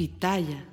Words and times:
Pitaya. 0.00 0.66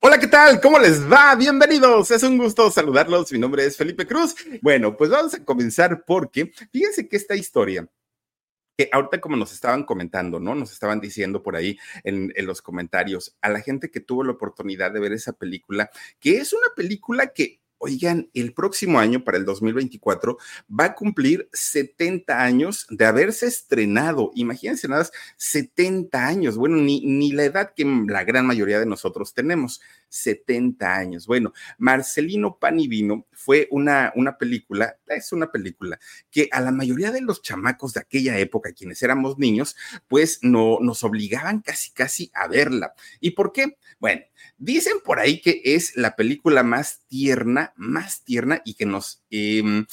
Hola, 0.00 0.20
¿qué 0.20 0.26
tal? 0.26 0.60
¿Cómo 0.60 0.78
les 0.78 1.10
va? 1.10 1.34
Bienvenidos. 1.36 2.10
Es 2.10 2.22
un 2.22 2.36
gusto 2.36 2.70
saludarlos. 2.70 3.32
Mi 3.32 3.38
nombre 3.38 3.64
es 3.64 3.78
Felipe 3.78 4.06
Cruz. 4.06 4.34
Bueno, 4.60 4.94
pues 4.94 5.08
vamos 5.08 5.32
a 5.32 5.42
comenzar 5.42 6.04
porque 6.04 6.52
fíjense 6.70 7.08
que 7.08 7.16
esta 7.16 7.34
historia 7.34 7.88
que 8.76 8.90
ahorita 8.92 9.22
como 9.22 9.36
nos 9.36 9.54
estaban 9.54 9.84
comentando, 9.84 10.38
¿no? 10.38 10.54
Nos 10.54 10.70
estaban 10.70 11.00
diciendo 11.00 11.42
por 11.42 11.56
ahí 11.56 11.78
en, 12.04 12.30
en, 12.36 12.44
los 12.44 12.60
comentarios 12.60 13.38
a 13.40 13.48
la 13.48 13.60
gente 13.60 13.90
que 13.90 14.00
tuvo 14.00 14.22
la 14.22 14.32
oportunidad 14.32 14.92
de 14.92 15.00
ver 15.00 15.12
esa 15.12 15.32
película, 15.32 15.90
que 16.18 16.36
es 16.36 16.52
una 16.52 16.68
película 16.76 17.28
que 17.28 17.59
Oigan, 17.82 18.28
el 18.34 18.52
próximo 18.52 19.00
año, 19.00 19.24
para 19.24 19.38
el 19.38 19.46
2024, 19.46 20.36
va 20.68 20.84
a 20.84 20.94
cumplir 20.94 21.48
70 21.54 22.42
años 22.42 22.86
de 22.90 23.06
haberse 23.06 23.46
estrenado. 23.46 24.32
Imagínense 24.34 24.86
nada, 24.86 25.08
70 25.38 26.26
años. 26.26 26.58
Bueno, 26.58 26.76
ni, 26.76 27.00
ni 27.00 27.32
la 27.32 27.44
edad 27.44 27.72
que 27.74 27.86
la 28.06 28.22
gran 28.24 28.44
mayoría 28.44 28.78
de 28.78 28.84
nosotros 28.84 29.32
tenemos, 29.32 29.80
70 30.10 30.94
años. 30.94 31.26
Bueno, 31.26 31.54
Marcelino 31.78 32.58
Pan 32.58 32.78
y 32.78 32.86
Vino 32.86 33.26
fue 33.32 33.66
una, 33.70 34.12
una 34.14 34.36
película, 34.36 34.98
es 35.06 35.32
una 35.32 35.50
película 35.50 35.98
que 36.30 36.50
a 36.52 36.60
la 36.60 36.72
mayoría 36.72 37.12
de 37.12 37.22
los 37.22 37.40
chamacos 37.40 37.94
de 37.94 38.00
aquella 38.00 38.38
época, 38.38 38.72
quienes 38.72 39.02
éramos 39.02 39.38
niños, 39.38 39.74
pues 40.06 40.40
no, 40.42 40.78
nos 40.82 41.02
obligaban 41.02 41.60
casi, 41.60 41.92
casi 41.92 42.30
a 42.34 42.46
verla. 42.46 42.92
¿Y 43.20 43.30
por 43.30 43.52
qué? 43.52 43.78
Bueno, 43.98 44.22
dicen 44.60 44.98
por 45.04 45.18
ahí 45.18 45.40
que 45.40 45.60
es 45.64 45.96
la 45.96 46.14
película 46.14 46.62
más 46.62 47.00
tierna, 47.08 47.72
más 47.76 48.22
tierna 48.22 48.62
y 48.64 48.74
que 48.74 48.86
nos... 48.86 49.24
Eh, 49.30 49.84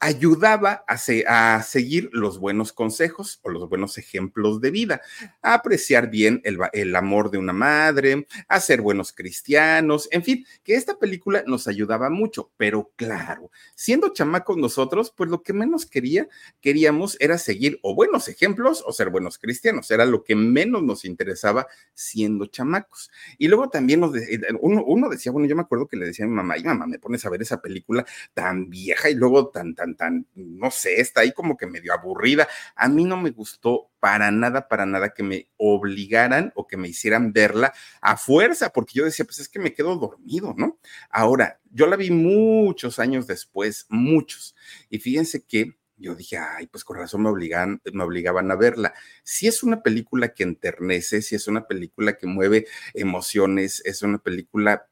ayudaba 0.00 0.84
a, 0.86 1.62
seguir 1.62 2.08
los 2.12 2.38
buenos 2.38 2.72
consejos 2.72 3.40
o 3.42 3.50
los 3.50 3.68
buenos 3.68 3.98
ejemplos 3.98 4.60
de 4.60 4.70
vida, 4.70 5.00
a 5.42 5.54
apreciar 5.54 6.08
bien 6.10 6.40
el, 6.44 6.96
amor 6.96 7.30
de 7.30 7.38
una 7.38 7.52
madre, 7.52 8.26
a 8.48 8.60
ser 8.60 8.80
buenos 8.80 9.12
cristianos, 9.12 10.08
en 10.12 10.22
fin, 10.22 10.46
que 10.62 10.74
esta 10.74 10.98
película 10.98 11.42
nos 11.46 11.66
ayudaba 11.66 12.10
mucho, 12.10 12.50
pero 12.56 12.92
claro, 12.96 13.50
siendo 13.74 14.12
chamacos 14.12 14.56
nosotros, 14.56 15.12
pues 15.16 15.30
lo 15.30 15.42
que 15.42 15.52
menos 15.52 15.86
quería, 15.86 16.28
queríamos 16.60 17.16
era 17.20 17.38
seguir 17.38 17.78
o 17.82 17.94
buenos 17.94 18.28
ejemplos 18.28 18.84
o 18.86 18.92
ser 18.92 19.10
buenos 19.10 19.38
cristianos, 19.38 19.90
era 19.90 20.06
lo 20.06 20.22
que 20.22 20.36
menos 20.36 20.82
nos 20.82 21.04
interesaba 21.04 21.66
siendo 21.94 22.46
chamacos. 22.46 23.10
Y 23.36 23.48
luego 23.48 23.68
también 23.68 24.00
nos 24.00 24.12
uno, 24.60 24.84
uno 24.84 25.08
decía, 25.08 25.32
bueno, 25.32 25.48
yo 25.48 25.56
me 25.56 25.62
acuerdo 25.62 25.88
que 25.88 25.96
le 25.96 26.06
decía 26.06 26.24
a 26.24 26.28
mi 26.28 26.34
mamá, 26.34 26.56
y 26.56 26.64
mamá, 26.64 26.86
me 26.86 26.98
pones 26.98 27.24
a 27.24 27.30
ver 27.30 27.42
esa 27.42 27.60
película 27.60 28.04
tan 28.34 28.68
vieja 28.70 29.10
y 29.10 29.14
luego 29.14 29.48
tan, 29.48 29.74
tan 29.74 29.87
tan, 29.96 30.26
no 30.34 30.70
sé, 30.70 31.00
está 31.00 31.22
ahí 31.22 31.32
como 31.32 31.56
que 31.56 31.66
medio 31.66 31.92
aburrida. 31.92 32.48
A 32.76 32.88
mí 32.88 33.04
no 33.04 33.16
me 33.16 33.30
gustó 33.30 33.90
para 34.00 34.30
nada, 34.30 34.68
para 34.68 34.86
nada 34.86 35.14
que 35.14 35.22
me 35.22 35.48
obligaran 35.56 36.52
o 36.54 36.66
que 36.66 36.76
me 36.76 36.88
hicieran 36.88 37.32
verla 37.32 37.72
a 38.00 38.16
fuerza, 38.16 38.70
porque 38.70 38.94
yo 38.94 39.04
decía, 39.04 39.24
pues 39.24 39.38
es 39.38 39.48
que 39.48 39.58
me 39.58 39.74
quedo 39.74 39.96
dormido, 39.96 40.54
¿no? 40.56 40.78
Ahora, 41.10 41.60
yo 41.70 41.86
la 41.86 41.96
vi 41.96 42.10
muchos 42.10 42.98
años 42.98 43.26
después, 43.26 43.86
muchos, 43.88 44.54
y 44.88 44.98
fíjense 44.98 45.44
que 45.44 45.78
yo 45.98 46.14
dije, 46.14 46.38
ay, 46.38 46.68
pues 46.68 46.84
con 46.84 46.96
razón 46.96 47.22
me 47.22 47.28
obligan, 47.28 47.82
me 47.92 48.04
obligaban 48.04 48.50
a 48.50 48.56
verla. 48.56 48.94
Si 49.24 49.48
es 49.48 49.62
una 49.62 49.82
película 49.82 50.32
que 50.32 50.44
enternece, 50.44 51.22
si 51.22 51.34
es 51.34 51.48
una 51.48 51.66
película 51.66 52.16
que 52.16 52.26
mueve 52.26 52.66
emociones, 52.94 53.82
es 53.84 54.02
una 54.02 54.18
película 54.18 54.88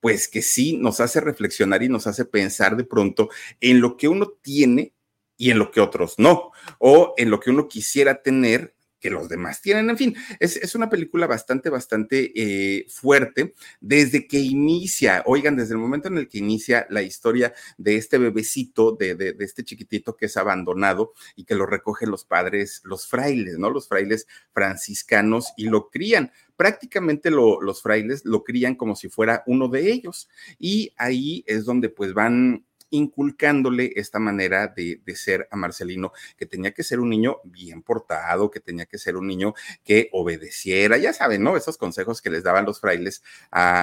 pues 0.00 0.28
que 0.28 0.42
sí 0.42 0.76
nos 0.76 1.00
hace 1.00 1.20
reflexionar 1.20 1.82
y 1.82 1.88
nos 1.88 2.06
hace 2.06 2.24
pensar 2.24 2.76
de 2.76 2.84
pronto 2.84 3.28
en 3.60 3.80
lo 3.80 3.96
que 3.96 4.08
uno 4.08 4.34
tiene 4.42 4.92
y 5.36 5.50
en 5.50 5.58
lo 5.58 5.70
que 5.70 5.80
otros 5.80 6.14
no, 6.18 6.50
o 6.78 7.14
en 7.16 7.30
lo 7.30 7.40
que 7.40 7.50
uno 7.50 7.68
quisiera 7.68 8.22
tener 8.22 8.76
que 8.98 9.10
los 9.10 9.28
demás 9.28 9.60
tienen. 9.60 9.90
En 9.90 9.98
fin, 9.98 10.16
es, 10.40 10.74
una 10.74 10.88
película 10.88 11.26
bastante, 11.26 11.68
bastante 11.68 12.32
eh, 12.34 12.86
fuerte 12.88 13.54
desde 13.80 14.26
que 14.26 14.38
inicia, 14.38 15.22
oigan, 15.26 15.56
desde 15.56 15.74
el 15.74 15.78
momento 15.78 16.08
en 16.08 16.18
el 16.18 16.28
que 16.28 16.38
inicia 16.38 16.86
la 16.90 17.02
historia 17.02 17.54
de 17.76 17.96
este 17.96 18.18
bebecito, 18.18 18.92
de, 18.92 19.14
de, 19.14 19.36
este 19.40 19.64
chiquitito 19.64 20.16
que 20.16 20.26
es 20.26 20.36
abandonado 20.36 21.12
y 21.36 21.44
que 21.44 21.54
lo 21.54 21.66
recogen 21.66 22.10
los 22.10 22.24
padres, 22.24 22.80
los 22.84 23.06
frailes, 23.06 23.58
¿no? 23.58 23.70
Los 23.70 23.88
frailes 23.88 24.26
franciscanos 24.52 25.52
y 25.56 25.66
lo 25.66 25.90
crían 25.90 26.32
prácticamente 26.56 27.30
los 27.30 27.82
frailes 27.82 28.24
lo 28.24 28.44
crían 28.44 28.74
como 28.74 28.96
si 28.96 29.08
fuera 29.08 29.42
uno 29.46 29.68
de 29.68 29.92
ellos. 29.92 30.28
Y 30.58 30.92
ahí 30.96 31.44
es 31.46 31.64
donde 31.64 31.88
pues 31.88 32.14
van 32.14 32.64
inculcándole 32.90 33.92
esta 33.96 34.18
manera 34.18 34.68
de, 34.68 35.00
ser 35.14 35.48
a 35.50 35.56
Marcelino, 35.56 36.12
que 36.36 36.46
tenía 36.46 36.72
que 36.72 36.84
ser 36.84 37.00
un 37.00 37.10
niño 37.10 37.38
bien 37.44 37.82
portado, 37.82 38.50
que 38.50 38.60
tenía 38.60 38.86
que 38.86 38.98
ser 38.98 39.16
un 39.16 39.26
niño 39.26 39.54
que 39.84 40.08
obedeciera, 40.12 40.96
ya 40.96 41.12
saben, 41.12 41.42
¿no? 41.42 41.56
Esos 41.56 41.78
consejos 41.78 42.22
que 42.22 42.30
les 42.30 42.44
daban 42.44 42.64
los 42.64 42.80
frailes 42.80 43.22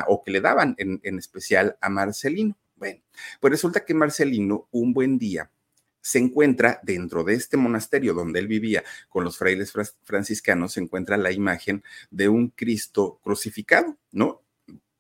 o 0.08 0.24
que 0.24 0.32
le 0.32 0.42
daban 0.42 0.76
en, 0.78 1.00
en 1.04 1.20
especial 1.20 1.78
a 1.82 1.90
Marcelino. 1.90 2.58
Bueno, 2.76 3.02
pues 3.40 3.52
resulta 3.52 3.86
que 3.86 3.94
Marcelino 3.94 4.68
un 4.72 4.94
buen 4.94 5.18
día 5.18 5.50
se 6.04 6.20
encuentra 6.20 6.82
dentro 6.84 7.24
de 7.24 7.34
este 7.34 7.56
monasterio 7.56 8.14
donde 8.14 8.40
él 8.40 8.48
vivía 8.48 8.84
con 9.10 9.24
los 9.24 9.38
frailes 9.38 9.74
franciscanos, 10.04 10.74
se 10.74 10.82
encuentra 10.82 11.16
la 11.18 11.32
imagen 11.32 11.82
de 12.12 12.28
un 12.28 12.50
Cristo 12.50 13.20
crucificado, 13.24 13.98
¿no? 14.12 14.43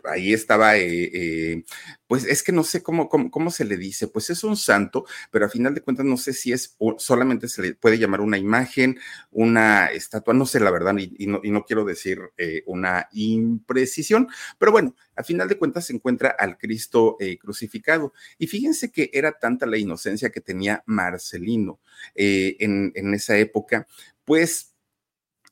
Ahí 0.05 0.33
estaba, 0.33 0.77
eh, 0.77 1.09
eh, 1.13 1.63
pues 2.07 2.25
es 2.25 2.43
que 2.43 2.51
no 2.51 2.63
sé 2.63 2.83
cómo, 2.83 3.09
cómo, 3.09 3.51
se 3.51 3.65
le 3.65 3.77
dice, 3.77 4.07
pues 4.07 4.29
es 4.29 4.43
un 4.43 4.57
santo, 4.57 5.05
pero 5.31 5.45
a 5.45 5.49
final 5.49 5.73
de 5.73 5.81
cuentas 5.81 6.05
no 6.05 6.17
sé 6.17 6.33
si 6.33 6.51
es 6.51 6.75
solamente 6.97 7.47
se 7.47 7.61
le 7.61 7.75
puede 7.75 7.97
llamar 7.97 8.21
una 8.21 8.37
imagen, 8.37 8.99
una 9.31 9.87
estatua, 9.87 10.33
no 10.33 10.45
sé 10.45 10.59
la 10.59 10.71
verdad, 10.71 10.95
y, 10.97 11.27
no, 11.27 11.63
quiero 11.65 11.85
decir 11.85 12.19
eh, 12.37 12.63
una 12.65 13.07
imprecisión, 13.13 14.27
pero 14.57 14.71
bueno, 14.71 14.95
a 15.15 15.23
final 15.23 15.47
de 15.47 15.57
cuentas 15.57 15.85
se 15.85 15.93
encuentra 15.93 16.35
al 16.37 16.57
Cristo 16.57 17.17
crucificado. 17.39 18.13
Y 18.37 18.47
fíjense 18.47 18.91
que 18.91 19.09
era 19.13 19.39
tanta 19.39 19.65
la 19.65 19.77
inocencia 19.77 20.29
que 20.31 20.41
tenía 20.41 20.83
Marcelino 20.85 21.79
en 22.15 23.13
esa 23.13 23.37
época, 23.37 23.87
pues 24.25 24.73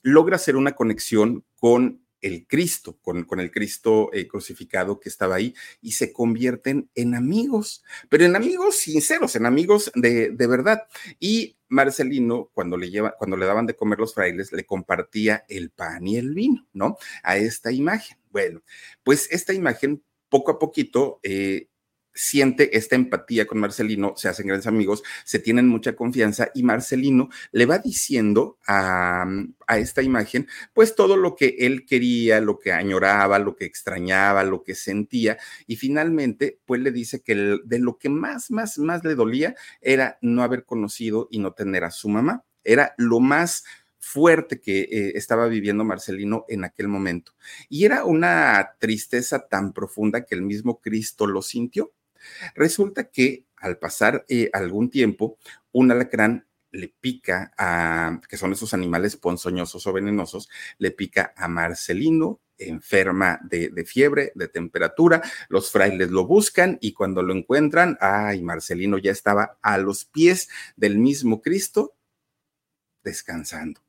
logra 0.04 0.36
hacer 0.36 0.56
una 0.56 0.74
conexión 0.74 1.46
con 1.60 2.01
el 2.22 2.48
Cristo, 2.48 2.98
con, 3.02 3.24
con 3.24 3.40
el 3.40 3.52
Cristo 3.52 4.10
eh, 4.14 4.28
crucificado 4.28 5.00
que 5.00 5.10
estaba 5.10 5.36
ahí, 5.36 5.54
y 5.82 5.94
se 5.94 6.14
convierten 6.14 6.90
en 6.96 7.16
amigos, 7.16 7.84
pero 8.10 8.26
en 8.26 8.36
amigos 8.36 8.78
sinceros, 8.78 9.36
en 9.36 9.46
amigos 9.46 9.92
de, 9.96 10.30
de 10.32 10.48
verdad. 10.48 10.88
Y 11.20 11.58
Marcelino, 11.68 12.50
cuando 12.54 12.78
le, 12.78 12.90
lleva, 12.90 13.16
cuando 13.18 13.38
le 13.38 13.46
daban 13.46 13.66
de 13.66 13.76
comer 13.76 14.00
los 14.00 14.14
frailes, 14.14 14.52
le 14.52 14.66
compartía 14.66 15.46
el 15.48 15.72
pan 15.72 16.06
y 16.06 16.18
el 16.18 16.34
vino, 16.34 16.68
¿no? 16.74 16.98
A 17.24 17.38
esta 17.38 17.72
imagen. 17.72 18.18
Bueno, 18.30 18.62
pues 19.04 19.28
esta 19.32 19.54
imagen 19.54 20.04
poco 20.30 20.52
a 20.52 20.60
poquito 20.60 21.20
eh, 21.24 21.68
siente 22.14 22.78
esta 22.78 22.96
empatía 22.96 23.48
con 23.48 23.60
Marcelino, 23.60 24.14
se 24.18 24.30
hacen 24.30 24.48
grandes 24.48 24.68
amigos, 24.68 25.04
se 25.24 25.40
tienen 25.40 25.68
mucha 25.68 25.96
confianza 25.96 26.50
y 26.54 26.64
Marcelino 26.64 27.30
le 27.52 27.66
va 27.66 27.80
diciendo 27.80 28.58
a, 28.68 29.26
esta 29.78 30.02
imagen, 30.02 30.48
pues 30.74 30.96
todo 30.96 31.16
lo 31.16 31.36
que 31.36 31.56
él 31.60 31.86
quería, 31.86 32.42
lo 32.42 32.60
que 32.60 32.74
añoraba, 32.74 33.40
lo 33.40 33.56
que 33.56 33.66
extrañaba, 33.66 34.44
lo 34.44 34.64
que 34.64 34.76
sentía 34.76 35.38
y 35.66 35.78
finalmente 35.78 36.60
pues 36.66 36.82
le 36.82 36.92
dice 36.92 37.22
que 37.22 37.60
de 37.64 37.80
lo 37.80 37.98
que 37.98 38.10
más, 38.10 38.52
más, 38.52 38.78
más 38.78 39.04
le 39.04 39.16
dolía 39.16 39.56
era 39.80 40.18
no 40.22 40.44
haber 40.44 40.66
conocido 40.66 41.28
y 41.32 41.40
no 41.40 41.54
tener 41.54 41.84
a 41.84 41.92
su 41.92 42.10
mamá. 42.10 42.44
Era 42.64 42.94
lo 42.98 43.20
más 43.20 43.64
fuerte 44.02 44.60
que 44.60 44.82
eh, 44.82 45.12
estaba 45.16 45.48
viviendo 45.48 45.86
Marcelino 45.86 46.44
en 46.50 46.66
aquel 46.66 46.88
momento. 46.88 47.34
Y 47.70 47.86
era 47.86 48.04
una 48.04 48.72
tristeza 48.80 49.48
tan 49.48 49.74
profunda 49.74 50.26
que 50.26 50.36
el 50.36 50.42
mismo 50.42 50.82
Cristo 50.82 51.28
lo 51.28 51.42
sintió. 51.42 51.94
Resulta 52.56 53.10
que 53.10 53.46
al 53.58 53.78
pasar 53.78 54.26
eh, 54.28 54.50
algún 54.54 54.90
tiempo, 54.90 55.38
un 55.72 55.92
alacrán 55.92 56.48
le 56.72 56.88
pica 56.88 57.54
a, 57.58 58.20
que 58.28 58.38
son 58.38 58.54
esos 58.54 58.74
animales 58.74 59.18
ponzoñosos 59.18 59.86
o 59.86 59.94
venenosos, 59.94 60.50
le 60.78 60.92
pica 60.92 61.34
a 61.36 61.48
Marcelino, 61.48 62.40
enferma 62.58 63.40
de, 63.44 63.70
de, 63.70 63.86
fiebre, 63.86 64.32
de 64.36 64.48
temperatura. 64.48 65.22
Los 65.50 65.72
frailes 65.72 66.12
lo 66.12 66.26
buscan 66.26 66.78
y 66.82 66.94
cuando 66.94 67.24
lo 67.24 67.34
encuentran, 67.34 67.98
ay, 68.00 68.42
Marcelino 68.42 68.98
ya 68.98 69.12
estaba 69.12 69.58
a 69.62 69.78
los 69.78 70.06
pies 70.06 70.50
del 70.76 70.98
mismo 70.98 71.42
Cristo, 71.42 71.96
descansando 73.04 73.82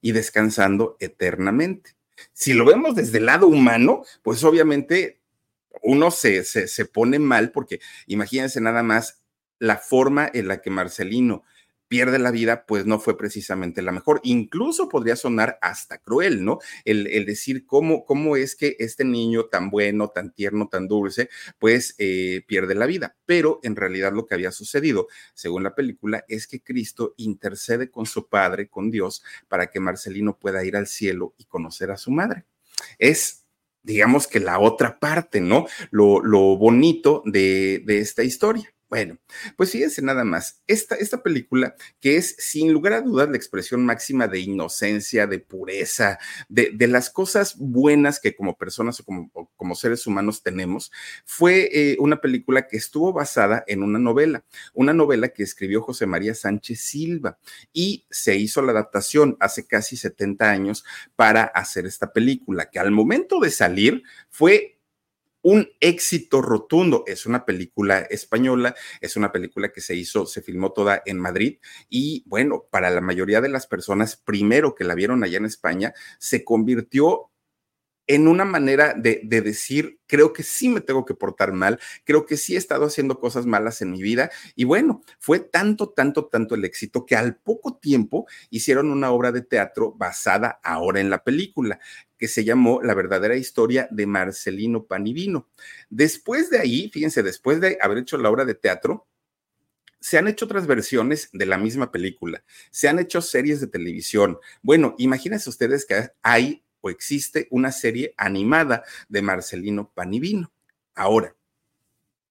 y 0.00 0.12
descansando 0.12 0.96
eternamente. 1.00 1.96
Si 2.32 2.52
lo 2.52 2.64
vemos 2.64 2.96
desde 2.96 3.18
el 3.18 3.26
lado 3.26 3.46
humano, 3.46 4.02
pues 4.22 4.42
obviamente 4.42 5.17
uno 5.82 6.10
se, 6.10 6.44
se, 6.44 6.84
pone 6.86 7.18
mal 7.18 7.50
porque 7.52 7.80
imagínense 8.06 8.60
nada 8.60 8.82
más 8.82 9.22
la 9.58 9.76
forma 9.76 10.30
en 10.32 10.48
la 10.48 10.60
que 10.60 10.70
Marcelino 10.70 11.44
pierde 11.88 12.18
la 12.18 12.30
vida, 12.30 12.66
pues 12.66 12.86
no 12.86 13.00
fue 13.00 13.16
precisamente 13.16 13.82
la 13.82 13.92
mejor. 13.92 14.20
Incluso 14.22 14.88
podría 14.88 15.16
sonar 15.16 15.58
hasta 15.62 15.98
cruel, 15.98 16.44
¿no? 16.44 16.58
El, 16.84 17.04
decir 17.26 17.66
cómo, 17.66 18.04
cómo 18.04 18.36
es 18.36 18.54
que 18.54 18.76
este 18.78 19.04
niño 19.04 19.46
tan 19.46 19.70
bueno, 19.70 20.08
tan 20.08 20.32
tierno, 20.32 20.68
tan 20.68 20.86
dulce, 20.86 21.28
pues 21.58 21.94
eh, 21.98 22.42
pierde 22.46 22.74
la 22.74 22.86
vida. 22.86 23.16
Pero 23.26 23.58
en 23.62 23.74
realidad 23.74 24.12
lo 24.12 24.26
que 24.26 24.34
había 24.34 24.52
sucedido, 24.52 25.08
según 25.34 25.62
la 25.62 25.74
película, 25.74 26.24
es 26.28 26.46
que 26.46 26.62
Cristo 26.62 27.14
intercede 27.16 27.90
con 27.90 28.06
su 28.06 28.28
Padre, 28.28 28.68
con 28.68 28.90
Dios, 28.90 29.22
para 29.48 29.68
que 29.68 29.80
Marcelino 29.80 30.38
pueda 30.38 30.64
ir 30.64 30.76
al 30.76 30.86
cielo 30.86 31.34
y 31.38 31.44
conocer 31.44 31.90
a 31.90 31.96
su 31.96 32.10
madre. 32.10 32.44
es 32.98 33.47
digamos 33.88 34.28
que 34.28 34.38
la 34.38 34.60
otra 34.60 34.98
parte, 35.00 35.40
¿no? 35.40 35.66
Lo, 35.90 36.20
lo 36.20 36.56
bonito 36.58 37.22
de, 37.24 37.82
de 37.86 37.98
esta 37.98 38.22
historia. 38.22 38.72
Bueno, 38.88 39.18
pues 39.56 39.72
fíjense 39.72 40.00
nada 40.00 40.24
más, 40.24 40.62
esta, 40.66 40.94
esta 40.94 41.22
película 41.22 41.74
que 42.00 42.16
es 42.16 42.36
sin 42.38 42.72
lugar 42.72 42.94
a 42.94 43.02
dudas 43.02 43.28
la 43.28 43.36
expresión 43.36 43.84
máxima 43.84 44.28
de 44.28 44.40
inocencia, 44.40 45.26
de 45.26 45.40
pureza, 45.40 46.18
de, 46.48 46.74
las 46.88 47.10
cosas 47.10 47.56
buenas 47.58 48.18
que 48.18 48.34
como 48.34 48.56
personas 48.56 48.98
o 49.00 49.04
como, 49.04 49.30
como 49.56 49.74
seres 49.74 50.06
humanos 50.06 50.42
tenemos, 50.42 50.90
fue 51.26 51.68
eh, 51.70 51.96
una 51.98 52.22
película 52.22 52.66
que 52.66 52.78
estuvo 52.78 53.12
basada 53.12 53.62
en 53.66 53.82
una 53.82 53.98
novela, 53.98 54.46
una 54.72 54.94
novela 54.94 55.28
que 55.28 55.42
escribió 55.42 55.82
José 55.82 56.06
María 56.06 56.34
Sánchez 56.34 56.80
Silva 56.80 57.38
y 57.74 58.06
se 58.08 58.36
hizo 58.36 58.62
la 58.62 58.72
adaptación 58.72 59.36
hace 59.38 59.66
casi 59.66 59.98
70 59.98 60.48
años 60.48 60.84
para 61.14 61.42
hacer 61.44 61.84
esta 61.84 62.10
película, 62.10 62.70
que 62.70 62.78
al 62.78 62.90
momento 62.90 63.38
de 63.38 63.50
salir 63.50 64.02
fue 64.30 64.77
un 65.42 65.68
éxito 65.80 66.42
rotundo. 66.42 67.04
Es 67.06 67.26
una 67.26 67.44
película 67.44 68.00
española, 68.00 68.74
es 69.00 69.16
una 69.16 69.32
película 69.32 69.72
que 69.72 69.80
se 69.80 69.94
hizo, 69.94 70.26
se 70.26 70.42
filmó 70.42 70.72
toda 70.72 71.02
en 71.06 71.18
Madrid 71.18 71.58
y 71.88 72.24
bueno, 72.26 72.66
para 72.70 72.90
la 72.90 73.00
mayoría 73.00 73.40
de 73.40 73.48
las 73.48 73.66
personas, 73.66 74.16
primero 74.16 74.74
que 74.74 74.84
la 74.84 74.94
vieron 74.94 75.24
allá 75.24 75.38
en 75.38 75.46
España, 75.46 75.94
se 76.18 76.44
convirtió 76.44 77.30
en 78.08 78.26
una 78.26 78.44
manera 78.44 78.94
de, 78.94 79.20
de, 79.22 79.42
decir, 79.42 80.00
creo 80.06 80.32
que 80.32 80.42
sí 80.42 80.68
me 80.68 80.80
tengo 80.80 81.04
que 81.04 81.14
portar 81.14 81.52
mal, 81.52 81.78
creo 82.04 82.26
que 82.26 82.36
sí 82.36 82.54
he 82.54 82.58
estado 82.58 82.86
haciendo 82.86 83.20
cosas 83.20 83.46
malas 83.46 83.82
en 83.82 83.92
mi 83.92 84.02
vida. 84.02 84.30
Y 84.56 84.64
bueno, 84.64 85.02
fue 85.20 85.38
tanto, 85.38 85.90
tanto, 85.90 86.26
tanto 86.26 86.54
el 86.54 86.64
éxito 86.64 87.06
que 87.06 87.14
al 87.16 87.36
poco 87.36 87.76
tiempo 87.76 88.26
hicieron 88.50 88.90
una 88.90 89.12
obra 89.12 89.30
de 89.30 89.42
teatro 89.42 89.92
basada 89.92 90.58
ahora 90.64 91.00
en 91.00 91.10
la 91.10 91.22
película 91.22 91.78
que 92.16 92.28
se 92.28 92.44
llamó 92.44 92.80
La 92.82 92.94
verdadera 92.94 93.36
historia 93.36 93.88
de 93.90 94.06
Marcelino 94.06 94.84
Panivino. 94.84 95.48
Después 95.88 96.50
de 96.50 96.58
ahí, 96.58 96.90
fíjense, 96.92 97.22
después 97.22 97.60
de 97.60 97.78
haber 97.80 97.98
hecho 97.98 98.18
la 98.18 98.30
obra 98.30 98.44
de 98.44 98.54
teatro, 98.54 99.06
se 100.00 100.18
han 100.18 100.28
hecho 100.28 100.44
otras 100.44 100.66
versiones 100.66 101.28
de 101.32 101.46
la 101.46 101.58
misma 101.58 101.90
película, 101.90 102.44
se 102.70 102.88
han 102.88 102.98
hecho 102.98 103.20
series 103.20 103.60
de 103.60 103.66
televisión. 103.66 104.38
Bueno, 104.62 104.94
imagínense 104.98 105.50
ustedes 105.50 105.84
que 105.84 106.10
hay 106.22 106.64
o 106.80 106.90
existe 106.90 107.48
una 107.50 107.72
serie 107.72 108.14
animada 108.16 108.84
de 109.08 109.22
Marcelino 109.22 109.90
Panivino. 109.92 110.52
Ahora, 110.94 111.34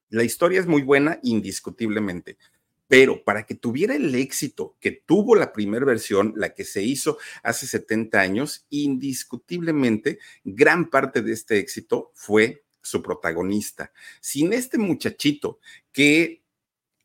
la 0.09 0.23
historia 0.23 0.59
es 0.59 0.67
muy 0.67 0.83
buena, 0.83 1.19
indiscutiblemente, 1.23 2.37
pero 2.87 3.23
para 3.23 3.45
que 3.45 3.55
tuviera 3.55 3.95
el 3.95 4.15
éxito 4.15 4.77
que 4.79 4.91
tuvo 4.91 5.35
la 5.35 5.51
primera 5.51 5.85
versión, 5.85 6.33
la 6.37 6.53
que 6.53 6.63
se 6.63 6.81
hizo 6.81 7.17
hace 7.43 7.67
70 7.67 8.19
años, 8.19 8.65
indiscutiblemente 8.69 10.19
gran 10.43 10.89
parte 10.89 11.21
de 11.21 11.33
este 11.33 11.59
éxito 11.59 12.11
fue 12.13 12.63
su 12.81 13.03
protagonista. 13.03 13.91
Sin 14.21 14.53
este 14.53 14.77
muchachito 14.77 15.59
que 15.91 16.41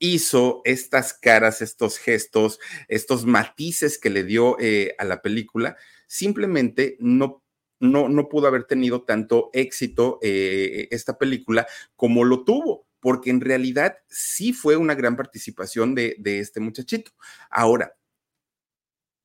hizo 0.02 0.62
estas 0.64 1.14
caras, 1.14 1.62
estos 1.62 1.96
gestos, 1.96 2.58
estos 2.88 3.25
matices 3.25 3.99
que 3.99 4.10
le 4.10 4.25
dio 4.25 4.56
eh, 4.58 4.96
a 4.99 5.04
la 5.04 5.22
película, 5.22 5.76
simplemente 6.08 6.96
no, 6.99 7.44
no, 7.78 8.08
no 8.08 8.28
pudo 8.28 8.49
haber 8.49 8.64
tenido 8.64 9.04
tanto 9.04 9.50
éxito 9.52 10.19
eh, 10.20 10.88
esta 10.90 11.19
película 11.19 11.69
como 11.94 12.25
lo 12.25 12.44
tuvo, 12.44 12.88
porque 12.99 13.31
en 13.31 13.40
realidad 13.40 13.96
sí 14.08 14.52
fue 14.52 14.76
una 14.76 14.96
gran 14.96 15.16
participación 15.16 15.94
de, 15.94 16.16
de 16.19 16.40
este 16.40 16.58
muchachito. 16.58 17.12
Ahora, 17.49 17.94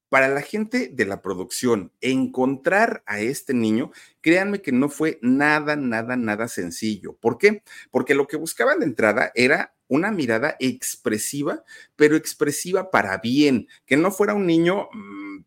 para 0.09 0.29
la 0.29 0.41
gente 0.41 0.89
de 0.93 1.05
la 1.05 1.21
producción, 1.21 1.91
encontrar 2.01 3.03
a 3.05 3.19
este 3.19 3.53
niño, 3.53 3.91
créanme 4.21 4.61
que 4.61 4.71
no 4.71 4.89
fue 4.89 5.19
nada, 5.21 5.75
nada, 5.75 6.15
nada 6.15 6.47
sencillo. 6.47 7.17
¿Por 7.17 7.37
qué? 7.37 7.63
Porque 7.91 8.15
lo 8.15 8.27
que 8.27 8.37
buscaban 8.37 8.79
de 8.79 8.85
entrada 8.85 9.31
era 9.35 9.75
una 9.87 10.11
mirada 10.11 10.55
expresiva, 10.59 11.63
pero 11.95 12.15
expresiva 12.15 12.91
para 12.91 13.17
bien, 13.17 13.67
que 13.85 13.97
no 13.97 14.11
fuera 14.11 14.33
un 14.33 14.45
niño 14.45 14.89
mmm, 14.93 15.43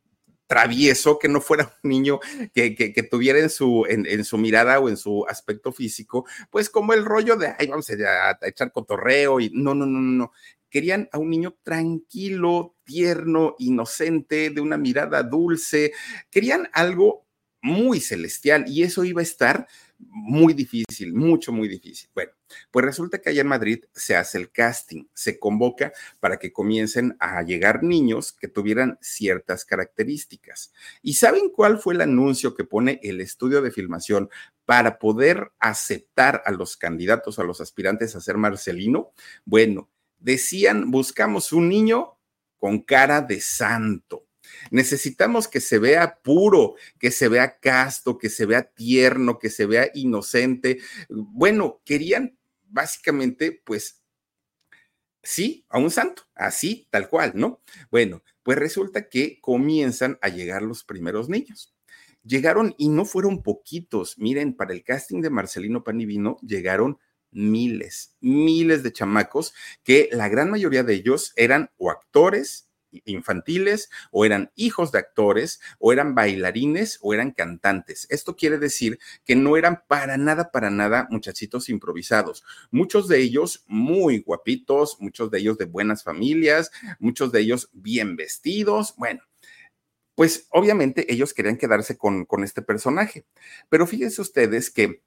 travieso, 0.47 1.19
que 1.19 1.29
no 1.29 1.41
fuera 1.41 1.73
un 1.85 1.91
niño 1.91 2.19
que, 2.53 2.75
que, 2.75 3.03
tuviera 3.05 3.39
en 3.39 3.51
su, 3.51 3.87
en, 3.89 4.25
su 4.25 4.37
mirada 4.37 4.81
o 4.81 4.89
en 4.89 4.97
su 4.97 5.25
aspecto 5.29 5.73
físico, 5.73 6.27
pues 6.51 6.69
como 6.69 6.93
el 6.93 7.05
rollo 7.05 7.37
de, 7.37 7.55
ay, 7.57 7.69
vamos 7.69 7.89
a, 7.91 8.31
a 8.31 8.49
echar 8.49 8.73
cotorreo 8.73 9.39
y 9.39 9.51
no, 9.55 9.75
no, 9.75 9.87
no, 9.87 10.01
no. 10.01 10.33
Querían 10.71 11.09
a 11.13 11.19
un 11.19 11.31
niño 11.31 11.57
tranquilo, 11.63 12.77
tierno, 12.85 13.57
inocente, 13.59 14.51
de 14.51 14.61
una 14.61 14.79
mirada 14.79 15.23
dulce. 15.23 15.93
Querían 16.31 16.69
algo 16.73 17.27
muy 17.63 18.01
celestial 18.01 18.65
y 18.67 18.83
eso 18.83 19.05
iba 19.05 19.21
a 19.21 19.25
estar 19.25 19.67
muy 19.99 20.55
difícil, 20.55 21.13
mucho, 21.13 21.53
muy 21.53 21.69
difícil. 21.69 22.09
Bueno, 22.15 22.33
pues 22.71 22.85
resulta 22.85 23.21
que 23.21 23.31
allá 23.31 23.43
en 23.43 23.49
Madrid 23.49 23.85
se 23.93 24.17
hace 24.17 24.39
el 24.39 24.51
casting, 24.51 25.05
se 25.13 25.39
convoca 25.39 25.93
para 26.21 26.39
que 26.39 26.53
comiencen 26.53 27.17
a 27.21 27.43
llegar 27.43 27.83
niños 27.83 28.33
que 28.33 28.49
tuvieran 28.49 28.99
ciertas 29.03 29.65
características. 29.67 30.73
¿Y 31.03 31.15
saben 31.15 31.51
cuál 31.51 31.79
fue 31.79 31.95
el 31.95 32.01
anuncio 32.01 32.55
que 32.55 32.65
pone 32.65 32.99
el 33.03 33.21
estudio 33.21 33.61
de 33.61 33.71
filmación 33.71 34.31
para 34.65 34.99
poder 34.99 35.53
aceptar 35.59 36.43
a 36.47 36.53
los 36.53 36.77
candidatos, 36.79 37.39
a 37.39 37.45
los 37.45 37.61
aspirantes 37.61 38.17
a 38.17 38.21
ser 38.21 38.39
Marcelino? 38.39 39.13
Bueno, 39.45 39.91
decían, 40.21 40.91
buscamos 40.91 41.53
un 41.53 41.69
niño 41.69 42.19
con 42.59 42.81
cara 42.81 43.21
de 43.21 43.41
santo 43.41 44.27
Necesitamos 44.71 45.49
que 45.49 45.61
se 45.61 45.79
vea 45.79 46.21
puro, 46.23 46.75
que 46.99 47.11
se 47.11 47.29
vea 47.29 47.59
casto, 47.59 48.19
que 48.19 48.29
se 48.29 48.47
vea 48.47 48.63
tierno, 48.63 49.39
que 49.39 49.51
se 49.51 49.67
vea 49.67 49.91
inocente. 49.95 50.79
Bueno, 51.09 51.81
querían 51.85 52.39
básicamente, 52.69 53.63
pues, 53.65 54.03
sí, 55.23 55.67
a 55.69 55.79
un 55.79 55.91
santo, 55.91 56.23
así, 56.35 56.87
tal 56.91 57.09
cual, 57.09 57.33
¿no? 57.35 57.63
Bueno, 57.91 58.23
pues 58.43 58.59
resulta 58.59 59.09
que 59.09 59.41
comienzan 59.41 60.19
a 60.23 60.29
llegar 60.29 60.63
los 60.63 60.85
primeros 60.85 61.29
niños. 61.29 61.75
Llegaron 62.23 62.75
y 62.77 62.91
no 62.91 63.05
fueron 63.07 63.43
poquitos. 63.43 64.19
Miren, 64.19 64.55
para 64.55 64.75
el 64.75 64.85
casting 64.85 65.23
de 65.23 65.31
Marcelino 65.31 65.83
Panivino 65.85 66.37
llegaron 66.43 66.99
miles, 67.33 68.17
miles 68.21 68.83
de 68.83 68.93
chamacos 68.93 69.55
que 69.85 70.09
la 70.13 70.29
gran 70.29 70.51
mayoría 70.51 70.83
de 70.83 70.95
ellos 70.95 71.33
eran 71.37 71.71
o 71.77 71.91
actores, 71.91 72.71
infantiles 73.05 73.91
o 74.11 74.25
eran 74.25 74.51
hijos 74.57 74.93
de 74.93 74.99
actores 74.99 75.61
o 75.79 75.93
eran 75.93 76.15
bailarines 76.15 76.99
o 77.03 77.15
eran 77.15 77.33
cantantes. 77.33 78.07
Esto 78.11 78.37
quiere 78.37 78.59
decir 78.59 78.99
que 79.25 79.37
no 79.37 79.57
eran 79.57 79.83
para 79.89 80.17
nada, 80.17 80.51
para 80.51 80.71
nada 80.71 81.07
muchachitos 81.11 81.69
improvisados. 81.69 82.45
Muchos 82.71 83.09
de 83.09 83.19
ellos 83.19 83.65
muy 83.67 84.21
guapitos, 84.21 84.97
muchos 85.01 85.31
de 85.31 85.39
ellos 85.39 85.59
de 85.59 85.67
buenas 85.67 86.03
familias, 86.03 86.71
muchos 86.99 87.33
de 87.33 87.41
ellos 87.41 87.71
bien 87.73 88.17
vestidos. 88.17 88.95
Bueno, 88.97 89.23
pues 90.15 90.47
obviamente 90.51 91.13
ellos 91.13 91.33
querían 91.33 91.57
quedarse 91.57 91.97
con, 91.97 92.27
con 92.27 92.45
este 92.45 92.63
personaje. 92.63 93.25
Pero 93.69 93.87
fíjense 93.87 94.21
ustedes 94.21 94.71
que 94.71 95.03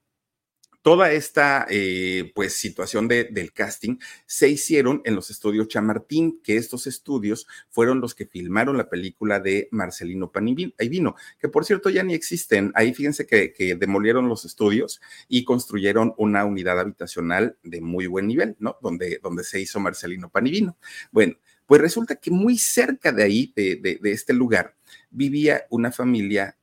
toda 0.83 1.11
esta 1.13 1.65
eh, 1.69 2.31
pues 2.35 2.53
situación 2.53 3.07
de, 3.07 3.23
del 3.23 3.53
casting 3.53 3.97
se 4.25 4.49
hicieron 4.49 5.01
en 5.05 5.15
los 5.15 5.31
estudios 5.31 5.69
Chamartín, 5.69 6.41
que 6.43 6.57
estos 6.57 6.87
estudios 6.87 7.47
fueron 7.69 8.01
los 8.01 8.13
que 8.13 8.27
filmaron 8.27 8.77
la 8.77 8.89
película 8.89 9.39
de 9.39 9.69
Marcelino 9.71 10.31
Panivino, 10.31 11.15
que 11.39 11.47
por 11.47 11.65
cierto 11.65 11.89
ya 11.89 12.03
ni 12.03 12.13
existen. 12.13 12.71
Ahí 12.75 12.93
fíjense 12.93 13.25
que, 13.25 13.53
que, 13.53 13.75
demolieron 13.75 14.27
los 14.27 14.43
estudios 14.43 15.01
y 15.29 15.45
construyeron 15.45 16.13
una 16.17 16.43
unidad 16.43 16.79
habitacional 16.79 17.57
de 17.63 17.79
muy 17.79 18.05
buen 18.07 18.27
nivel, 18.27 18.57
¿no? 18.59 18.77
Donde, 18.81 19.19
donde 19.23 19.45
se 19.45 19.61
hizo 19.61 19.79
Marcelino 19.79 20.29
Panivino. 20.29 20.77
Bueno, 21.11 21.35
pues 21.65 21.79
resulta 21.79 22.17
que 22.17 22.29
muy 22.29 22.57
cerca 22.57 23.13
de 23.13 23.23
ahí, 23.23 23.53
de, 23.55 23.77
de, 23.77 23.99
de 24.01 24.11
este 24.11 24.33
lugar, 24.33 24.75
vivía 25.09 25.65
una 25.69 25.93
familia 25.93 26.57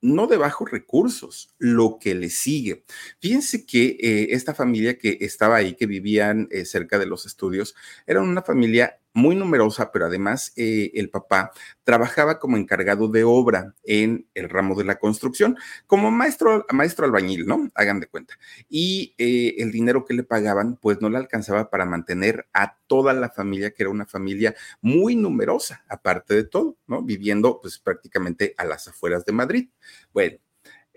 no 0.00 0.26
de 0.26 0.36
bajos 0.36 0.70
recursos, 0.70 1.54
lo 1.58 1.98
que 2.00 2.14
le 2.14 2.30
sigue. 2.30 2.84
Fíjense 3.20 3.66
que 3.66 3.96
eh, 4.00 4.28
esta 4.30 4.54
familia 4.54 4.98
que 4.98 5.18
estaba 5.20 5.56
ahí, 5.56 5.74
que 5.74 5.86
vivían 5.86 6.48
eh, 6.50 6.64
cerca 6.64 6.98
de 6.98 7.06
los 7.06 7.26
estudios, 7.26 7.74
era 8.06 8.22
una 8.22 8.42
familia 8.42 9.00
muy 9.16 9.34
numerosa, 9.34 9.90
pero 9.92 10.06
además 10.06 10.52
eh, 10.56 10.90
el 10.94 11.08
papá 11.08 11.50
trabajaba 11.84 12.38
como 12.38 12.58
encargado 12.58 13.08
de 13.08 13.24
obra 13.24 13.74
en 13.82 14.28
el 14.34 14.50
ramo 14.50 14.74
de 14.74 14.84
la 14.84 14.98
construcción, 14.98 15.56
como 15.86 16.10
maestro, 16.10 16.66
maestro 16.70 17.06
albañil, 17.06 17.46
¿no? 17.46 17.70
Hagan 17.74 17.98
de 17.98 18.08
cuenta. 18.08 18.34
Y 18.68 19.14
eh, 19.16 19.54
el 19.58 19.72
dinero 19.72 20.04
que 20.04 20.12
le 20.12 20.22
pagaban, 20.22 20.76
pues 20.76 21.00
no 21.00 21.08
le 21.08 21.16
alcanzaba 21.16 21.70
para 21.70 21.86
mantener 21.86 22.46
a 22.52 22.76
toda 22.86 23.14
la 23.14 23.30
familia, 23.30 23.70
que 23.72 23.84
era 23.84 23.90
una 23.90 24.04
familia 24.04 24.54
muy 24.82 25.16
numerosa, 25.16 25.82
aparte 25.88 26.34
de 26.34 26.44
todo, 26.44 26.76
¿no? 26.86 27.02
Viviendo 27.02 27.58
pues 27.62 27.78
prácticamente 27.78 28.54
a 28.58 28.66
las 28.66 28.86
afueras 28.86 29.24
de 29.24 29.32
Madrid. 29.32 29.70
Bueno, 30.12 30.36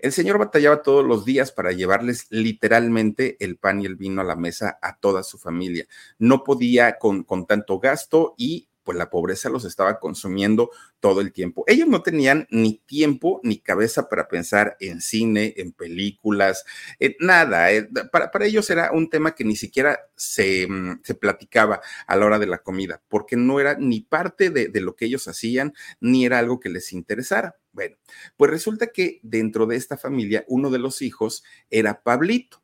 el 0.02 0.12
señor 0.12 0.38
batallaba 0.38 0.82
todos 0.82 1.04
los 1.04 1.24
días 1.24 1.52
para 1.52 1.72
llevarles 1.72 2.26
literalmente 2.30 3.36
el 3.40 3.56
pan 3.56 3.82
y 3.82 3.86
el 3.86 3.96
vino 3.96 4.20
a 4.20 4.24
la 4.24 4.36
mesa 4.36 4.78
a 4.80 4.96
toda 4.96 5.22
su 5.22 5.38
familia. 5.38 5.86
No 6.18 6.44
podía 6.44 6.98
con, 6.98 7.24
con 7.24 7.46
tanto 7.46 7.78
gasto 7.78 8.34
y 8.36 8.69
pues 8.82 8.96
la 8.96 9.10
pobreza 9.10 9.48
los 9.48 9.64
estaba 9.64 9.98
consumiendo 9.98 10.70
todo 11.00 11.20
el 11.20 11.32
tiempo. 11.32 11.64
Ellos 11.66 11.88
no 11.88 12.02
tenían 12.02 12.46
ni 12.50 12.78
tiempo 12.78 13.40
ni 13.42 13.58
cabeza 13.58 14.08
para 14.08 14.28
pensar 14.28 14.76
en 14.80 15.00
cine, 15.00 15.54
en 15.56 15.72
películas, 15.72 16.64
en 16.98 17.14
nada. 17.20 17.72
Eh, 17.72 17.88
para, 18.10 18.30
para, 18.30 18.46
ellos 18.46 18.68
era 18.70 18.92
un 18.92 19.10
tema 19.10 19.34
que 19.34 19.44
ni 19.44 19.56
siquiera 19.56 19.98
se, 20.16 20.66
mm, 20.68 21.00
se, 21.02 21.14
platicaba 21.14 21.80
a 22.06 22.16
la 22.16 22.26
hora 22.26 22.38
de 22.38 22.46
la 22.46 22.58
comida, 22.58 23.02
porque 23.08 23.36
no 23.36 23.60
era 23.60 23.76
ni 23.78 24.00
parte 24.00 24.50
de, 24.50 24.68
de 24.68 24.80
lo 24.80 24.96
que 24.96 25.06
ellos 25.06 25.28
hacían, 25.28 25.74
ni 26.00 26.24
era 26.24 26.38
algo 26.38 26.60
que 26.60 26.68
les 26.68 26.92
interesara. 26.92 27.56
Bueno, 27.72 27.96
pues 28.36 28.50
resulta 28.50 28.88
que 28.88 29.20
dentro 29.22 29.66
de 29.66 29.76
esta 29.76 29.96
familia, 29.96 30.44
uno 30.48 30.70
de 30.70 30.78
los 30.78 31.02
hijos 31.02 31.44
era 31.70 32.02
Pablito. 32.02 32.62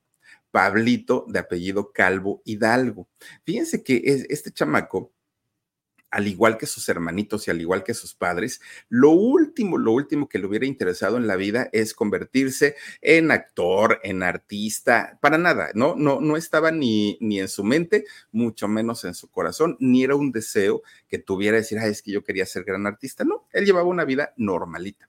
Pablito 0.51 1.27
de 1.29 1.39
apellido 1.39 1.93
Calvo 1.93 2.41
Hidalgo. 2.45 3.09
Fíjense 3.45 3.83
que 3.83 4.25
este 4.31 4.51
chamaco 4.53 5.13
al 6.11 6.29
igual 6.29 6.59
que 6.59 6.67
sus 6.67 6.89
hermanitos 6.89 7.47
y 7.47 7.51
al 7.51 7.61
igual 7.61 7.85
que 7.85 7.95
sus 7.95 8.15
padres, 8.15 8.61
lo 8.89 9.11
último, 9.11 9.79
lo 9.79 9.93
último 9.93 10.29
que 10.29 10.39
le 10.39 10.47
hubiera 10.47 10.67
interesado 10.67 11.17
en 11.17 11.27
la 11.27 11.37
vida 11.37 11.69
es 11.73 11.95
convertirse 11.95 12.77
en 13.01 13.31
actor, 13.31 14.01
en 14.03 14.23
artista, 14.23 15.19
para 15.21 15.39
nada, 15.39 15.71
no, 15.75 15.95
no, 15.97 16.21
no 16.21 16.37
estaba 16.37 16.71
ni, 16.71 17.19
ni 17.21 17.41
en 17.41 17.49
su 17.49 17.65
mente, 17.65 18.05
mucho 18.33 18.69
menos 18.69 19.05
en 19.05 19.15
su 19.15 19.29
corazón, 19.29 19.77
ni 19.81 20.05
era 20.05 20.15
un 20.15 20.33
deseo 20.33 20.83
que 21.09 21.19
tuviera 21.19 21.57
decir, 21.57 21.79
ah, 21.79 21.87
es 21.87 22.03
que 22.03 22.13
yo 22.13 22.25
quería 22.25 22.47
ser 22.47 22.65
gran 22.65 22.87
artista, 22.87 23.25
no, 23.25 23.47
él 23.53 23.65
llevaba 23.65 23.89
una 23.89 24.05
vida 24.05 24.33
normalita. 24.37 25.09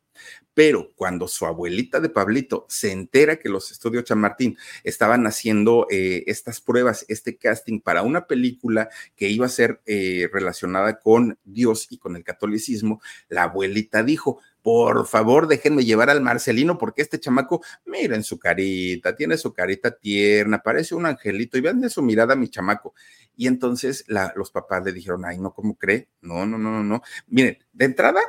Pero 0.58 0.92
cuando 0.96 1.28
su 1.28 1.46
abuelita 1.46 2.00
de 2.00 2.10
Pablito 2.10 2.66
se 2.68 2.92
entera 2.92 3.36
que 3.36 3.48
los 3.48 3.70
estudios 3.70 4.06
Chamartín 4.06 4.58
estaban 4.84 5.28
haciendo 5.28 5.86
eh, 5.92 6.24
estas 6.26 6.62
pruebas, 6.62 7.06
este 7.10 7.38
casting 7.38 7.80
para 7.80 8.02
una 8.02 8.26
película 8.26 8.90
que 9.16 9.30
iba 9.30 9.46
a 9.46 9.50
ser 9.50 9.84
eh, 9.86 10.28
relacionada 10.34 10.98
con 10.98 11.38
Dios 11.44 11.86
y 11.92 12.00
con 12.00 12.16
el 12.16 12.24
catolicismo, 12.24 13.04
la 13.30 13.44
abuelita 13.44 14.02
dijo, 14.02 14.40
por 14.64 15.06
favor, 15.06 15.48
déjenme 15.48 15.86
llevar 15.86 16.10
al 16.10 16.22
Marcelino 16.22 16.80
porque 16.80 17.04
este 17.04 17.20
chamaco, 17.20 17.62
miren 17.86 18.24
su 18.24 18.40
carita, 18.40 19.16
tiene 19.16 19.38
su 19.38 19.54
carita 19.54 19.92
tierna, 19.92 20.64
parece 20.64 20.96
un 20.96 21.06
angelito 21.06 21.60
y 21.60 21.62
vean 21.62 21.82
de 21.82 21.92
su 21.92 22.02
mirada 22.02 22.36
mi 22.36 22.50
chamaco. 22.50 22.96
Y 23.36 23.46
entonces 23.46 24.06
los 24.08 24.50
papás 24.50 24.84
le 24.84 24.92
dijeron, 24.92 25.24
ay, 25.24 25.38
no, 25.38 25.54
¿cómo 25.54 25.78
cree? 25.78 26.10
No, 26.22 26.48
no, 26.48 26.58
no, 26.58 26.72
no, 26.72 26.84
no. 26.84 27.04
Miren, 27.28 27.60
de 27.74 27.86
entrada, 27.86 28.22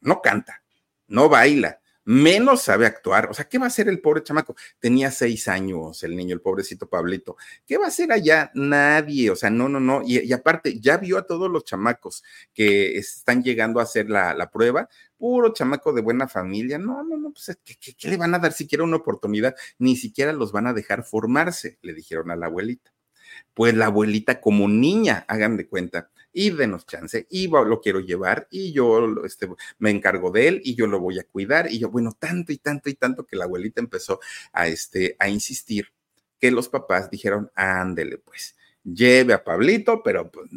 no 0.00 0.20
canta, 0.20 0.64
no 1.08 1.28
baila, 1.28 1.80
menos 2.08 2.62
sabe 2.62 2.86
actuar. 2.86 3.28
O 3.30 3.34
sea, 3.34 3.46
¿qué 3.46 3.58
va 3.58 3.64
a 3.64 3.68
hacer 3.68 3.86
el 3.86 4.00
pobre 4.00 4.22
chamaco? 4.22 4.56
Tenía 4.78 5.10
seis 5.10 5.46
años 5.46 6.02
el 6.02 6.16
niño, 6.16 6.34
el 6.34 6.40
pobrecito 6.40 6.88
Pablito. 6.88 7.36
¿Qué 7.66 7.76
va 7.76 7.84
a 7.84 7.88
hacer 7.88 8.10
allá? 8.12 8.50
Nadie. 8.54 9.30
O 9.30 9.36
sea, 9.36 9.50
no, 9.50 9.68
no, 9.68 9.78
no. 9.78 10.00
Y, 10.02 10.32
aparte, 10.32 10.80
ya 10.80 10.96
vio 10.96 11.18
a 11.18 11.26
todos 11.26 11.50
los 11.50 11.64
chamacos 11.64 12.24
que 12.54 12.96
están 12.96 13.42
llegando 13.42 13.78
a 13.78 13.82
hacer 13.82 14.08
la, 14.08 14.50
prueba. 14.50 14.88
Puro 15.18 15.52
chamaco 15.52 15.92
de 15.92 16.00
buena 16.00 16.26
familia. 16.28 16.78
No, 16.78 17.04
no, 17.04 17.18
no. 17.18 17.30
Pues, 17.30 17.58
¿qué, 17.62 17.76
qué 17.76 18.08
le 18.08 18.16
van 18.16 18.34
a 18.34 18.38
dar 18.38 18.54
siquiera 18.54 18.84
una 18.84 18.96
oportunidad? 18.96 19.54
Ni 19.78 19.94
siquiera 19.94 20.32
los 20.32 20.50
van 20.50 20.66
a 20.66 20.72
dejar 20.72 21.04
formarse, 21.04 21.76
le 21.82 21.92
dijeron 21.92 22.30
a 22.30 22.36
la 22.36 22.46
abuelita. 22.46 22.90
Pues 23.52 23.74
la 23.74 23.86
abuelita 23.86 24.40
como 24.40 24.66
niña, 24.66 25.26
hagan 25.28 25.58
de 25.58 25.68
cuenta, 25.68 26.08
y 26.32 26.50
denos 26.50 26.86
chance, 26.86 27.26
y 27.30 27.48
lo 27.48 27.80
quiero 27.80 28.00
llevar, 28.00 28.48
y 28.50 28.72
yo 28.72 29.24
este, 29.24 29.48
me 29.78 29.90
encargo 29.90 30.30
de 30.30 30.48
él, 30.48 30.60
y 30.64 30.74
yo 30.74 30.86
lo 30.86 31.00
voy 31.00 31.18
a 31.18 31.24
cuidar, 31.24 31.70
y 31.70 31.78
yo, 31.78 31.90
bueno, 31.90 32.16
tanto 32.18 32.52
y 32.52 32.58
tanto 32.58 32.90
y 32.90 32.94
tanto 32.94 33.26
que 33.26 33.36
la 33.36 33.44
abuelita 33.44 33.80
empezó 33.80 34.20
a, 34.52 34.68
este, 34.68 35.16
a 35.18 35.28
insistir 35.28 35.88
que 36.38 36.50
los 36.50 36.68
papás 36.68 37.10
dijeron, 37.10 37.50
ándele 37.54 38.18
pues, 38.18 38.56
lleve 38.84 39.32
a 39.32 39.44
Pablito, 39.44 40.02
pero 40.02 40.30
pues 40.30 40.48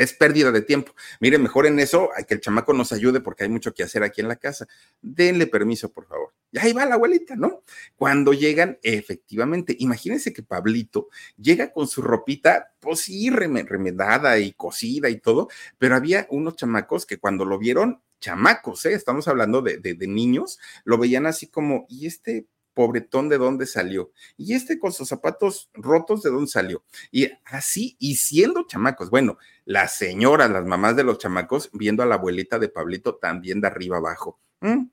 es 0.00 0.14
pérdida 0.14 0.50
de 0.50 0.62
tiempo. 0.62 0.94
Mire, 1.20 1.36
mejor 1.36 1.66
en 1.66 1.78
eso, 1.78 2.08
que 2.26 2.34
el 2.34 2.40
chamaco 2.40 2.72
nos 2.72 2.90
ayude 2.92 3.20
porque 3.20 3.44
hay 3.44 3.50
mucho 3.50 3.74
que 3.74 3.82
hacer 3.82 4.02
aquí 4.02 4.22
en 4.22 4.28
la 4.28 4.36
casa. 4.36 4.66
Denle 5.02 5.46
permiso, 5.46 5.92
por 5.92 6.06
favor. 6.06 6.32
Y 6.50 6.58
ahí 6.58 6.72
va 6.72 6.86
la 6.86 6.94
abuelita, 6.94 7.36
¿no? 7.36 7.62
Cuando 7.96 8.32
llegan, 8.32 8.78
efectivamente, 8.82 9.76
imagínense 9.78 10.32
que 10.32 10.42
Pablito 10.42 11.08
llega 11.36 11.70
con 11.70 11.86
su 11.86 12.00
ropita, 12.00 12.72
pues 12.80 13.00
sí, 13.00 13.28
remedada 13.28 14.38
y 14.38 14.52
cosida 14.52 15.10
y 15.10 15.18
todo, 15.20 15.48
pero 15.76 15.96
había 15.96 16.26
unos 16.30 16.56
chamacos 16.56 17.04
que 17.04 17.18
cuando 17.18 17.44
lo 17.44 17.58
vieron, 17.58 18.00
chamacos, 18.20 18.86
¿eh? 18.86 18.94
Estamos 18.94 19.28
hablando 19.28 19.60
de, 19.60 19.76
de 19.78 20.06
niños, 20.06 20.58
lo 20.84 20.96
veían 20.96 21.26
así 21.26 21.46
como, 21.46 21.84
¿y 21.90 22.06
este 22.06 22.46
pobretón 22.74 23.28
de 23.28 23.38
dónde 23.38 23.66
salió. 23.66 24.12
Y 24.36 24.54
este 24.54 24.78
con 24.78 24.92
sus 24.92 25.08
zapatos 25.08 25.70
rotos 25.74 26.22
de 26.22 26.30
dónde 26.30 26.50
salió. 26.50 26.84
Y 27.10 27.30
así, 27.44 27.96
y 27.98 28.16
siendo 28.16 28.66
chamacos, 28.66 29.10
bueno, 29.10 29.38
las 29.64 29.96
señoras, 29.96 30.50
las 30.50 30.64
mamás 30.64 30.96
de 30.96 31.04
los 31.04 31.18
chamacos, 31.18 31.70
viendo 31.72 32.02
a 32.02 32.06
la 32.06 32.16
abuelita 32.16 32.58
de 32.58 32.68
Pablito 32.68 33.16
también 33.16 33.60
de 33.60 33.68
arriba 33.68 33.98
abajo. 33.98 34.38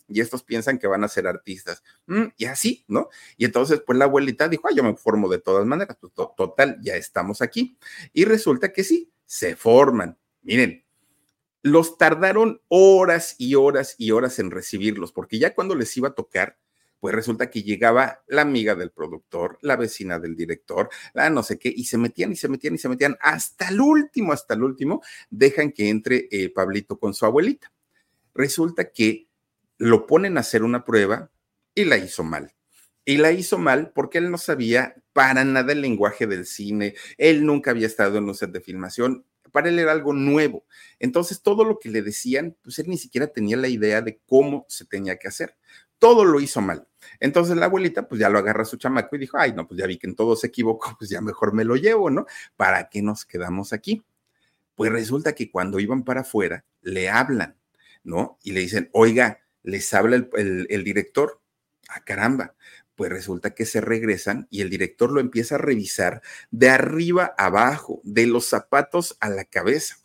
Y 0.08 0.22
estos 0.22 0.44
piensan 0.44 0.80
que 0.80 0.88
van 0.88 1.04
a 1.04 1.10
ser 1.10 1.28
artistas. 1.28 1.84
Y 2.38 2.46
así, 2.46 2.86
¿no? 2.88 3.10
Y 3.36 3.46
entonces, 3.46 3.82
pues 3.86 3.98
la 4.00 4.06
abuelita 4.06 4.48
dijo, 4.48 4.70
yo 4.74 4.84
me 4.84 4.96
formo 4.96 5.28
de 5.28 5.40
todas 5.40 5.66
maneras. 5.66 5.98
Pues, 6.00 6.14
total, 6.14 6.78
ya 6.82 6.96
estamos 6.96 7.42
aquí. 7.42 7.78
Y 8.14 8.24
resulta 8.24 8.72
que 8.72 8.86
sí, 8.86 9.12
se 9.26 9.58
forman. 9.58 10.18
Miren, 10.42 10.86
los 11.64 11.98
tardaron 11.98 12.62
horas 12.70 13.36
y 13.38 13.56
horas 13.56 13.96
y 13.98 14.12
horas 14.12 14.40
en 14.40 14.52
recibirlos, 14.52 15.12
porque 15.12 15.38
ya 15.38 15.54
cuando 15.54 15.76
les 15.76 15.96
iba 15.98 16.10
a 16.10 16.16
tocar, 16.16 16.58
pues 17.00 17.14
resulta 17.14 17.50
que 17.50 17.64
llegaba 17.64 18.24
la 18.28 18.42
amiga 18.42 18.76
del 18.76 18.92
productor, 18.92 19.58
la 19.62 19.76
vecina 19.76 20.20
del 20.20 20.36
director, 20.36 20.90
la 21.14 21.30
no 21.30 21.44
sé 21.44 21.60
qué, 21.60 21.72
y 21.76 21.86
se 21.86 21.98
metían 21.98 22.32
y 22.32 22.36
se 22.36 22.48
metían 22.48 22.76
y 22.76 22.78
se 22.78 22.90
metían 22.90 23.18
hasta 23.22 23.70
el 23.70 23.82
último, 23.82 24.34
hasta 24.34 24.56
el 24.56 24.64
último, 24.64 25.02
dejan 25.30 25.72
que 25.72 25.90
entre 25.90 26.28
eh, 26.32 26.50
Pablito 26.50 27.00
con 27.00 27.14
su 27.14 27.26
abuelita. 27.26 27.72
Resulta 28.34 28.92
que 28.92 29.28
lo 29.78 30.08
ponen 30.08 30.38
a 30.38 30.42
hacer 30.42 30.64
una 30.64 30.84
prueba 30.84 31.32
y 31.76 31.86
la 31.86 31.98
hizo 31.98 32.24
mal. 32.24 32.54
Y 33.06 33.18
la 33.18 33.32
hizo 33.32 33.58
mal 33.58 33.92
porque 33.94 34.18
él 34.18 34.32
no 34.32 34.38
sabía 34.38 34.96
para 35.14 35.46
nada 35.46 35.72
el 35.72 35.82
lenguaje 35.82 36.28
del 36.28 36.46
cine, 36.46 36.96
él 37.18 37.46
nunca 37.46 37.72
había 37.72 37.88
estado 37.88 38.18
en 38.18 38.26
un 38.26 38.36
set 38.36 38.52
de 38.52 38.60
filmación, 38.60 39.26
para 39.52 39.70
él 39.70 39.80
era 39.80 39.92
algo 39.92 40.14
nuevo. 40.14 40.66
Entonces, 41.00 41.42
todo 41.42 41.64
lo 41.64 41.80
que 41.80 41.90
le 41.90 42.02
decían, 42.02 42.58
pues 42.62 42.80
él 42.80 42.90
ni 42.90 42.98
siquiera 42.98 43.28
tenía 43.28 43.58
la 43.58 43.70
idea 43.70 44.02
de 44.02 44.20
cómo 44.26 44.66
se 44.68 44.86
tenía 44.86 45.18
que 45.18 45.28
hacer 45.30 45.56
todo 46.00 46.26
lo 46.26 46.40
hizo 46.40 46.62
mal. 46.62 46.88
Entonces 47.20 47.56
la 47.58 47.66
abuelita, 47.66 48.08
pues 48.08 48.20
ya 48.20 48.30
lo 48.30 48.40
agarra 48.40 48.64
a 48.64 48.66
su 48.66 48.78
chamaco 48.78 49.16
y 49.16 49.20
dijo, 49.20 49.38
ay, 49.38 49.54
no, 49.54 49.68
pues 49.68 49.80
ya 49.80 49.88
vi 49.88 49.98
que 49.98 50.08
en 50.08 50.16
todo 50.16 50.36
se 50.36 50.48
equivocó, 50.48 50.96
pues 51.00 51.10
ya 51.10 51.22
mejor 51.22 51.54
me 51.54 51.64
lo 51.64 51.76
llevo, 51.76 52.10
¿no? 52.10 52.26
¿Para 52.56 52.90
qué 52.90 53.02
nos 53.02 53.26
quedamos 53.26 53.74
aquí? 53.74 54.04
Pues 54.76 54.92
resulta 54.92 55.34
que 55.34 55.50
cuando 55.50 55.80
iban 55.80 56.04
para 56.04 56.22
afuera, 56.22 56.66
le 56.82 57.10
hablan, 57.10 57.58
¿no? 58.04 58.38
Y 58.44 58.52
le 58.52 58.60
dicen, 58.62 58.90
oiga, 58.94 59.42
les 59.64 59.94
habla 59.94 60.28
el, 60.34 60.84
director. 60.84 61.42
Ah, 61.90 62.02
caramba. 62.04 62.56
Pues 62.96 63.12
resulta 63.12 63.54
que 63.54 63.66
se 63.66 63.82
regresan 63.82 64.48
y 64.50 64.62
el 64.62 64.70
director 64.70 65.12
lo 65.12 65.20
empieza 65.20 65.56
a 65.56 65.60
revisar 65.60 66.22
de 66.50 66.70
arriba 66.70 67.36
abajo, 67.38 68.02
de 68.04 68.26
los 68.28 68.48
zapatos 68.48 69.18
a 69.20 69.30
la 69.30 69.46
cabeza. 69.46 69.98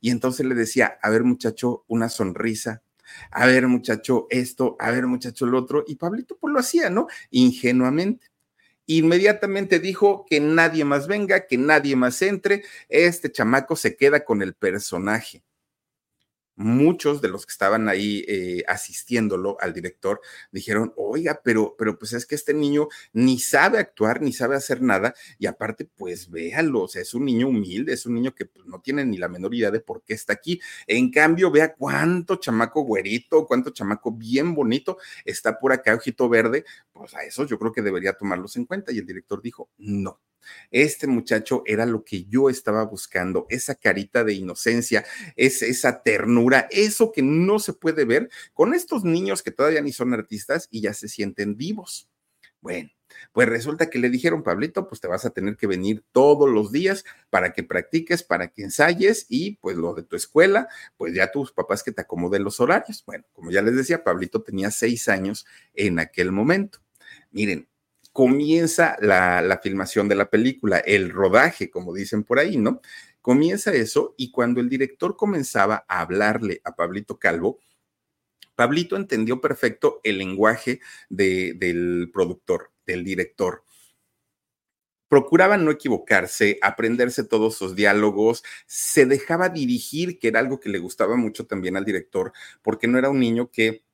Y 0.00 0.10
entonces 0.10 0.46
le 0.46 0.54
decía, 0.54 0.98
a 1.02 1.10
ver 1.10 1.24
muchacho, 1.24 1.84
una 1.88 2.08
sonrisa, 2.08 2.82
a 3.30 3.46
ver 3.46 3.66
muchacho 3.68 4.26
esto, 4.30 4.76
a 4.78 4.90
ver 4.90 5.06
muchacho 5.06 5.46
lo 5.46 5.58
otro, 5.58 5.84
y 5.86 5.96
Pablito 5.96 6.36
pues 6.38 6.52
lo 6.52 6.60
hacía, 6.60 6.90
¿no? 6.90 7.08
Ingenuamente. 7.30 8.28
Inmediatamente 8.86 9.80
dijo 9.80 10.24
que 10.28 10.40
nadie 10.40 10.84
más 10.84 11.06
venga, 11.08 11.46
que 11.46 11.58
nadie 11.58 11.96
más 11.96 12.22
entre, 12.22 12.64
este 12.88 13.30
chamaco 13.30 13.76
se 13.76 13.96
queda 13.96 14.24
con 14.24 14.42
el 14.42 14.54
personaje 14.54 15.42
muchos 16.58 17.22
de 17.22 17.28
los 17.28 17.46
que 17.46 17.52
estaban 17.52 17.88
ahí 17.88 18.24
eh, 18.26 18.64
asistiéndolo 18.66 19.56
al 19.60 19.72
director 19.72 20.20
dijeron, 20.50 20.92
oiga, 20.96 21.40
pero, 21.44 21.76
pero 21.78 21.96
pues 21.98 22.12
es 22.12 22.26
que 22.26 22.34
este 22.34 22.52
niño 22.52 22.88
ni 23.12 23.38
sabe 23.38 23.78
actuar, 23.78 24.20
ni 24.20 24.32
sabe 24.32 24.56
hacer 24.56 24.82
nada, 24.82 25.14
y 25.38 25.46
aparte, 25.46 25.84
pues 25.84 26.30
véalo, 26.30 26.82
o 26.82 26.88
sea, 26.88 27.02
es 27.02 27.14
un 27.14 27.24
niño 27.24 27.48
humilde, 27.48 27.92
es 27.92 28.06
un 28.06 28.14
niño 28.14 28.34
que 28.34 28.46
pues, 28.46 28.66
no 28.66 28.80
tiene 28.80 29.04
ni 29.04 29.18
la 29.18 29.28
menor 29.28 29.54
idea 29.54 29.70
de 29.70 29.80
por 29.80 30.02
qué 30.02 30.14
está 30.14 30.32
aquí. 30.32 30.60
En 30.86 31.10
cambio, 31.10 31.50
vea 31.50 31.74
cuánto 31.74 32.36
chamaco 32.36 32.82
güerito, 32.82 33.46
cuánto 33.46 33.70
chamaco 33.70 34.10
bien 34.10 34.54
bonito 34.54 34.98
está 35.24 35.58
por 35.58 35.72
acá, 35.72 35.94
ojito 35.94 36.28
verde, 36.28 36.64
pues 36.92 37.14
a 37.14 37.22
eso 37.22 37.46
yo 37.46 37.58
creo 37.58 37.72
que 37.72 37.82
debería 37.82 38.14
tomarlos 38.14 38.56
en 38.56 38.64
cuenta. 38.64 38.92
Y 38.92 38.98
el 38.98 39.06
director 39.06 39.40
dijo, 39.40 39.70
no, 39.78 40.20
este 40.70 41.06
muchacho 41.06 41.62
era 41.66 41.86
lo 41.86 42.04
que 42.04 42.24
yo 42.24 42.50
estaba 42.50 42.84
buscando, 42.84 43.46
esa 43.50 43.74
carita 43.74 44.24
de 44.24 44.34
inocencia, 44.34 45.04
es, 45.36 45.62
esa 45.62 46.02
ternura, 46.02 46.68
eso 46.70 47.12
que 47.12 47.22
no 47.22 47.58
se 47.58 47.72
puede 47.72 48.04
ver 48.04 48.30
con 48.54 48.74
estos 48.74 49.04
niños 49.04 49.42
que 49.42 49.50
todavía 49.50 49.80
ni 49.80 49.92
son 49.92 50.14
artistas 50.14 50.68
y 50.70 50.82
ya 50.82 50.94
se 50.94 51.08
sienten 51.08 51.56
vivos. 51.56 52.08
Bueno, 52.60 52.90
pues 53.32 53.48
resulta 53.48 53.88
que 53.90 53.98
le 53.98 54.10
dijeron, 54.10 54.42
Pablito, 54.42 54.88
pues 54.88 55.00
te 55.00 55.08
vas 55.08 55.24
a 55.24 55.30
tener 55.30 55.56
que 55.56 55.66
venir 55.66 56.04
todos 56.12 56.48
los 56.48 56.72
días 56.72 57.04
para 57.30 57.52
que 57.52 57.62
practiques, 57.62 58.22
para 58.22 58.48
que 58.48 58.62
ensayes 58.62 59.26
y 59.28 59.56
pues 59.56 59.76
lo 59.76 59.94
de 59.94 60.02
tu 60.02 60.16
escuela, 60.16 60.68
pues 60.96 61.14
ya 61.14 61.30
tus 61.30 61.52
papás 61.52 61.82
que 61.82 61.92
te 61.92 62.02
acomoden 62.02 62.44
los 62.44 62.60
horarios. 62.60 63.04
Bueno, 63.06 63.24
como 63.32 63.50
ya 63.50 63.62
les 63.62 63.76
decía, 63.76 64.04
Pablito 64.04 64.42
tenía 64.42 64.70
seis 64.70 65.08
años 65.08 65.46
en 65.74 65.98
aquel 65.98 66.32
momento. 66.32 66.80
Miren, 67.30 67.68
comienza 68.18 68.96
la, 69.00 69.60
filmación 69.62 70.08
de 70.08 70.16
la 70.16 70.28
película, 70.28 70.78
el 70.78 71.10
rodaje, 71.10 71.70
como 71.70 71.94
dicen 71.94 72.24
por 72.24 72.40
ahí, 72.40 72.56
¿no? 72.56 72.80
Comienza 73.20 73.72
eso 73.72 74.16
y 74.18 74.32
cuando 74.32 74.60
el 74.60 74.68
director 74.68 75.16
comenzaba 75.16 75.84
a 75.86 76.00
hablarle 76.00 76.60
a 76.64 76.74
Pablito 76.74 77.20
Calvo, 77.20 77.60
Pablito 78.56 78.96
entendió 78.96 79.40
perfecto 79.40 80.00
el 80.02 80.18
lenguaje 80.18 80.80
del 81.08 82.10
productor, 82.12 82.72
del 82.84 83.04
director 83.04 83.62
procuraba 85.06 85.56
no 85.56 85.70
equivocarse, 85.70 86.58
aprenderse 86.60 87.24
todos 87.24 87.56
sus 87.56 87.74
diálogos, 87.74 88.42
se 88.66 89.06
dejaba 89.06 89.48
dirigir, 89.48 90.18
que 90.18 90.28
era 90.28 90.40
algo 90.40 90.60
que 90.60 90.68
le 90.68 90.78
gustaba 90.78 91.16
mucho 91.16 91.46
también 91.46 91.78
al 91.78 91.86
director, 91.86 92.32
porque 92.60 92.88
no 92.88 92.98
era 92.98 93.08
un 93.08 93.18
niño 93.18 93.50
que 93.50 93.84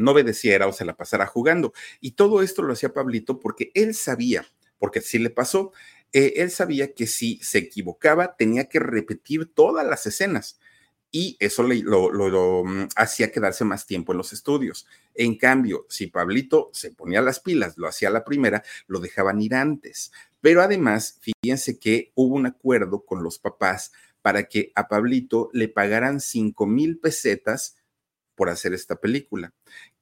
no 0.00 0.12
obedeciera 0.12 0.66
o 0.66 0.72
se 0.72 0.84
la 0.84 0.96
pasara 0.96 1.26
jugando. 1.26 1.72
Y 2.00 2.12
todo 2.12 2.42
esto 2.42 2.62
lo 2.62 2.72
hacía 2.72 2.92
Pablito 2.92 3.38
porque 3.38 3.70
él 3.74 3.94
sabía, 3.94 4.46
porque 4.78 5.00
sí 5.00 5.18
le 5.18 5.30
pasó, 5.30 5.72
eh, 6.12 6.34
él 6.36 6.50
sabía 6.50 6.94
que 6.94 7.06
si 7.06 7.38
se 7.42 7.58
equivocaba 7.58 8.36
tenía 8.36 8.68
que 8.68 8.80
repetir 8.80 9.52
todas 9.54 9.86
las 9.86 10.06
escenas 10.06 10.58
y 11.12 11.36
eso 11.40 11.64
lo, 11.64 12.64
mm, 12.64 12.88
hacía 12.96 13.32
quedarse 13.32 13.64
más 13.64 13.86
tiempo 13.86 14.12
en 14.12 14.18
los 14.18 14.32
estudios. 14.32 14.86
En 15.14 15.36
cambio, 15.36 15.86
si 15.88 16.06
Pablito 16.06 16.70
se 16.72 16.92
ponía 16.92 17.20
las 17.20 17.40
pilas, 17.40 17.76
lo 17.76 17.88
hacía 17.88 18.10
la 18.10 18.24
primera, 18.24 18.62
lo 18.86 19.00
dejaban 19.00 19.40
ir 19.40 19.54
antes. 19.54 20.12
Pero 20.40 20.62
además, 20.62 21.18
fíjense 21.20 21.78
que 21.78 22.12
hubo 22.14 22.36
un 22.36 22.46
acuerdo 22.46 23.04
con 23.04 23.22
los 23.22 23.38
papás 23.38 23.92
para 24.22 24.44
que 24.44 24.72
a 24.74 24.88
Pablito 24.88 25.50
le 25.52 25.68
pagaran 25.68 26.20
5 26.20 26.66
mil 26.66 26.98
pesetas 26.98 27.76
por 28.34 28.48
hacer 28.48 28.72
esta 28.72 28.96
película, 28.96 29.52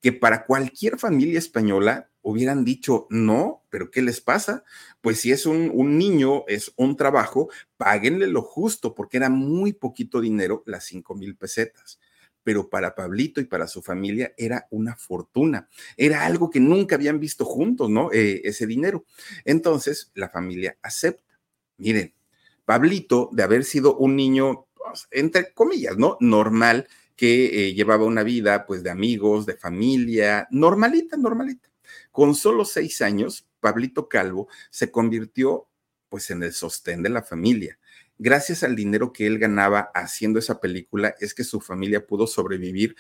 que 0.01 0.13
para 0.13 0.47
cualquier 0.47 0.99
familia 0.99 1.39
española 1.39 2.11
hubieran 2.23 2.65
dicho, 2.65 3.07
no, 3.11 3.65
pero 3.71 3.91
¿qué 3.91 4.03
les 4.03 4.21
pasa? 4.21 4.65
Pues 5.01 5.21
si 5.21 5.33
es 5.33 5.47
un, 5.47 5.99
niño, 5.99 6.45
es 6.47 6.73
un 6.77 6.97
trabajo, 6.97 7.49
páguenle 7.77 8.27
lo 8.27 8.43
justo, 8.43 8.95
porque 8.95 9.17
era 9.17 9.31
muy 9.31 9.73
poquito 9.73 10.21
dinero, 10.21 10.63
las 10.67 10.85
cinco 10.85 11.15
mil 11.15 11.37
pesetas. 11.37 11.99
Pero 12.45 12.69
para 12.71 12.95
Pablito 12.95 13.41
y 13.41 13.45
para 13.45 13.67
su 13.67 13.83
familia 13.83 14.33
era 14.37 14.67
una 14.71 14.97
fortuna, 14.97 15.69
era 15.97 16.25
algo 16.25 16.51
que 16.51 16.61
nunca 16.61 16.97
habían 16.97 17.19
visto 17.21 17.45
juntos, 17.45 17.91
¿no? 17.91 18.11
Eh, 18.13 18.43
ese 18.45 18.67
dinero. 18.67 19.05
Entonces, 19.45 20.11
la 20.15 20.29
familia 20.29 20.79
acepta. 20.83 21.39
Miren, 21.77 22.15
Pablito, 22.65 23.31
de 23.33 23.43
haber 23.43 23.65
sido 23.65 23.97
un 23.97 24.17
niño, 24.17 24.67
pues, 24.75 25.09
entre 25.11 25.53
comillas, 25.53 25.97
¿no? 25.97 26.17
Normal, 26.21 26.89
que 27.19 27.67
eh, 27.67 27.75
llevaba 27.75 28.05
una 28.05 28.23
vida 28.23 28.65
pues 28.65 28.85
de 28.85 28.91
amigos, 28.91 29.45
de 29.45 29.57
familia, 29.57 30.47
normalita, 30.53 31.17
normalita. 31.17 31.69
Con 32.13 32.37
solo 32.37 32.65
seis 32.65 33.03
años, 33.03 33.45
Pablito 33.59 34.09
Calvo 34.09 34.47
se 34.71 34.93
convirtió 34.93 35.67
pues 36.09 36.31
en 36.31 36.45
el 36.45 36.53
sostén 36.53 37.03
de 37.03 37.09
la 37.09 37.25
familia. 37.25 37.77
Gracias 38.19 38.63
al 38.63 38.77
dinero 38.77 39.13
que 39.13 39.27
él 39.27 39.41
ganaba 39.41 39.91
haciendo 39.95 40.39
esa 40.39 40.61
película 40.61 41.17
es 41.19 41.35
que 41.35 41.43
su 41.43 41.61
familia 41.61 42.07
pudo 42.07 42.29
sobrevivir 42.29 42.95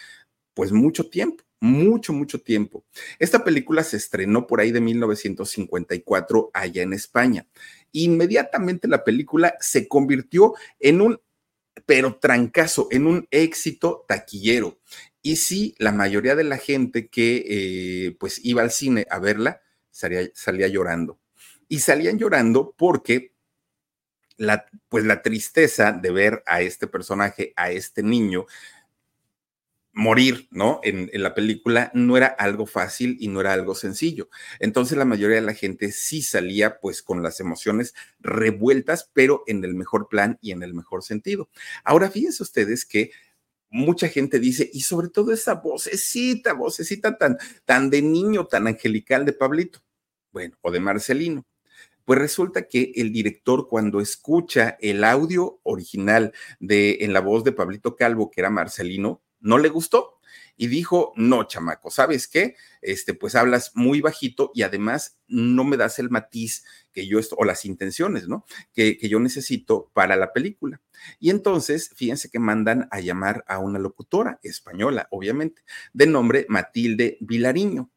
pues 0.53 0.73
mucho 0.73 1.09
tiempo, 1.09 1.45
mucho, 1.61 2.13
mucho 2.13 2.41
tiempo. 2.41 2.85
Esta 3.21 3.45
película 3.45 3.85
se 3.85 3.99
estrenó 3.99 4.49
por 4.49 4.59
ahí 4.61 4.73
de 4.73 4.81
1954 4.81 6.51
allá 6.53 6.83
en 6.83 6.93
España. 6.93 7.47
Inmediatamente 7.93 8.89
la 8.89 9.05
película 9.05 9.55
se 9.61 9.87
convirtió 9.87 10.55
en 10.81 11.03
un 11.03 11.21
pero 11.89 12.19
trancazo, 12.19 12.87
en 12.91 13.07
un 13.07 13.27
éxito 13.31 14.05
taquillero. 14.07 14.79
Y 15.23 15.37
sí, 15.37 15.75
la 15.79 15.91
mayoría 15.91 16.37
de 16.37 16.45
la 16.45 16.59
gente 16.59 17.09
que 17.09 17.47
eh, 17.49 18.17
pues 18.21 18.45
iba 18.45 18.61
al 18.61 18.71
cine 18.71 19.07
a 19.09 19.19
verla 19.19 19.63
salía, 19.91 20.29
salía 20.35 20.69
llorando. 20.69 21.19
Y 21.67 21.79
salían 21.79 22.19
llorando 22.19 22.75
porque 22.77 23.33
la, 24.37 24.67
pues 24.91 25.07
la 25.07 25.23
tristeza 25.23 25.93
de 25.93 26.11
ver 26.11 26.43
a 26.45 26.61
este 26.61 26.89
personaje, 26.89 27.55
a 27.57 27.71
este 27.71 28.03
niño, 28.03 28.45
morir, 29.99 30.47
¿no? 30.53 30.79
En, 30.85 31.11
la 31.13 31.35
película 31.35 31.91
no 31.93 32.17
era 32.17 32.29
algo 32.29 32.67
fácil 32.67 33.17
y 33.19 33.27
no 33.27 33.41
era 33.41 33.53
algo 33.53 33.75
sencillo. 33.75 34.29
Entonces 34.61 34.97
la 34.97 35.05
mayoría 35.05 35.37
de 35.37 35.43
la 35.43 35.55
gente 35.55 35.91
sí 35.91 36.23
salía 36.23 36.79
pues 36.79 37.03
con 37.03 37.21
las 37.21 37.41
emociones 37.41 37.95
revueltas, 38.21 39.11
pero 39.13 39.43
en 39.49 39.65
el 39.65 39.75
mejor 39.75 40.09
plan 40.09 40.39
y 40.41 40.53
en 40.53 40.63
el 40.63 40.73
mejor 40.73 41.03
sentido. 41.03 41.51
Ahora 41.83 42.13
fíjense 42.13 42.45
ustedes 42.45 42.85
que 42.85 43.11
mucha 43.71 44.09
gente 44.09 44.39
dice, 44.39 44.71
y 44.73 44.83
sobre 44.83 45.09
todo 45.09 45.33
esa 45.33 45.55
vocecita, 45.55 46.53
vocecita 46.53 47.19
tan, 47.19 47.37
tan 47.65 47.91
de 47.91 48.01
niño, 48.01 48.47
tan 48.47 48.69
angelical 48.69 49.25
de 49.25 49.33
Pablito, 49.33 49.81
bueno, 50.31 50.57
o 50.61 50.71
de 50.71 50.79
Marcelino. 50.79 51.45
Pues 52.05 52.21
resulta 52.21 52.69
que 52.69 52.93
el 52.95 53.13
director 53.13 53.67
cuando 53.69 54.01
escucha 54.01 54.79
el 54.81 55.03
audio 55.03 55.59
original 55.65 56.33
de 56.61 56.99
en 57.01 57.13
la 57.13 57.21
voz 57.21 57.43
de 57.43 57.53
Pablito 57.53 57.97
Calvo, 57.97 58.31
que 58.31 58.41
era 58.41 58.49
Marcelino, 58.49 59.23
no 59.41 59.59
le 59.59 59.69
gustó 59.69 60.19
y 60.57 60.67
dijo, 60.67 61.13
no, 61.15 61.45
chamaco, 61.45 61.91
¿sabes 61.91 62.27
qué? 62.27 62.57
Este, 62.83 63.15
pues 63.15 63.37
hablas 63.37 63.71
muy 63.75 64.01
bajito 64.01 64.51
y 64.55 64.63
además 64.63 65.17
no 65.29 65.63
me 65.63 65.77
das 65.77 66.01
el 66.01 66.11
matiz 66.11 66.65
que 66.93 67.07
yo, 67.07 67.21
o 67.37 67.45
las 67.45 67.65
intenciones, 67.65 68.27
¿no? 68.27 68.45
Que, 68.73 68.99
que 68.99 69.09
yo 69.09 69.21
necesito 69.21 69.91
para 69.95 70.17
la 70.17 70.33
película. 70.33 70.83
Y 71.21 71.31
entonces, 71.31 71.91
fíjense 71.95 72.29
que 72.29 72.41
mandan 72.41 72.89
a 72.91 72.99
llamar 72.99 73.45
a 73.47 73.59
una 73.59 73.79
locutora 73.79 74.41
española, 74.43 75.07
obviamente, 75.13 75.63
de 75.93 76.07
nombre 76.07 76.45
Matilde 76.49 77.19
Vilariño. 77.21 77.91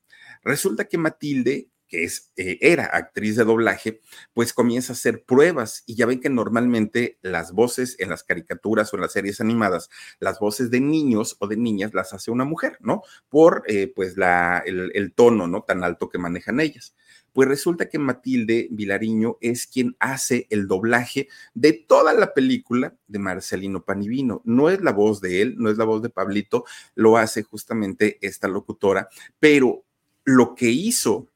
Resulta 0.44 0.86
que 0.86 1.00
Matilde 1.00 1.71
que 1.92 2.06
es, 2.06 2.32
eh, 2.38 2.58
era 2.62 2.86
actriz 2.86 3.36
de 3.36 3.44
doblaje, 3.44 4.00
pues 4.34 4.54
comienza 4.54 4.94
a 4.94 4.96
hacer 4.96 5.26
pruebas 5.26 5.84
y 5.86 5.96
ya 5.96 6.06
ven 6.06 6.22
que 6.22 6.30
normalmente 6.30 7.20
las 7.22 7.52
voces 7.52 7.98
en 8.00 8.10
las 8.10 8.24
caricaturas 8.24 8.92
o 8.92 8.96
en 8.96 9.02
las 9.02 9.12
series 9.12 9.42
animadas, 9.42 9.90
las 10.20 10.40
voces 10.40 10.72
de 10.72 10.80
niños 10.80 11.36
o 11.40 11.48
de 11.48 11.58
niñas 11.58 11.94
las 11.94 12.14
hace 12.14 12.32
una 12.32 12.46
mujer, 12.46 12.78
¿no? 12.80 13.02
Por 13.28 13.64
eh, 13.68 13.92
pues 13.94 14.16
la, 14.16 14.64
el, 14.66 15.14
tono, 15.14 15.48
¿no? 15.48 15.64
Tan 15.64 15.84
alto 15.84 16.08
que 16.10 16.18
manejan 16.18 16.62
ellas. 16.62 16.96
Pues 17.34 17.50
resulta 17.50 17.90
que 17.90 18.00
Matilde 18.00 18.70
Vilariño 18.72 19.38
es 19.42 19.68
quien 19.68 19.98
hace 20.00 20.48
el 20.50 20.68
doblaje 20.68 21.28
de 21.54 21.74
toda 21.74 22.14
la 22.14 22.34
película 22.34 22.96
de 23.08 23.20
Marcelino 23.20 23.84
Panivino. 23.84 24.42
No 24.46 24.70
es 24.70 24.82
la 24.82 24.94
voz 24.94 25.20
de 25.20 25.42
él, 25.42 25.56
no 25.58 25.70
es 25.70 25.78
la 25.78 25.86
voz 25.86 26.02
de 26.02 26.10
Pablito, 26.10 26.64
lo 26.96 27.18
hace 27.18 27.44
justamente 27.44 28.18
esta 28.22 28.48
locutora, 28.48 29.10
pero 29.40 29.84
lo 30.24 30.56
que 30.56 30.70
hizo 30.70 31.31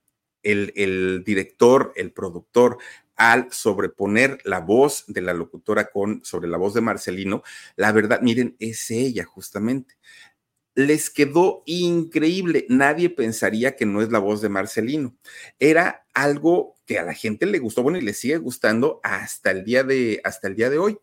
el, 0.45 1.23
director, 1.25 1.91
el 1.95 2.11
productor, 2.11 2.77
al 3.15 3.51
sobreponer 3.51 4.39
la 4.43 4.59
voz 4.59 5.05
de 5.07 5.21
la 5.21 5.33
locutora 5.33 5.89
con 5.89 6.23
sobre 6.23 6.49
la 6.49 6.57
voz 6.57 6.73
de 6.73 6.81
Marcelino, 6.81 7.43
la 7.75 7.91
verdad, 7.91 8.21
miren, 8.21 8.55
es 8.59 8.91
ella 8.91 9.23
justamente. 9.25 9.95
Les 10.75 11.09
quedó 11.09 11.63
increíble. 11.65 12.65
Nadie 12.67 13.09
pensaría 13.09 13.77
que 13.77 13.85
no 13.85 14.01
es 14.01 14.11
la 14.11 14.19
voz 14.19 14.41
de 14.41 14.49
Marcelino. 14.49 15.15
Era 15.57 16.05
algo 16.13 16.75
que 16.85 16.99
a 16.99 17.03
la 17.03 17.13
gente 17.13 17.45
le 17.45 17.59
gustó, 17.59 17.81
bueno, 17.81 17.97
y 17.97 18.01
le 18.01 18.13
sigue 18.13 18.37
gustando 18.37 18.99
hasta 19.01 19.51
el 19.51 19.63
día 19.63 19.83
de, 19.83 20.19
hasta 20.25 20.49
el 20.49 20.55
día 20.55 20.69
de 20.69 20.77
hoy. 20.77 20.97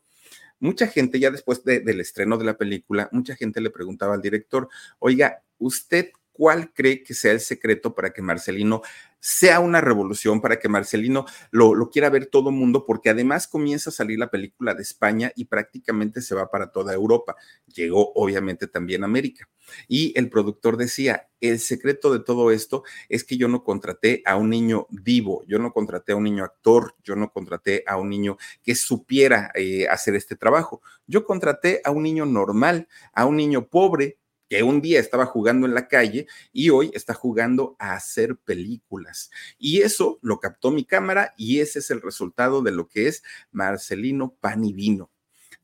Mucha 0.61 0.87
gente, 0.87 1.18
ya 1.18 1.31
después 1.31 1.64
del 1.64 2.00
estreno 2.00 2.37
de 2.37 2.44
la 2.44 2.57
película, 2.57 3.09
mucha 3.11 3.35
gente 3.35 3.61
le 3.61 3.70
preguntaba 3.70 4.14
al 4.14 4.22
director, 4.22 4.68
oiga, 5.00 5.42
¿usted 5.59 6.11
cuál 6.33 6.72
cree 6.72 7.02
que 7.02 7.14
sea 7.14 7.33
el 7.33 7.40
secreto 7.40 7.94
para 7.94 8.12
que 8.12 8.22
Marcelino 8.22 8.83
sea 9.24 9.61
una 9.61 9.80
revolución, 9.80 10.40
para 10.40 10.58
que 10.58 10.68
Marcelino 10.68 11.26
lo, 11.52 11.88
quiera 11.90 12.11
ver 12.11 12.26
todo 12.26 12.50
el 12.50 12.56
mundo, 12.56 12.85
porque 12.85 13.08
además 13.08 13.46
comienza 13.46 13.90
a 13.90 13.92
salir 13.92 14.18
la 14.18 14.32
película 14.32 14.74
de 14.74 14.82
España 14.82 15.30
y 15.37 15.44
prácticamente 15.44 16.20
se 16.20 16.35
va 16.35 16.50
para 16.50 16.72
toda 16.72 16.92
Europa. 16.92 17.37
Llegó 17.72 18.12
obviamente 18.16 18.66
también 18.66 19.04
a 19.04 19.06
América. 19.06 19.48
Y 19.87 20.12
el 20.18 20.28
productor 20.28 20.76
decía, 20.76 21.28
el 21.40 21.61
secreto 21.61 22.12
de 22.12 22.18
todo 22.18 22.50
esto 22.50 22.82
es 23.08 23.22
que 23.22 23.37
yo 23.37 23.46
no 23.46 23.62
contraté 23.62 24.22
a 24.26 24.35
un 24.35 24.50
niño 24.50 24.88
vivo, 24.90 25.44
yo 25.46 25.61
no 25.61 25.72
contraté 25.72 26.12
a 26.12 26.16
un 26.16 26.24
niño 26.24 26.42
actor, 26.42 26.96
yo 27.04 27.14
no 27.14 27.30
contraté 27.30 27.85
a 27.87 27.98
un 27.98 28.11
niño 28.11 28.38
que 28.64 28.74
supiera 28.74 29.52
eh, 29.54 29.87
hacer 29.87 30.16
este 30.16 30.35
trabajo. 30.35 30.82
Yo 31.06 31.24
contraté 31.24 31.80
a 31.85 31.92
un 31.92 32.02
niño 32.02 32.26
normal, 32.26 32.88
a 33.12 33.24
un 33.26 33.37
niño 33.37 33.68
pobre, 33.68 34.18
que 34.52 34.62
un 34.62 34.82
día 34.82 35.00
estaba 35.00 35.24
jugando 35.24 35.66
en 35.66 35.72
la 35.72 35.88
calle 35.88 36.26
y 36.52 36.68
hoy 36.68 36.90
está 36.92 37.14
jugando 37.14 37.74
a 37.78 37.94
hacer 37.94 38.36
películas. 38.36 39.30
Y 39.56 39.80
eso 39.80 40.18
lo 40.20 40.40
captó 40.40 40.70
mi 40.70 40.84
cámara 40.84 41.32
y 41.38 41.60
ese 41.60 41.78
es 41.78 41.90
el 41.90 42.02
resultado 42.02 42.60
de 42.60 42.70
lo 42.70 42.86
que 42.86 43.08
es 43.08 43.22
Marcelino 43.50 44.36
Pan 44.40 44.62
y 44.62 44.74
Vino. 44.74 45.10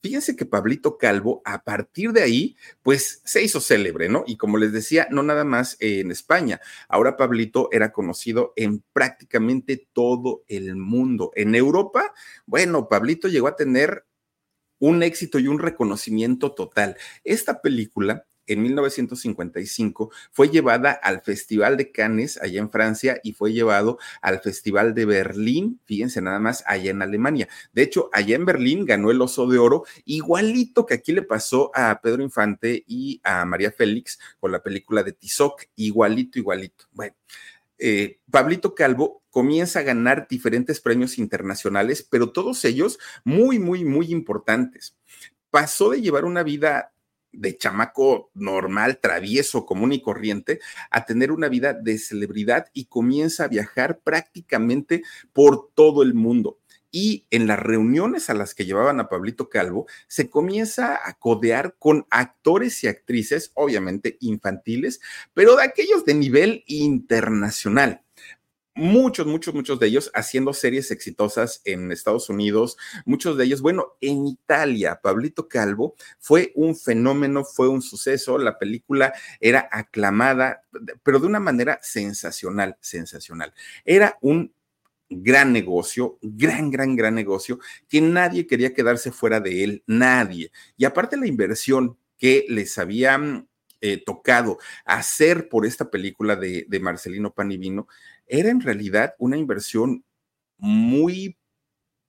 Fíjense 0.00 0.36
que 0.36 0.46
Pablito 0.46 0.96
Calvo, 0.96 1.42
a 1.44 1.64
partir 1.64 2.12
de 2.12 2.22
ahí, 2.22 2.56
pues 2.82 3.20
se 3.26 3.42
hizo 3.42 3.60
célebre, 3.60 4.08
¿no? 4.08 4.24
Y 4.26 4.38
como 4.38 4.56
les 4.56 4.72
decía, 4.72 5.06
no 5.10 5.22
nada 5.22 5.44
más 5.44 5.76
en 5.80 6.10
España. 6.10 6.58
Ahora 6.88 7.18
Pablito 7.18 7.68
era 7.70 7.92
conocido 7.92 8.54
en 8.56 8.82
prácticamente 8.94 9.86
todo 9.92 10.44
el 10.48 10.76
mundo. 10.76 11.30
En 11.34 11.54
Europa, 11.54 12.14
bueno, 12.46 12.88
Pablito 12.88 13.28
llegó 13.28 13.48
a 13.48 13.56
tener 13.56 14.06
un 14.78 15.02
éxito 15.02 15.38
y 15.38 15.48
un 15.48 15.58
reconocimiento 15.58 16.54
total. 16.54 16.96
Esta 17.24 17.60
película 17.60 18.24
en 18.48 18.62
1955 18.62 20.10
fue 20.32 20.48
llevada 20.48 20.90
al 20.90 21.22
Festival 21.22 21.76
de 21.76 21.92
Cannes 21.92 22.38
allá 22.40 22.60
en 22.60 22.70
Francia 22.70 23.20
y 23.22 23.32
fue 23.32 23.52
llevado 23.52 23.98
al 24.20 24.40
Festival 24.40 24.94
de 24.94 25.04
Berlín, 25.04 25.80
fíjense 25.84 26.20
nada 26.20 26.38
más, 26.38 26.64
allá 26.66 26.90
en 26.90 27.02
Alemania. 27.02 27.48
De 27.72 27.82
hecho, 27.82 28.10
allá 28.12 28.36
en 28.36 28.44
Berlín 28.44 28.84
ganó 28.84 29.10
el 29.10 29.20
Oso 29.20 29.46
de 29.46 29.58
Oro, 29.58 29.84
igualito 30.04 30.86
que 30.86 30.94
aquí 30.94 31.12
le 31.12 31.22
pasó 31.22 31.70
a 31.74 32.00
Pedro 32.02 32.22
Infante 32.22 32.84
y 32.86 33.20
a 33.22 33.44
María 33.44 33.70
Félix 33.70 34.18
con 34.40 34.52
la 34.52 34.62
película 34.62 35.02
de 35.02 35.12
Tizoc, 35.12 35.64
igualito, 35.76 36.38
igualito. 36.38 36.86
Bueno. 36.92 37.14
Eh, 37.80 38.18
Pablito 38.30 38.74
Calvo 38.74 39.22
comienza 39.30 39.78
a 39.78 39.84
ganar 39.84 40.26
diferentes 40.28 40.80
premios 40.80 41.16
internacionales, 41.18 42.06
pero 42.08 42.32
todos 42.32 42.64
ellos 42.64 42.98
muy, 43.24 43.58
muy, 43.58 43.84
muy 43.84 44.10
importantes. 44.10 44.96
Pasó 45.50 45.90
de 45.90 46.02
llevar 46.02 46.24
una 46.24 46.42
vida 46.42 46.92
de 47.32 47.56
chamaco 47.56 48.30
normal, 48.34 48.98
travieso, 49.00 49.66
común 49.66 49.92
y 49.92 50.02
corriente, 50.02 50.60
a 50.90 51.04
tener 51.04 51.32
una 51.32 51.48
vida 51.48 51.72
de 51.72 51.98
celebridad 51.98 52.66
y 52.72 52.86
comienza 52.86 53.44
a 53.44 53.48
viajar 53.48 54.00
prácticamente 54.00 55.02
por 55.32 55.70
todo 55.74 56.02
el 56.02 56.14
mundo. 56.14 56.58
Y 56.90 57.26
en 57.30 57.46
las 57.46 57.58
reuniones 57.58 58.30
a 58.30 58.34
las 58.34 58.54
que 58.54 58.64
llevaban 58.64 58.98
a 58.98 59.08
Pablito 59.08 59.50
Calvo, 59.50 59.86
se 60.06 60.30
comienza 60.30 60.98
a 61.04 61.14
codear 61.18 61.76
con 61.78 62.06
actores 62.10 62.82
y 62.82 62.88
actrices, 62.88 63.52
obviamente 63.54 64.16
infantiles, 64.20 65.00
pero 65.34 65.56
de 65.56 65.64
aquellos 65.64 66.04
de 66.06 66.14
nivel 66.14 66.64
internacional 66.66 68.02
muchos, 68.78 69.26
muchos, 69.26 69.54
muchos 69.54 69.78
de 69.80 69.88
ellos 69.88 70.10
haciendo 70.14 70.52
series 70.52 70.90
exitosas 70.90 71.60
en 71.64 71.90
Estados 71.90 72.30
Unidos, 72.30 72.78
muchos 73.04 73.36
de 73.36 73.44
ellos, 73.44 73.60
bueno, 73.60 73.96
en 74.00 74.26
Italia, 74.26 75.00
Pablito 75.02 75.48
Calvo 75.48 75.96
fue 76.18 76.52
un 76.54 76.76
fenómeno, 76.76 77.44
fue 77.44 77.68
un 77.68 77.82
suceso, 77.82 78.38
la 78.38 78.56
película 78.56 79.12
era 79.40 79.68
aclamada, 79.70 80.62
pero 81.02 81.18
de 81.18 81.26
una 81.26 81.40
manera 81.40 81.80
sensacional, 81.82 82.76
sensacional. 82.80 83.52
Era 83.84 84.16
un 84.20 84.54
gran 85.10 85.52
negocio, 85.52 86.18
gran, 86.22 86.70
gran, 86.70 86.94
gran 86.94 87.14
negocio, 87.14 87.58
que 87.88 88.00
nadie 88.00 88.46
quería 88.46 88.74
quedarse 88.74 89.10
fuera 89.10 89.40
de 89.40 89.64
él, 89.64 89.82
nadie. 89.86 90.52
Y 90.76 90.84
aparte 90.84 91.16
la 91.16 91.26
inversión 91.26 91.98
que 92.16 92.46
les 92.48 92.78
habían 92.78 93.48
eh, 93.80 94.02
tocado 94.04 94.58
hacer 94.84 95.48
por 95.48 95.64
esta 95.64 95.90
película 95.90 96.36
de, 96.36 96.66
de 96.68 96.80
Marcelino 96.80 97.32
Panivino, 97.32 97.88
era 98.28 98.50
en 98.50 98.60
realidad 98.60 99.14
una 99.18 99.36
inversión 99.36 100.04
muy 100.58 101.38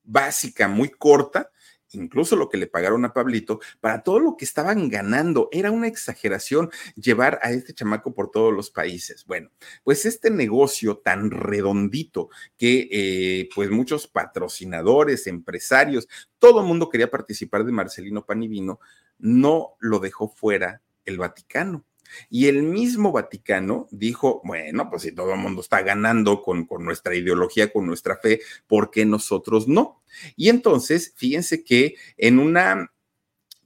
básica, 0.03 0.67
muy 0.67 0.89
corta, 0.89 1.51
incluso 1.91 2.36
lo 2.36 2.49
que 2.49 2.58
le 2.58 2.67
pagaron 2.67 3.05
a 3.05 3.13
Pablito, 3.13 3.60
para 3.79 4.03
todo 4.03 4.19
lo 4.19 4.38
que 4.38 4.45
estaban 4.45 4.89
ganando. 4.89 5.49
Era 5.51 5.71
una 5.71 5.88
exageración 5.88 6.69
llevar 6.95 7.39
a 7.41 7.51
este 7.51 7.73
chamaco 7.73 8.13
por 8.13 8.32
todos 8.32 8.53
los 8.53 8.69
países. 8.69 9.25
Bueno, 9.25 9.51
pues 9.84 10.05
este 10.05 10.29
negocio 10.29 10.97
tan 10.97 11.32
redondito 11.32 12.29
que 12.58 12.89
eh, 12.91 13.49
pues 13.55 13.69
muchos 13.69 14.08
patrocinadores, 14.08 15.27
empresarios, 15.27 16.08
todo 16.38 16.62
el 16.62 16.67
mundo 16.67 16.89
quería 16.89 17.10
participar 17.10 17.63
de 17.63 17.71
Marcelino 17.71 18.25
Panivino, 18.25 18.79
no 19.17 19.75
lo 19.79 19.99
dejó 19.99 20.29
fuera 20.29 20.82
el 21.05 21.17
Vaticano. 21.17 21.86
Y 22.29 22.47
el 22.47 22.63
mismo 22.63 23.11
Vaticano 23.11 23.87
dijo, 23.91 24.41
bueno, 24.43 24.89
pues 24.89 25.03
si 25.03 25.11
todo 25.11 25.33
el 25.33 25.39
mundo 25.39 25.61
está 25.61 25.81
ganando 25.81 26.41
con, 26.41 26.65
con, 26.65 26.83
nuestra 26.85 27.15
ideología, 27.15 27.71
con 27.71 27.85
nuestra 27.85 28.17
fe, 28.17 28.41
¿por 28.67 28.91
qué 28.91 29.05
nosotros 29.05 29.67
no? 29.67 30.01
Y 30.35 30.49
entonces, 30.49 31.13
fíjense 31.15 31.63
que 31.63 31.95
en 32.17 32.39
una, 32.39 32.91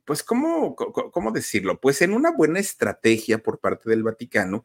pues, 0.05 0.23
¿cómo, 0.23 0.75
cómo 0.75 1.31
decirlo? 1.31 1.79
Pues 1.79 2.01
en 2.01 2.13
una 2.13 2.31
buena 2.31 2.59
estrategia 2.59 3.37
por 3.37 3.59
parte 3.59 3.89
del 3.89 4.03
Vaticano, 4.03 4.63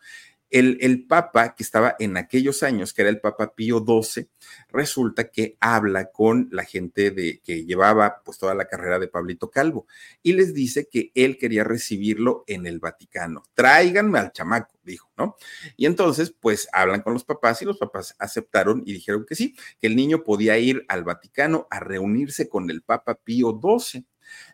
el, 0.50 1.06
Papa 1.06 1.54
que 1.54 1.62
estaba 1.62 1.96
en 1.98 2.16
aquellos 2.16 2.62
años, 2.62 2.92
que 2.92 3.02
era 3.02 3.10
el 3.10 3.20
Papa 3.20 3.54
Pío 3.54 3.84
XII, 3.84 4.28
resulta 4.68 5.30
que 5.30 5.56
habla 5.60 6.10
con 6.10 6.48
la 6.50 6.64
gente 6.64 7.10
de, 7.10 7.40
que 7.44 7.64
llevaba 7.64 8.22
pues 8.24 8.38
toda 8.38 8.54
la 8.54 8.66
carrera 8.66 8.98
de 8.98 9.08
Pablito 9.08 9.50
Calvo 9.50 9.86
y 10.22 10.32
les 10.32 10.54
dice 10.54 10.88
que 10.90 11.12
él 11.14 11.38
quería 11.38 11.64
recibirlo 11.64 12.44
en 12.46 12.66
el 12.66 12.78
Vaticano. 12.78 13.42
Tráiganme 13.54 14.18
al 14.18 14.32
chamaco, 14.32 14.78
dijo, 14.82 15.10
¿no? 15.16 15.36
Y 15.76 15.86
entonces 15.86 16.34
pues 16.38 16.68
hablan 16.72 17.02
con 17.02 17.12
los 17.12 17.24
papás 17.24 17.62
y 17.62 17.64
los 17.64 17.78
papás 17.78 18.14
aceptaron 18.18 18.82
y 18.84 18.92
dijeron 18.92 19.24
que 19.26 19.34
sí, 19.34 19.56
que 19.80 19.86
el 19.86 19.96
niño 19.96 20.24
podía 20.24 20.58
ir 20.58 20.84
al 20.88 21.04
Vaticano 21.04 21.66
a 21.70 21.80
reunirse 21.80 22.48
con 22.48 22.70
el 22.70 22.82
Papa 22.82 23.14
Pío 23.14 23.58
XII. 23.60 24.06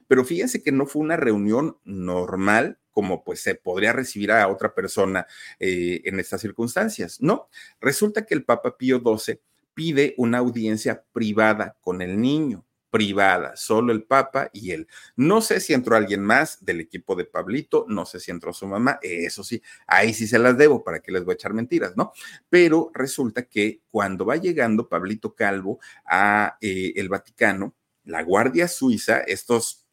Pero 0.07 0.25
fíjense 0.25 0.63
que 0.63 0.73
no 0.73 0.87
fue 0.87 1.03
una 1.03 1.17
reunión 1.17 1.79
normal 1.85 2.79
como 2.95 3.23
pues 3.23 3.41
se 3.41 3.57
podría 3.57 3.93
recibir 3.93 4.33
a 4.33 4.49
otra 4.49 4.75
persona 4.75 5.27
eh, 5.59 6.01
en 6.05 6.19
estas 6.19 6.41
circunstancias. 6.41 7.21
No, 7.21 7.51
resulta 7.81 8.25
que 8.25 8.35
el 8.35 8.45
Papa 8.45 8.79
Pío 8.79 9.03
XII 9.05 9.41
pide 9.75 10.15
una 10.17 10.39
audiencia 10.39 11.05
privada 11.13 11.77
con 11.83 12.01
el 12.01 12.19
niño 12.19 12.65
privada, 12.95 13.57
solo 13.57 13.93
el 13.93 14.05
Papa 14.05 14.51
y 14.53 14.71
él. 14.71 14.87
No 15.17 15.41
sé 15.41 15.59
si 15.59 15.73
entró 15.75 15.97
alguien 15.97 16.23
más 16.23 16.65
del 16.65 16.81
equipo 16.81 17.17
de 17.17 17.25
Pablito, 17.25 17.87
no 17.89 18.07
sé 18.07 18.21
si 18.21 18.31
entró 18.31 18.53
su 18.53 18.69
mamá, 18.69 19.01
eso 19.03 19.43
sí, 19.43 19.61
ahí 19.89 20.15
sí 20.15 20.29
se 20.29 20.39
las 20.39 20.57
debo, 20.57 20.85
para 20.85 21.01
que 21.01 21.11
les 21.11 21.25
voy 21.25 21.33
a 21.33 21.35
echar 21.35 21.53
mentiras, 21.55 21.97
¿no? 21.97 22.13
Pero 22.49 22.93
resulta 22.95 23.47
que 23.47 23.81
cuando 23.91 24.25
va 24.25 24.37
llegando 24.37 24.89
Pablito 24.89 25.35
Calvo 25.35 25.81
a 26.07 26.57
eh, 26.61 26.93
el 26.95 27.09
Vaticano, 27.09 27.75
la 28.05 28.23
Guardia 28.23 28.69
Suiza, 28.69 29.19
estos 29.23 29.84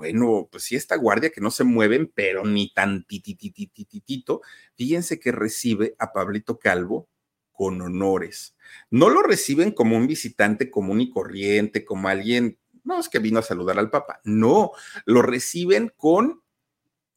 bueno, 0.00 0.48
pues 0.50 0.64
sí, 0.64 0.76
esta 0.76 0.96
guardia 0.96 1.28
que 1.28 1.42
no 1.42 1.50
se 1.50 1.62
mueven, 1.62 2.10
pero 2.14 2.42
ni 2.46 2.72
tan 2.72 3.04
tititititito, 3.04 4.40
fíjense 4.74 5.20
que 5.20 5.30
recibe 5.30 5.94
a 5.98 6.10
Pablito 6.14 6.58
Calvo 6.58 7.10
con 7.52 7.82
honores. 7.82 8.56
No 8.88 9.10
lo 9.10 9.22
reciben 9.22 9.72
como 9.72 9.98
un 9.98 10.06
visitante 10.06 10.70
común 10.70 11.02
y 11.02 11.10
corriente, 11.10 11.84
como 11.84 12.08
alguien, 12.08 12.58
no 12.82 12.98
es 12.98 13.10
que 13.10 13.18
vino 13.18 13.40
a 13.40 13.42
saludar 13.42 13.78
al 13.78 13.90
Papa, 13.90 14.22
no, 14.24 14.70
lo 15.04 15.20
reciben 15.20 15.92
con, 15.98 16.42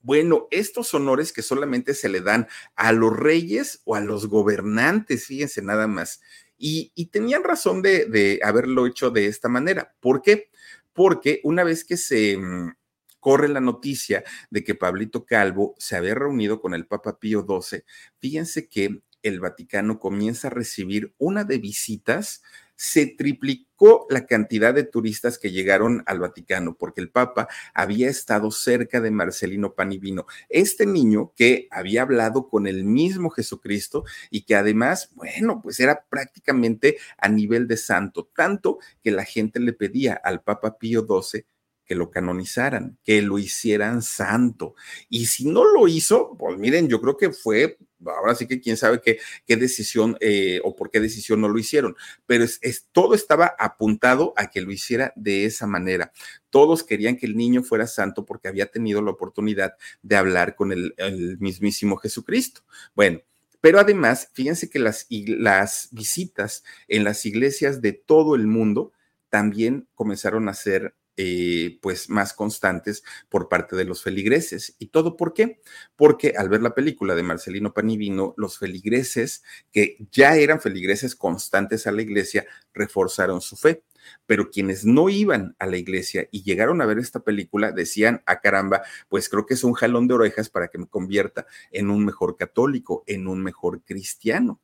bueno, 0.02 0.50
estos 0.52 0.94
honores 0.94 1.32
que 1.32 1.42
solamente 1.42 1.94
se 1.94 2.10
le 2.10 2.20
dan 2.20 2.50
a 2.76 2.92
los 2.92 3.16
reyes 3.16 3.82
o 3.86 3.96
a 3.96 4.02
los 4.02 4.28
gobernantes, 4.28 5.28
fíjense 5.28 5.62
nada 5.62 5.88
más. 5.88 6.20
Y, 6.58 6.92
tenían 7.14 7.46
razón 7.46 7.82
de, 7.82 8.08
de 8.08 8.42
haberlo 8.44 8.88
hecho 8.88 9.10
de 9.10 9.28
esta 9.28 9.48
manera. 9.48 9.96
¿Por 10.02 10.22
qué? 10.22 10.50
Porque 10.94 11.42
una 11.44 11.64
vez 11.64 11.84
que 11.84 11.98
se 11.98 12.38
mm, 12.38 12.76
corre 13.20 13.48
la 13.48 13.62
noticia 13.62 14.24
de 14.50 14.64
que 14.64 14.76
Pablito 14.76 15.26
Calvo 15.26 15.76
se 15.80 15.96
había 15.96 16.16
reunido 16.16 16.62
con 16.62 16.74
el 16.74 16.88
Papa 16.88 17.20
Pío 17.20 17.46
XII, 17.48 17.84
fíjense 18.20 18.68
que 18.70 19.02
el 19.24 19.40
Vaticano 19.40 20.00
comienza 20.00 20.48
a 20.48 20.52
recibir 20.52 21.14
una 21.18 21.46
de 21.46 21.58
visitas 21.58 22.44
se 22.76 23.06
triplicó 23.08 24.08
la 24.10 24.26
cantidad 24.26 24.74
de 24.74 24.84
turistas 24.84 25.38
que 25.38 25.52
llegaron 25.52 26.04
al 26.06 26.20
Vaticano, 26.20 26.76
porque 26.76 27.02
el 27.02 27.10
Papa 27.10 27.48
había 27.74 28.10
estado 28.10 28.52
cerca 28.52 29.02
de 29.02 29.12
Marcelino 29.12 29.74
Panivino, 29.74 30.26
este 30.50 30.86
niño 30.86 31.34
que 31.36 31.68
había 31.72 32.04
hablado 32.04 32.48
con 32.48 32.68
el 32.68 32.84
mismo 32.84 33.30
Jesucristo 33.30 34.06
y 34.30 34.44
que 34.44 34.56
además, 34.56 35.10
bueno, 35.16 35.62
pues 35.62 35.80
era 35.80 36.06
prácticamente 36.10 36.98
a 37.18 37.30
nivel 37.30 37.68
de 37.68 37.78
santo, 37.78 38.30
tanto 38.36 38.80
que 39.02 39.12
la 39.12 39.26
gente 39.26 39.60
le 39.60 39.74
pedía 39.74 40.14
al 40.14 40.42
Papa 40.42 40.78
Pío 40.78 41.06
XII 41.06 41.46
que 41.86 41.96
lo 41.96 42.10
canonizaran, 42.10 42.98
que 43.04 43.22
lo 43.22 43.38
hicieran 43.40 44.02
santo. 44.02 44.76
Y 45.10 45.26
si 45.26 45.50
no 45.50 45.66
lo 45.66 45.88
hizo, 45.88 46.38
pues 46.38 46.58
miren, 46.58 46.88
yo 46.88 47.02
creo 47.02 47.18
que 47.18 47.32
fue, 47.32 47.78
ahora 48.06 48.36
sí 48.36 48.48
que 48.48 48.60
quién 48.60 48.78
sabe 48.78 49.02
qué, 49.02 49.20
qué 49.46 49.58
decisión 49.58 50.18
eh, 50.20 50.60
o 50.64 50.76
por 50.76 50.90
qué 50.90 51.00
decisión 51.00 51.42
no 51.42 51.50
lo 51.50 51.60
hicieron, 51.60 51.96
pero 52.26 52.44
es, 52.44 52.88
todo 52.92 53.16
estaba 53.16 53.56
apuntado 53.58 54.34
a 54.38 54.50
que 54.50 54.62
lo 54.62 54.72
hiciera 54.72 55.14
de 55.16 55.46
esa 55.46 55.68
manera. 55.68 56.12
Todos 56.50 56.84
querían 56.84 57.18
que 57.18 57.26
el 57.26 57.36
niño 57.36 57.64
fuera 57.64 57.88
santo 57.88 58.26
porque 58.26 58.48
había 58.48 58.68
tenido 58.68 59.02
la 59.02 59.12
oportunidad 59.12 59.74
de 60.02 60.16
hablar 60.16 60.56
con 60.56 60.72
el, 60.72 60.94
el 60.98 61.38
mismísimo 61.40 61.98
Jesucristo. 61.98 62.62
Bueno. 62.96 63.22
Pero 63.62 63.80
además, 63.80 64.28
fíjense 64.34 64.70
que 64.70 64.78
las, 64.78 65.08
las 65.10 65.88
visitas 65.94 66.66
en 66.90 67.06
las 67.06 67.26
iglesias 67.26 67.80
de 67.80 67.94
todo 67.94 68.36
el 68.36 68.46
mundo 68.46 68.92
también 69.30 69.88
comenzaron 69.96 70.50
a 70.50 70.54
ser 70.54 70.96
eh, 71.16 71.78
pues 71.82 72.10
más 72.10 72.34
constantes 72.34 73.04
por 73.30 73.48
parte 73.48 73.76
de 73.76 73.86
los 73.86 74.02
feligreses. 74.02 74.76
¿Y 74.80 74.88
todo 74.88 75.16
por 75.16 75.34
qué? 75.34 75.62
Porque 75.96 76.34
al 76.38 76.50
ver 76.50 76.62
la 76.62 76.74
película 76.74 77.14
de 77.14 77.22
Marcelino 77.22 77.74
Panivino, 77.74 78.34
los 78.36 78.58
feligreses, 78.58 79.44
que 79.72 79.98
ya 80.12 80.36
eran 80.38 80.60
feligreses 80.60 81.16
constantes 81.16 81.86
a 81.86 81.92
la 81.92 82.02
iglesia, 82.02 82.48
reforzaron 82.74 83.42
su 83.42 83.56
fe. 83.56 83.84
Pero 84.26 84.50
quienes 84.50 84.86
no 84.86 85.08
iban 85.10 85.56
a 85.60 85.68
la 85.68 85.78
iglesia 85.78 86.28
y 86.32 86.44
llegaron 86.44 86.82
a 86.82 86.86
ver 86.86 86.98
esta 86.98 87.24
película 87.24 87.72
decían, 87.72 88.24
a 88.26 88.34
ah, 88.34 88.42
caramba, 88.42 88.82
pues 89.08 89.30
creo 89.30 89.46
que 89.46 89.54
es 89.54 89.64
un 89.64 89.74
jalón 89.74 90.08
de 90.08 90.16
orejas 90.16 90.50
para 90.50 90.68
que 90.68 90.78
me 90.78 90.88
convierta 90.88 91.46
en 91.72 91.90
un 91.90 92.04
mejor 92.04 92.36
católico, 92.38 93.04
en 93.08 93.28
un 93.28 93.44
mejor 93.44 93.84
cristiano. 93.84 94.60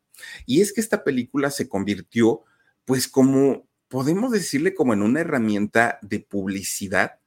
Y 0.46 0.62
es 0.62 0.74
que 0.74 0.82
esta 0.82 1.04
película 1.04 1.52
se 1.52 1.70
convirtió 1.70 2.44
pues 2.86 3.08
como 3.08 3.69
podemos 3.90 4.32
decirle 4.32 4.74
como 4.74 4.94
en 4.94 5.02
una 5.02 5.22
herramienta 5.22 6.00
de 6.02 6.20
publicidad 6.20 7.20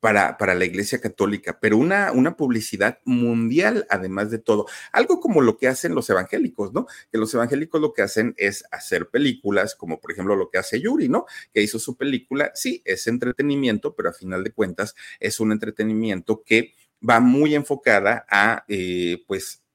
para, 0.00 0.36
para, 0.38 0.54
la 0.54 0.64
Iglesia 0.64 1.00
Católica, 1.00 1.58
pero 1.60 1.78
una, 1.78 2.12
una 2.12 2.36
publicidad 2.36 3.00
mundial, 3.04 3.86
además 3.90 4.30
de 4.30 4.38
todo. 4.38 4.66
Algo 4.92 5.20
como 5.20 5.40
lo 5.40 5.56
que 5.56 5.68
hacen 5.68 5.94
los 5.94 6.08
evangélicos, 6.10 6.72
¿no? 6.72 6.86
Que 7.10 7.18
los 7.18 7.34
evangélicos 7.34 7.80
lo 7.80 7.92
que 7.92 8.02
hacen 8.02 8.34
es 8.36 8.64
hacer 8.70 9.08
películas, 9.08 9.74
como 9.74 10.00
por 10.00 10.12
ejemplo 10.12 10.36
lo 10.36 10.48
que 10.48 10.58
hace 10.58 10.80
Yuri, 10.80 11.08
¿no? 11.08 11.26
Que 11.52 11.62
hizo 11.62 11.78
su 11.78 11.96
película, 11.96 12.52
sí, 12.54 12.82
es 12.84 13.06
entretenimiento, 13.08 13.96
pero 13.96 14.10
a 14.10 14.12
final 14.12 14.44
de 14.44 14.52
cuentas 14.52 14.94
es 15.18 15.40
un 15.40 15.50
entretenimiento 15.50 16.44
que 16.44 16.74
va 17.08 17.18
muy 17.18 17.54
enfocada 17.54 18.26
a, 18.30 18.64
eh, 18.68 19.24
pues, 19.26 19.65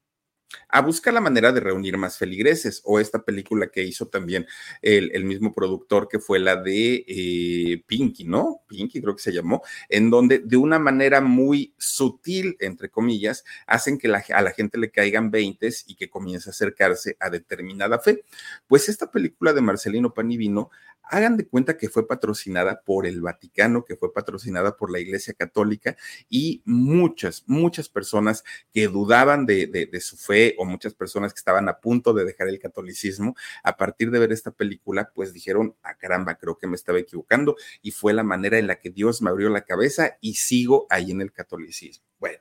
a 0.70 0.82
buscar 0.82 1.14
la 1.14 1.22
manera 1.22 1.52
de 1.52 1.60
reunir 1.60 1.98
más 1.98 2.18
feligreses, 2.18 2.82
o 2.86 3.00
esta 3.00 3.24
película 3.24 3.68
que 3.68 3.84
hizo 3.84 4.08
también 4.08 4.46
el, 4.82 5.24
mismo 5.26 5.54
productor, 5.54 6.08
que 6.08 6.20
fue 6.20 6.40
la 6.40 6.56
de 6.56 7.06
eh, 7.08 7.84
Pinky, 7.86 8.24
¿no? 8.24 8.62
Pinky 8.68 9.02
creo 9.02 9.16
que 9.16 9.22
se 9.22 9.34
llamó, 9.34 9.62
en 9.90 10.10
donde 10.10 10.40
de 10.40 10.58
una 10.58 10.80
manera 10.80 11.22
muy 11.22 11.74
sutil, 11.78 12.58
entre 12.60 12.90
comillas, 12.90 13.44
hacen 13.68 13.98
que 13.98 14.08
a 14.08 14.42
la 14.42 14.52
gente 14.52 14.78
le 14.78 14.92
caigan 14.92 15.32
veintes 15.32 15.84
y 15.88 15.96
que 15.96 16.10
comience 16.10 16.50
a 16.50 16.52
acercarse 16.52 17.18
a 17.20 17.30
determinada 17.30 18.00
fe. 18.00 18.24
Pues 18.68 18.90
esta 18.90 19.12
película 19.12 19.54
de 19.54 19.62
Marcelino 19.62 20.14
Panivino 20.14 20.70
hagan 21.12 21.36
de 21.36 21.46
cuenta 21.46 21.78
que 21.78 21.90
fue 21.90 22.08
patrocinada 22.08 22.82
por 22.86 23.06
el 23.06 23.22
Vaticano, 23.22 23.84
que 23.84 23.98
fue 23.98 24.14
patrocinada 24.14 24.78
por 24.78 24.92
la 24.92 25.00
Iglesia 25.00 25.34
Católica 25.34 25.98
y 26.30 26.62
muchas, 26.66 27.44
muchas 27.48 27.90
personas 27.90 28.44
que 28.74 28.88
dudaban 28.88 29.46
de, 29.46 29.68
de, 29.68 30.02
su 30.02 30.16
fe 30.16 30.41
o 30.58 30.66
muchas 30.66 30.94
personas 30.94 31.34
que 31.34 31.40
estaban 31.40 31.70
a 31.70 31.80
punto 31.80 32.14
de 32.14 32.26
dejar 32.26 32.48
el 32.48 32.60
catolicismo, 32.60 33.36
a 33.64 33.78
partir 33.78 34.12
de 34.12 34.20
ver 34.20 34.32
esta 34.32 34.52
película, 34.52 35.12
pues 35.14 35.34
dijeron, 35.34 35.76
a 35.84 35.90
ah, 35.90 35.98
caramba, 35.98 36.36
creo 36.36 36.58
que 36.58 36.68
me 36.68 36.76
estaba 36.76 37.00
equivocando 37.00 37.56
y 37.82 37.92
fue 37.92 38.14
la 38.14 38.24
manera 38.24 38.58
en 38.58 38.68
la 38.68 38.80
que 38.80 38.90
Dios 38.90 39.22
me 39.22 39.30
abrió 39.30 39.50
la 39.50 39.66
cabeza 39.66 40.18
y 40.22 40.36
sigo 40.36 40.88
ahí 40.90 41.12
en 41.12 41.22
el 41.22 41.32
catolicismo. 41.32 42.06
Bueno 42.20 42.40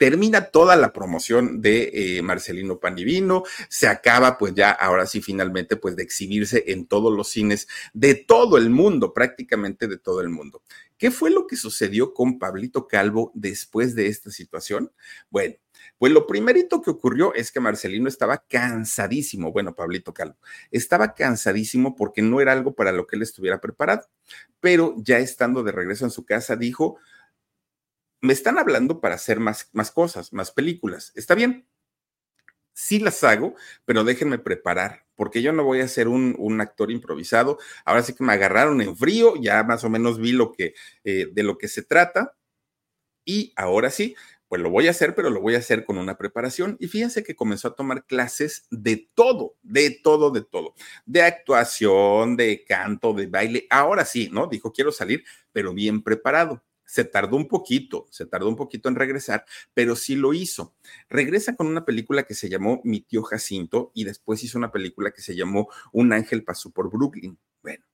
termina 0.00 0.46
toda 0.46 0.76
la 0.76 0.94
promoción 0.94 1.60
de 1.60 1.90
eh, 1.92 2.22
Marcelino 2.22 2.80
Panivino, 2.80 3.42
se 3.68 3.86
acaba 3.86 4.38
pues 4.38 4.54
ya 4.54 4.70
ahora 4.70 5.04
sí 5.04 5.20
finalmente 5.20 5.76
pues 5.76 5.94
de 5.94 6.02
exhibirse 6.02 6.64
en 6.68 6.86
todos 6.86 7.14
los 7.14 7.28
cines 7.28 7.68
de 7.92 8.14
todo 8.14 8.56
el 8.56 8.70
mundo, 8.70 9.12
prácticamente 9.12 9.88
de 9.88 9.98
todo 9.98 10.22
el 10.22 10.30
mundo. 10.30 10.62
¿Qué 10.96 11.10
fue 11.10 11.28
lo 11.28 11.46
que 11.46 11.56
sucedió 11.56 12.14
con 12.14 12.38
Pablito 12.38 12.88
Calvo 12.88 13.30
después 13.34 13.94
de 13.94 14.06
esta 14.06 14.30
situación? 14.30 14.90
Bueno, 15.28 15.56
pues 16.00 16.14
lo 16.14 16.26
primerito 16.26 16.80
que 16.80 16.88
ocurrió 16.88 17.34
es 17.34 17.52
que 17.52 17.60
Marcelino 17.60 18.08
estaba 18.08 18.38
cansadísimo, 18.48 19.52
bueno, 19.52 19.74
Pablito 19.74 20.14
Calvo, 20.14 20.38
estaba 20.70 21.12
cansadísimo 21.12 21.94
porque 21.94 22.22
no 22.22 22.40
era 22.40 22.52
algo 22.52 22.74
para 22.74 22.90
lo 22.90 23.06
que 23.06 23.16
él 23.16 23.22
estuviera 23.22 23.60
preparado, 23.60 24.08
pero 24.60 24.94
ya 24.96 25.18
estando 25.18 25.62
de 25.62 25.72
regreso 25.72 26.06
en 26.06 26.10
su 26.10 26.24
casa 26.24 26.56
dijo, 26.56 26.96
me 28.22 28.32
están 28.32 28.58
hablando 28.58 29.02
para 29.02 29.16
hacer 29.16 29.40
más, 29.40 29.68
más 29.74 29.90
cosas, 29.90 30.32
más 30.32 30.52
películas. 30.52 31.12
Está 31.16 31.34
bien, 31.34 31.66
sí 32.72 32.98
las 32.98 33.22
hago, 33.22 33.54
pero 33.84 34.02
déjenme 34.02 34.38
preparar, 34.38 35.04
porque 35.16 35.42
yo 35.42 35.52
no 35.52 35.64
voy 35.64 35.80
a 35.80 35.88
ser 35.88 36.08
un, 36.08 36.60
actor 36.62 36.90
improvisado. 36.90 37.58
Ahora 37.84 38.02
sí 38.02 38.14
que 38.14 38.24
me 38.24 38.32
agarraron 38.32 38.80
en 38.80 38.96
frío, 38.96 39.34
ya 39.36 39.62
más 39.64 39.84
o 39.84 39.90
menos 39.90 40.18
vi 40.18 40.32
lo 40.32 40.50
que, 40.50 40.72
eh, 41.04 41.26
de 41.30 41.42
lo 41.42 41.58
que 41.58 41.68
se 41.68 41.82
trata. 41.82 42.38
Y 43.26 43.52
ahora 43.54 43.90
sí, 43.90 44.16
pues 44.50 44.60
lo 44.60 44.68
voy 44.68 44.88
a 44.88 44.90
hacer, 44.90 45.14
pero 45.14 45.30
lo 45.30 45.40
voy 45.40 45.54
a 45.54 45.58
hacer 45.58 45.84
con 45.84 45.96
una 45.96 46.18
preparación. 46.18 46.76
Y 46.80 46.88
fíjense 46.88 47.22
que 47.22 47.36
comenzó 47.36 47.68
a 47.68 47.76
tomar 47.76 48.04
clases 48.04 48.66
de 48.72 49.08
todo, 49.14 49.54
de 49.62 49.92
todo, 49.92 50.32
de 50.32 50.42
todo, 50.42 50.74
de 51.06 51.22
actuación, 51.22 52.36
de 52.36 52.64
canto, 52.64 53.12
de 53.12 53.28
baile. 53.28 53.68
Ahora 53.70 54.04
sí, 54.04 54.28
¿no? 54.32 54.48
Dijo, 54.48 54.72
quiero 54.72 54.90
salir, 54.90 55.22
pero 55.52 55.72
bien 55.72 56.02
preparado 56.02 56.64
se 56.84 57.04
tardó 57.04 57.36
un 57.36 57.46
poquito, 57.46 58.08
se 58.10 58.26
tardó 58.26 58.48
un 58.48 58.56
poquito 58.56 58.88
en 58.88 58.96
regresar, 58.96 59.44
pero 59.72 59.94
sí 59.94 60.16
lo 60.16 60.34
hizo. 60.34 60.74
Regresa 61.08 61.54
con 61.54 61.68
una 61.68 61.84
película 61.84 62.24
que 62.24 62.34
se 62.34 62.48
llamó 62.48 62.80
Mi 62.82 63.02
tío 63.02 63.22
Jacinto 63.22 63.92
y 63.94 64.02
después 64.02 64.42
hizo 64.42 64.58
una 64.58 64.72
película 64.72 65.12
que 65.12 65.22
se 65.22 65.36
llamó 65.36 65.68
Un 65.92 66.12
ángel 66.12 66.42
pasó 66.42 66.72
por 66.72 66.90
Brooklyn. 66.90 67.38
Bueno, 67.62 67.84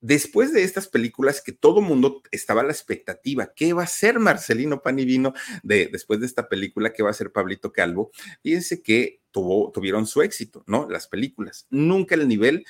después 0.00 0.52
de 0.52 0.62
estas 0.62 0.88
películas 0.88 1.42
que 1.42 1.52
todo 1.52 1.80
mundo 1.80 2.22
estaba 2.30 2.62
a 2.62 2.64
la 2.64 2.72
expectativa, 2.72 3.52
¿qué 3.54 3.72
va 3.72 3.84
a 3.84 3.86
ser 3.86 4.18
Marcelino 4.18 4.82
Panivino 4.82 5.34
de, 5.62 5.88
después 5.92 6.20
de 6.20 6.26
esta 6.26 6.48
película? 6.48 6.92
¿Qué 6.92 7.02
va 7.02 7.10
a 7.10 7.14
ser 7.14 7.32
Pablito 7.32 7.72
Calvo? 7.72 8.10
Fíjense 8.42 8.82
que 8.82 9.20
tuvo, 9.30 9.70
tuvieron 9.72 10.06
su 10.06 10.22
éxito, 10.22 10.64
¿no? 10.66 10.88
Las 10.88 11.06
películas. 11.06 11.66
Nunca 11.70 12.14
el 12.14 12.28
nivel 12.28 12.64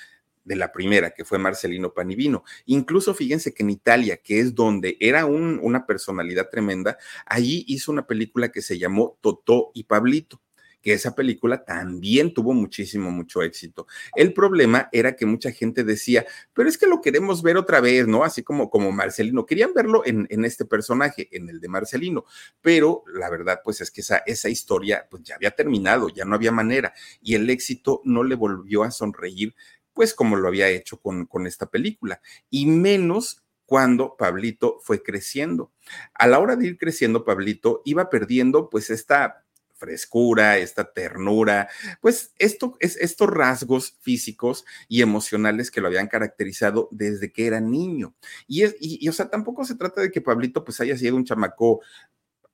de 0.45 0.57
la 0.57 0.73
primera, 0.73 1.11
que 1.11 1.25
fue 1.25 1.39
Marcelino 1.39 1.93
Panivino. 1.93 2.45
Incluso 2.67 3.15
fíjense 3.15 3.55
que 3.55 3.63
en 3.63 3.71
Italia, 3.71 4.17
que 4.17 4.41
es 4.41 4.55
donde 4.55 4.97
era 5.01 5.27
una 5.27 5.87
personalidad 5.87 6.49
tremenda, 6.51 6.99
allí 7.27 7.65
hizo 7.69 7.93
una 7.93 8.07
película 8.07 8.51
que 8.51 8.63
se 8.63 8.79
llamó 8.79 9.19
Totó 9.21 9.71
y 9.75 9.85
Pablito 9.85 10.41
que 10.83 10.93
esa 10.93 11.15
película 11.15 11.65
también 11.65 12.33
tuvo 12.33 12.53
muchísimo, 12.53 13.11
mucho 13.11 13.43
éxito. 13.43 13.87
El 14.15 14.33
problema 14.33 14.89
era 14.93 15.17
que 15.17 15.27
mucha 15.27 15.53
gente 15.53 15.85
decía, 15.85 16.25
pero 16.55 16.69
es 16.69 16.79
que 16.79 16.87
lo 16.87 17.01
queremos 17.01 17.43
ver 17.43 17.57
otra 17.57 17.81
vez, 17.81 18.07
¿no? 18.07 18.25
Así 18.25 18.43
como, 18.43 18.71
como 18.71 18.93
Marcelino. 18.93 19.47
Querían 19.47 19.75
verlo 19.75 20.03
en, 20.05 20.27
en 20.31 20.45
este 20.45 20.65
personaje, 20.65 21.29
en 21.33 21.49
el 21.49 21.61
de 21.61 21.69
Marcelino, 21.69 22.25
pero 22.61 23.05
la 23.15 23.31
verdad, 23.31 23.61
pues 23.63 23.81
es 23.81 23.91
que 23.91 24.01
esa, 24.01 24.19
esa 24.27 24.49
historia 24.49 25.07
pues 25.11 25.23
ya 25.23 25.37
había 25.37 25.51
terminado, 25.51 26.09
ya 26.09 26.25
no 26.25 26.35
había 26.35 26.53
manera, 26.53 26.95
y 27.21 27.35
el 27.35 27.49
éxito 27.51 28.01
no 28.05 28.25
le 28.25 28.35
volvió 28.35 28.83
a 28.83 28.91
sonreír 28.91 29.55
pues 29.93 30.15
como 30.15 30.37
lo 30.37 30.49
había 30.49 30.69
hecho 30.69 30.99
con, 31.01 31.27
con 31.27 31.47
esta 31.47 31.67
película, 31.67 32.23
y 32.49 32.67
menos 32.67 33.43
cuando 33.67 34.17
Pablito 34.17 34.79
fue 34.83 35.03
creciendo. 35.03 35.73
A 36.15 36.27
la 36.27 36.39
hora 36.39 36.57
de 36.57 36.67
ir 36.67 36.79
creciendo, 36.79 37.25
Pablito 37.25 37.83
iba 37.85 38.11
perdiendo 38.11 38.69
pues 38.69 38.91
esta 38.91 39.45
frescura, 39.81 40.59
esta 40.59 40.93
ternura, 40.93 41.69
pues 42.01 42.33
esto, 42.39 42.77
es, 42.79 42.97
estos 42.99 43.29
rasgos 43.29 43.97
físicos 44.01 44.65
y 44.89 45.03
emocionales 45.03 45.71
que 45.71 45.81
lo 45.81 45.89
habían 45.89 46.07
caracterizado 46.07 46.89
desde 46.93 47.33
que 47.33 47.47
era 47.47 47.61
niño. 47.61 48.15
Y, 48.47 48.63
es, 48.63 48.77
y, 48.79 49.09
o 49.09 49.13
sea, 49.13 49.31
tampoco 49.31 49.65
se 49.65 49.75
trata 49.75 50.03
de 50.03 50.11
que 50.11 50.21
Pablito 50.21 50.63
pues 50.63 50.81
haya 50.81 50.97
sido 50.97 51.17
un 51.17 51.25
chamaco 51.25 51.81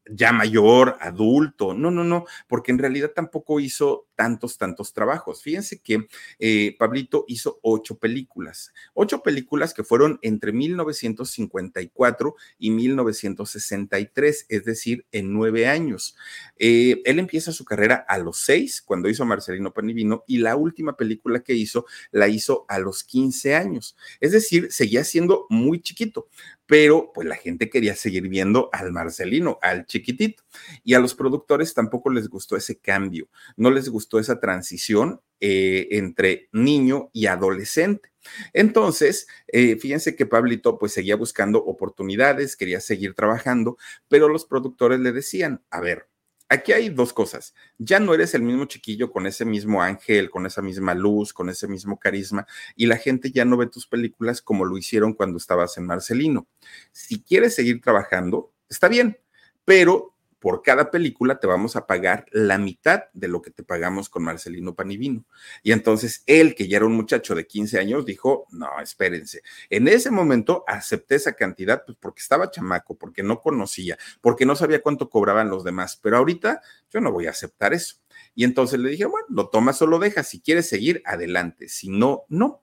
ya 0.09 0.33
mayor, 0.33 0.97
adulto. 1.01 1.75
No, 1.75 1.91
no, 1.91 2.05
no, 2.05 2.25
porque 2.47 2.73
en 2.73 2.79
realidad 2.79 3.11
tampoco 3.15 3.61
hizo 3.61 4.06
tantos, 4.17 4.59
tantos 4.59 4.93
trabajos. 4.93 5.43
Fíjense 5.43 5.81
que 5.81 6.09
eh, 6.39 6.75
Pablito 6.79 7.25
hizo 7.29 7.61
ocho 7.63 7.99
películas, 7.99 8.73
ocho 8.95 9.23
películas 9.23 9.75
que 9.75 9.85
fueron 9.85 10.19
entre 10.23 10.53
1954 10.53 12.35
y 12.59 12.71
1963, 12.71 14.47
es 14.49 14.65
decir, 14.65 15.07
en 15.13 15.33
nueve 15.33 15.69
años. 15.69 16.17
Eh, 16.59 17.03
él 17.05 17.19
empieza 17.19 17.53
su 17.53 17.65
carrera 17.65 18.05
a 18.09 18.19
los 18.19 18.39
seis, 18.39 18.83
cuando 18.83 19.09
hizo 19.09 19.25
Marcelino 19.25 19.73
Panivino, 19.73 20.25
y 20.27 20.39
la 20.39 20.57
última 20.57 20.97
película 20.97 21.41
que 21.41 21.55
hizo 21.55 21.87
la 22.11 22.29
hizo 22.29 22.65
a 22.69 22.79
los 22.79 23.05
15 23.05 23.55
años. 23.55 23.97
Es 24.21 24.33
decir, 24.33 24.73
seguía 24.73 25.05
siendo 25.05 25.47
muy 25.51 25.81
chiquito 25.81 26.29
pero 26.67 27.13
pues 27.15 27.27
la 27.27 27.37
gente 27.37 27.71
quería 27.71 27.95
seguir 27.95 28.29
viendo 28.29 28.69
al 28.73 28.93
Marcelino, 28.93 29.59
al 29.63 29.87
chiquitito. 29.87 30.43
Y 30.85 30.95
a 30.95 30.99
los 30.99 31.15
productores 31.15 31.75
tampoco 31.75 32.11
les 32.11 32.29
gustó 32.29 32.57
ese 32.57 32.79
cambio, 32.79 33.29
no 33.57 33.71
les 33.71 33.89
gustó 33.89 34.06
esa 34.19 34.41
transición 34.41 35.21
eh, 35.41 35.89
entre 35.91 36.49
niño 36.53 37.11
y 37.13 37.27
adolescente. 37.27 38.11
Entonces, 38.53 39.27
eh, 39.49 39.77
fíjense 39.77 40.17
que 40.17 40.27
Pablito 40.27 40.79
pues 40.79 40.93
seguía 40.93 41.17
buscando 41.17 41.59
oportunidades, 41.65 42.57
quería 42.57 42.81
seguir 42.81 43.15
trabajando, 43.15 43.77
pero 44.09 44.29
los 44.29 44.47
productores 44.47 45.01
le 45.01 45.13
decían, 45.13 45.63
a 45.71 45.81
ver, 45.81 46.09
aquí 46.49 46.73
hay 46.73 46.89
dos 46.89 47.13
cosas. 47.13 47.55
Ya 47.79 48.01
no 48.01 48.15
eres 48.15 48.35
el 48.35 48.43
mismo 48.43 48.65
chiquillo 48.65 49.13
con 49.13 49.27
ese 49.27 49.45
mismo 49.45 49.83
ángel, 49.83 50.31
con 50.31 50.47
esa 50.47 50.63
misma 50.63 50.95
luz, 50.95 51.33
con 51.33 51.49
ese 51.49 51.69
mismo 51.69 51.99
carisma, 51.99 52.47
y 52.75 52.87
la 52.87 52.97
gente 52.97 53.31
ya 53.31 53.45
no 53.45 53.57
ve 53.57 53.67
tus 53.67 53.87
películas 53.87 54.41
como 54.43 54.65
lo 54.65 54.79
hicieron 54.79 55.13
cuando 55.13 55.39
estabas 55.39 55.77
en 55.79 55.87
Marcelino. 55.87 56.47
Si 56.93 57.23
quieres 57.23 57.55
seguir 57.55 57.81
trabajando, 57.81 58.53
está 58.69 58.89
bien, 58.89 59.19
pero 59.65 60.16
por 60.39 60.63
cada 60.63 60.91
película 60.91 61.41
te 61.41 61.47
vamos 61.47 61.77
a 61.77 61.87
pagar 61.87 62.27
la 62.31 62.59
mitad 62.59 63.05
de 63.15 63.29
lo 63.29 63.43
que 63.43 63.51
te 63.51 63.63
pagamos 63.63 64.09
con 64.09 64.23
Marcelino 64.25 64.75
Panivino. 64.75 65.25
Y 65.63 65.73
entonces 65.73 66.23
él, 66.27 66.55
que 66.55 66.69
ya 66.69 66.77
era 66.77 66.87
un 66.87 66.95
muchacho 66.95 67.35
de 67.35 67.47
15 67.47 67.79
años, 67.79 68.05
dijo, 68.05 68.47
no, 68.51 68.69
espérense. 68.81 69.43
En 69.71 69.89
ese 69.89 70.11
momento 70.11 70.65
acepté 70.67 71.17
esa 71.17 71.33
cantidad 71.33 71.85
pues, 71.85 71.97
porque 72.01 72.21
estaba 72.21 72.51
chamaco, 72.51 72.97
porque 72.97 73.23
no 73.23 73.41
conocía, 73.41 73.97
porque 74.21 74.47
no 74.47 74.57
sabía 74.57 74.83
cuánto 74.83 75.09
cobraban 75.09 75.49
los 75.49 75.65
demás, 75.65 75.99
pero 76.03 76.19
ahorita 76.19 76.61
yo 76.91 77.01
no 77.01 77.13
voy 77.13 77.27
a 77.27 77.31
aceptar 77.31 77.75
eso. 77.75 77.97
Y 78.35 78.45
entonces 78.45 78.79
le 78.79 78.91
dije, 78.91 79.07
bueno, 79.07 79.27
lo 79.31 79.49
tomas 79.49 79.81
o 79.83 79.87
lo 79.87 79.99
dejas, 79.99 80.29
si 80.29 80.41
quieres 80.41 80.69
seguir, 80.69 81.03
adelante, 81.05 81.69
si 81.69 81.89
no, 81.89 82.25
no. 82.29 82.63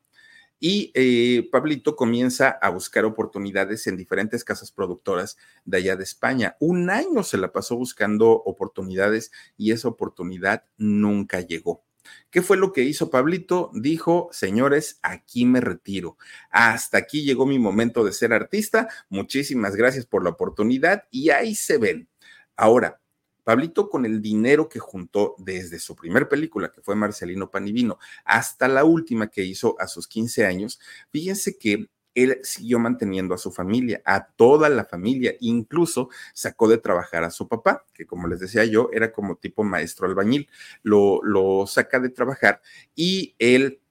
Y 0.66 0.94
eh, 0.94 1.50
Pablito 1.52 1.98
comienza 1.98 2.48
a 2.48 2.70
buscar 2.70 3.04
oportunidades 3.04 3.86
en 3.88 3.98
diferentes 3.98 4.46
casas 4.46 4.72
productoras 4.72 5.36
de 5.66 5.80
allá 5.80 5.98
de 5.98 6.06
España. 6.06 6.56
Un 6.62 6.90
año 6.90 7.24
se 7.24 7.38
la 7.38 7.52
pasó 7.52 7.76
buscando 7.76 8.32
oportunidades 8.32 9.34
y 9.58 9.74
esa 9.74 9.90
oportunidad 9.90 10.64
nunca 10.78 11.42
llegó. 11.42 11.84
¿Qué 12.30 12.42
fue 12.42 12.56
lo 12.56 12.72
que 12.72 12.84
hizo 12.84 13.10
Pablito? 13.10 13.72
Dijo, 13.74 14.30
señores, 14.32 15.00
aquí 15.02 15.44
me 15.44 15.60
retiro. 15.60 16.18
Hasta 16.50 16.98
aquí 16.98 17.26
llegó 17.26 17.46
mi 17.46 17.60
momento 17.60 18.06
de 18.06 18.14
ser 18.14 18.32
artista. 18.32 18.88
Muchísimas 19.10 19.76
gracias 19.76 20.06
por 20.06 20.24
la 20.24 20.30
oportunidad 20.30 21.04
y 21.12 21.32
ahí 21.32 21.56
se 21.56 21.78
ven. 21.78 22.08
Ahora, 22.56 23.02
Pablito 23.44 23.90
con 23.90 24.06
el 24.06 24.22
dinero 24.22 24.70
que 24.70 24.80
juntó 24.80 25.36
desde 25.38 25.80
su 25.80 25.96
primer 25.96 26.30
película, 26.30 26.72
que 26.72 26.82
fue 26.82 26.96
Marcelino 26.96 27.52
Panivino, 27.52 28.00
hasta 28.26 28.68
la 28.68 28.86
última 28.86 29.28
que 29.28 29.44
hizo 29.44 29.76
a 29.80 29.88
sus 29.88 30.08
15 30.08 30.46
años, 30.46 30.80
fíjense 31.12 31.58
que 31.58 31.90
él 32.16 32.40
siguió 32.44 32.80
manteniendo 32.80 33.34
a 33.34 33.38
su 33.38 33.52
familia, 33.52 34.02
a 34.06 34.28
toda 34.28 34.70
la 34.70 34.86
familia, 34.86 35.36
incluso 35.40 36.10
sacó 36.34 36.68
de 36.68 36.78
trabajar 36.78 37.24
a 37.24 37.32
su 37.32 37.48
papá, 37.48 37.86
que 37.94 38.06
como 38.06 38.28
les 38.28 38.40
decía 38.40 38.66
yo, 38.66 38.90
era 38.94 39.12
como 39.12 39.36
tipo 39.36 39.64
maestro 39.64 40.08
albañil, 40.08 40.50
lo, 40.84 41.22
lo 41.24 41.66
saca 41.68 42.00
de 42.00 42.10
trabajar 42.10 42.62
y 42.96 43.36
él 43.40 43.82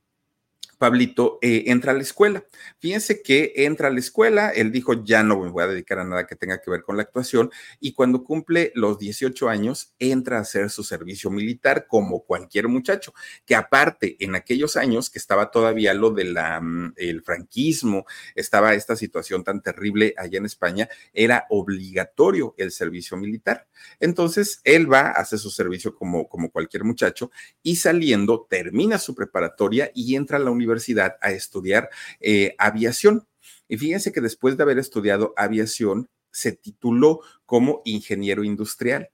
Pablito 0.82 1.38
eh, 1.42 1.66
entra 1.68 1.92
a 1.92 1.94
la 1.94 2.02
escuela. 2.02 2.44
Fíjense 2.80 3.22
que 3.22 3.52
entra 3.54 3.86
a 3.86 3.90
la 3.92 4.00
escuela, 4.00 4.50
él 4.50 4.72
dijo, 4.72 5.04
ya 5.04 5.22
no 5.22 5.38
me 5.38 5.48
voy 5.48 5.62
a 5.62 5.68
dedicar 5.68 6.00
a 6.00 6.04
nada 6.04 6.26
que 6.26 6.34
tenga 6.34 6.60
que 6.60 6.72
ver 6.72 6.82
con 6.82 6.96
la 6.96 7.04
actuación, 7.04 7.52
y 7.78 7.92
cuando 7.92 8.24
cumple 8.24 8.72
los 8.74 8.98
18 8.98 9.48
años, 9.48 9.94
entra 10.00 10.38
a 10.38 10.40
hacer 10.40 10.70
su 10.70 10.82
servicio 10.82 11.30
militar 11.30 11.86
como 11.86 12.24
cualquier 12.24 12.66
muchacho, 12.66 13.14
que 13.46 13.54
aparte, 13.54 14.16
en 14.18 14.34
aquellos 14.34 14.76
años 14.76 15.08
que 15.08 15.20
estaba 15.20 15.52
todavía 15.52 15.94
lo 15.94 16.10
del 16.10 16.34
mm, 16.34 16.94
el 16.96 17.22
franquismo, 17.22 18.04
estaba 18.34 18.74
esta 18.74 18.96
situación 18.96 19.44
tan 19.44 19.62
terrible 19.62 20.14
allá 20.16 20.38
en 20.38 20.46
España, 20.46 20.88
era 21.12 21.46
obligatorio 21.48 22.56
el 22.58 22.72
servicio 22.72 23.16
militar. 23.16 23.68
Entonces, 24.00 24.60
él 24.64 24.92
va, 24.92 25.10
hace 25.10 25.38
su 25.38 25.50
servicio 25.50 25.94
como, 25.94 26.28
como 26.28 26.50
cualquier 26.50 26.82
muchacho, 26.82 27.30
y 27.62 27.76
saliendo, 27.76 28.48
termina 28.50 28.98
su 28.98 29.14
preparatoria 29.14 29.92
y 29.94 30.16
entra 30.16 30.38
a 30.38 30.40
la 30.40 30.50
universidad 30.50 30.71
universidad 30.72 31.16
a 31.20 31.30
estudiar 31.30 31.90
eh, 32.20 32.54
aviación. 32.58 33.26
Y 33.68 33.76
fíjense 33.76 34.12
que 34.12 34.20
después 34.20 34.56
de 34.56 34.62
haber 34.62 34.78
estudiado 34.78 35.32
aviación, 35.36 36.08
se 36.30 36.52
tituló 36.52 37.20
como 37.46 37.82
ingeniero 37.84 38.42
industrial. 38.42 39.10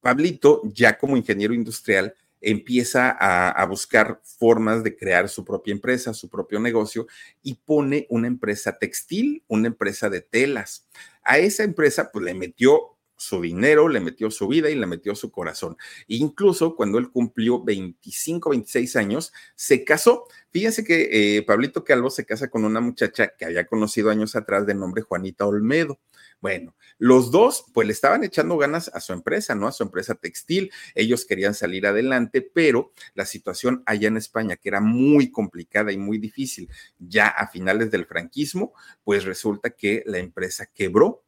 Pablito, 0.00 0.62
ya 0.64 0.98
como 0.98 1.16
ingeniero 1.16 1.54
industrial, 1.54 2.14
empieza 2.40 3.10
a, 3.10 3.50
a, 3.50 3.66
buscar 3.66 4.20
formas 4.24 4.82
de 4.82 4.96
crear 4.96 5.28
su 5.28 5.44
propia 5.44 5.72
empresa, 5.72 6.12
su 6.12 6.28
propio 6.28 6.58
negocio 6.58 7.06
y 7.40 7.54
pone 7.54 8.06
una 8.10 8.26
empresa 8.26 8.76
textil, 8.78 9.44
una 9.46 9.68
empresa 9.68 10.10
de 10.10 10.22
telas. 10.22 10.88
A 11.22 11.38
esa 11.38 11.62
empresa 11.62 12.10
pues 12.10 12.24
le 12.24 12.34
metió 12.34 12.96
su 13.22 13.40
dinero, 13.40 13.88
le 13.88 14.00
metió 14.00 14.30
su 14.30 14.48
vida 14.48 14.68
y 14.68 14.74
le 14.74 14.86
metió 14.86 15.14
su 15.14 15.30
corazón. 15.30 15.76
incluso 16.08 16.74
cuando 16.76 16.98
él 16.98 17.10
cumplió 17.10 17.62
25, 17.62 18.50
26 18.50 18.96
años, 18.96 19.32
se 19.54 19.84
casó. 19.84 20.26
Fíjense 20.50 20.84
que 20.84 21.36
eh, 21.36 21.42
Pablito 21.42 21.84
Calvo 21.84 22.10
se 22.10 22.26
casa 22.26 22.48
con 22.48 22.64
una 22.64 22.80
muchacha 22.80 23.32
que 23.38 23.44
había 23.44 23.66
conocido 23.66 24.10
años 24.10 24.36
atrás 24.36 24.66
de 24.66 24.74
nombre 24.74 25.02
Juanita 25.02 25.46
Olmedo. 25.46 25.98
Bueno, 26.40 26.74
los 26.98 27.30
dos 27.30 27.64
pues 27.72 27.86
le 27.86 27.92
estaban 27.92 28.24
echando 28.24 28.58
ganas 28.58 28.90
a 28.92 29.00
su 29.00 29.12
empresa, 29.12 29.54
¿no? 29.54 29.68
A 29.68 29.72
su 29.72 29.84
empresa 29.84 30.16
textil. 30.16 30.72
Ellos 30.96 31.24
querían 31.24 31.54
salir 31.54 31.86
adelante, 31.86 32.42
pero 32.42 32.92
la 33.14 33.26
situación 33.26 33.84
allá 33.86 34.08
en 34.08 34.16
España, 34.16 34.56
que 34.56 34.68
era 34.68 34.80
muy 34.80 35.30
complicada 35.30 35.92
y 35.92 35.98
muy 35.98 36.18
difícil, 36.18 36.68
ya 36.98 37.28
a 37.28 37.46
finales 37.46 37.92
del 37.92 38.06
franquismo, 38.06 38.72
pues 39.04 39.24
resulta 39.24 39.70
que 39.70 40.02
la 40.04 40.18
empresa 40.18 40.66
quebró 40.66 41.21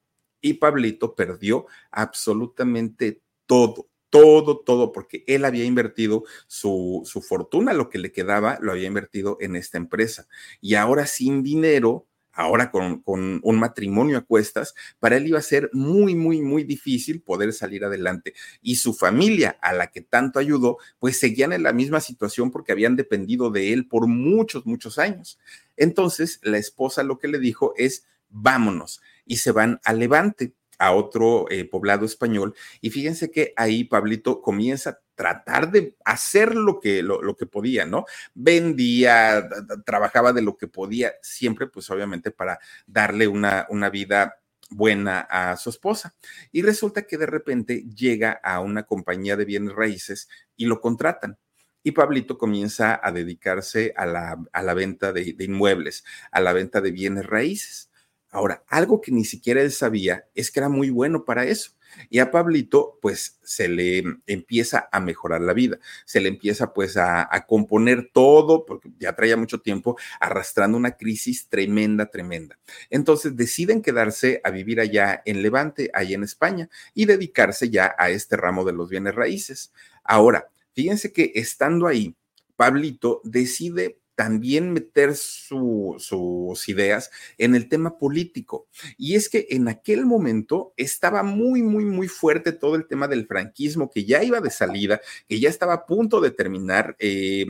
y 0.45 0.55
Pablito 0.55 1.15
perdió 1.15 1.67
absolutamente 1.91 3.23
todo, 3.47 3.89
todo, 4.11 4.59
todo, 4.59 4.93
porque 4.93 5.25
él 5.27 5.47
había 5.47 5.65
invertido 5.65 6.25
su, 6.47 7.01
su, 7.07 7.23
fortuna, 7.23 7.73
lo 7.73 7.89
que 7.89 7.97
le 7.97 8.13
quedaba, 8.13 8.59
lo 8.61 8.73
había 8.73 8.87
invertido 8.87 9.39
en 9.41 9.57
esta 9.57 9.79
empresa. 9.79 10.29
Y 10.61 10.75
ahora 10.75 11.07
sin 11.07 11.43
dinero, 11.43 12.07
ahora 12.31 12.71
con, 12.71 13.01
con, 13.01 13.41
un 13.43 13.59
matrimonio 13.59 14.19
a 14.19 14.21
cuestas, 14.21 14.75
para 15.01 15.17
él 15.17 15.29
iba 15.29 15.39
a 15.39 15.43
ser 15.43 15.71
muy, 15.73 16.15
muy, 16.15 16.43
muy 16.43 16.63
difícil 16.63 17.23
poder 17.23 17.55
salir 17.55 17.83
adelante. 17.83 18.35
Y 18.61 18.77
su 18.77 18.93
familia, 18.93 19.57
a 19.63 19.73
la 19.73 19.87
que 19.87 20.03
tanto 20.03 20.39
ayudó, 20.39 20.77
pues 20.99 21.19
seguían 21.19 21.55
en 21.55 21.63
la 21.63 21.73
misma 21.73 22.01
situación 22.01 22.51
porque 22.51 22.73
habían 22.73 22.97
dependido 22.97 23.51
de 23.51 23.73
él 23.73 23.89
por 23.89 24.09
muchos, 24.09 24.67
muchos 24.67 24.99
años. 24.99 25.39
Entonces, 25.79 26.39
la 26.43 26.59
esposa 26.59 27.03
lo 27.03 27.19
que 27.19 27.29
le 27.29 27.39
dijo 27.39 27.73
es, 27.79 28.07
vámonos 28.29 29.01
y 29.27 29.37
se 29.39 29.53
van 29.53 29.81
a 29.85 29.93
Levante, 29.93 30.55
a 30.79 30.93
otro 30.93 31.47
eh, 31.51 31.65
poblado 31.65 32.05
español. 32.05 32.55
Y 32.81 32.91
fíjense 32.91 33.31
que 33.31 33.53
ahí 33.57 33.85
Pablito 33.85 34.41
comienza 34.41 34.91
a 34.91 34.99
tratar 35.15 35.71
de 35.71 35.97
hacer 36.05 36.55
lo 36.55 36.81
que, 36.81 37.03
lo, 37.03 37.23
lo 37.23 37.37
que 37.37 37.47
podía, 37.47 37.87
¿no? 37.87 38.05
Vendía, 38.35 39.49
trabajaba 39.85 40.33
de 40.33 40.43
lo 40.43 40.57
que 40.57 40.67
podía, 40.69 41.15
siempre 41.23 41.67
pues 41.69 41.89
obviamente 41.91 42.31
para 42.31 42.59
darle 42.87 43.29
una, 43.29 43.67
una 43.71 43.91
vida 43.91 44.41
buena 44.71 45.21
a 45.21 45.57
su 45.57 45.71
esposa. 45.71 46.15
Y 46.53 46.63
resulta 46.63 47.07
que 47.07 47.19
de 47.19 47.27
repente 47.27 47.85
llega 47.95 48.33
a 48.43 48.61
una 48.61 48.85
compañía 48.85 49.37
de 49.37 49.45
bienes 49.45 49.75
raíces 49.75 50.29
y 50.57 50.67
lo 50.67 50.81
contratan. 50.81 51.39
Y 51.83 51.93
Pablito 51.93 52.39
comienza 52.39 52.99
a 53.03 53.13
dedicarse 53.13 53.93
a 53.97 54.07
la, 54.07 54.43
a 54.53 54.63
la 54.63 54.75
venta 54.75 55.13
de, 55.13 55.35
de, 55.35 55.45
inmuebles, 55.45 56.03
a 56.33 56.41
la 56.41 56.55
venta 56.55 56.81
de 56.81 56.91
bienes 56.91 57.27
raíces. 57.27 57.91
Ahora, 58.35 58.65
algo 58.67 59.01
que 59.01 59.13
ni 59.13 59.25
siquiera 59.25 59.63
él 59.63 59.71
sabía 59.71 60.27
es 60.35 60.51
que 60.51 60.59
era 60.59 60.69
muy 60.69 60.91
bueno 60.91 61.25
para 61.25 61.45
eso. 61.45 61.71
Y 62.11 62.19
a 62.19 62.33
Pablito, 62.33 62.99
pues 63.01 63.39
se 63.45 63.69
le 63.69 64.03
empieza 64.27 64.89
a 64.91 64.99
mejorar 64.99 65.41
la 65.41 65.53
vida, 65.53 65.79
se 66.05 66.19
le 66.19 66.31
empieza 66.31 66.73
pues 66.75 66.97
a, 66.97 67.29
componer 67.47 68.11
todo, 68.13 68.67
porque 68.67 68.91
ya 68.99 69.15
traía 69.15 69.37
mucho 69.37 69.61
tiempo 69.61 69.97
arrastrando 70.19 70.77
una 70.77 70.97
crisis 70.97 71.49
tremenda, 71.49 72.11
tremenda. 72.11 72.59
Entonces 72.91 73.37
deciden 73.37 73.83
quedarse 73.83 74.41
a 74.43 74.51
vivir 74.51 74.81
allá 74.81 75.23
en 75.25 75.41
Levante, 75.41 75.93
allá 75.95 76.17
en 76.17 76.25
España, 76.25 76.69
y 76.93 77.05
dedicarse 77.05 77.71
ya 77.71 77.95
a 77.97 78.11
este 78.11 78.37
ramo 78.37 78.65
de 78.65 78.73
los 78.73 78.89
bienes 78.89 79.15
raíces. 79.15 79.73
Ahora, 80.03 80.51
fíjense 80.73 81.13
que 81.13 81.31
estando 81.37 81.87
ahí, 81.87 82.17
Pablito 82.57 83.21
decide 83.23 84.01
también 84.15 84.73
meter 84.73 85.15
su, 85.17 85.97
sus 85.99 86.69
ideas 86.69 87.11
en 87.39 87.55
el 87.55 87.69
tema 87.69 87.99
político. 87.99 88.69
Y 88.97 89.15
es 89.15 89.29
que 89.29 89.47
en 89.51 89.69
aquel 89.69 90.07
momento 90.07 90.73
estaba 90.77 91.23
muy, 91.23 91.63
muy, 91.63 91.85
muy 91.85 92.09
fuerte 92.09 92.53
todo 92.53 92.77
el 92.77 92.87
tema 92.87 93.09
del 93.09 93.27
franquismo, 93.27 93.91
que 93.91 94.05
ya 94.05 94.23
iba 94.23 94.41
de 94.41 94.51
salida, 94.51 95.01
que 95.29 95.41
ya 95.41 95.49
estaba 95.49 95.75
a 95.75 95.87
punto 95.87 96.21
de 96.21 96.31
terminar. 96.31 96.97
Eh, 96.99 97.47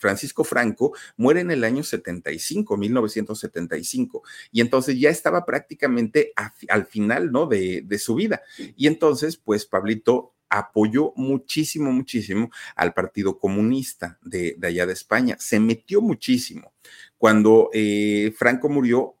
Francisco 0.00 0.44
Franco 0.44 0.94
muere 1.18 1.40
en 1.40 1.50
el 1.50 1.62
año 1.62 1.82
75, 1.82 2.76
1975, 2.78 4.22
y 4.50 4.62
entonces 4.62 4.98
ya 4.98 5.10
estaba 5.10 5.44
prácticamente 5.44 6.32
al 6.68 6.86
final, 6.86 7.30
¿no? 7.30 7.46
De, 7.46 7.82
de 7.84 7.98
su 7.98 8.14
vida. 8.14 8.40
Y 8.76 8.86
entonces, 8.86 9.36
pues 9.36 9.66
Pablito 9.66 10.34
apoyó 10.50 11.12
muchísimo, 11.16 11.92
muchísimo 11.92 12.50
al 12.74 12.92
Partido 12.92 13.38
Comunista 13.38 14.18
de, 14.20 14.58
allá 14.62 14.84
de 14.84 14.92
España. 14.92 15.36
Se 15.38 15.60
metió 15.60 16.02
muchísimo. 16.02 16.74
Cuando 17.16 17.70
eh, 17.72 18.34
Franco 18.36 18.68
murió, 18.68 19.14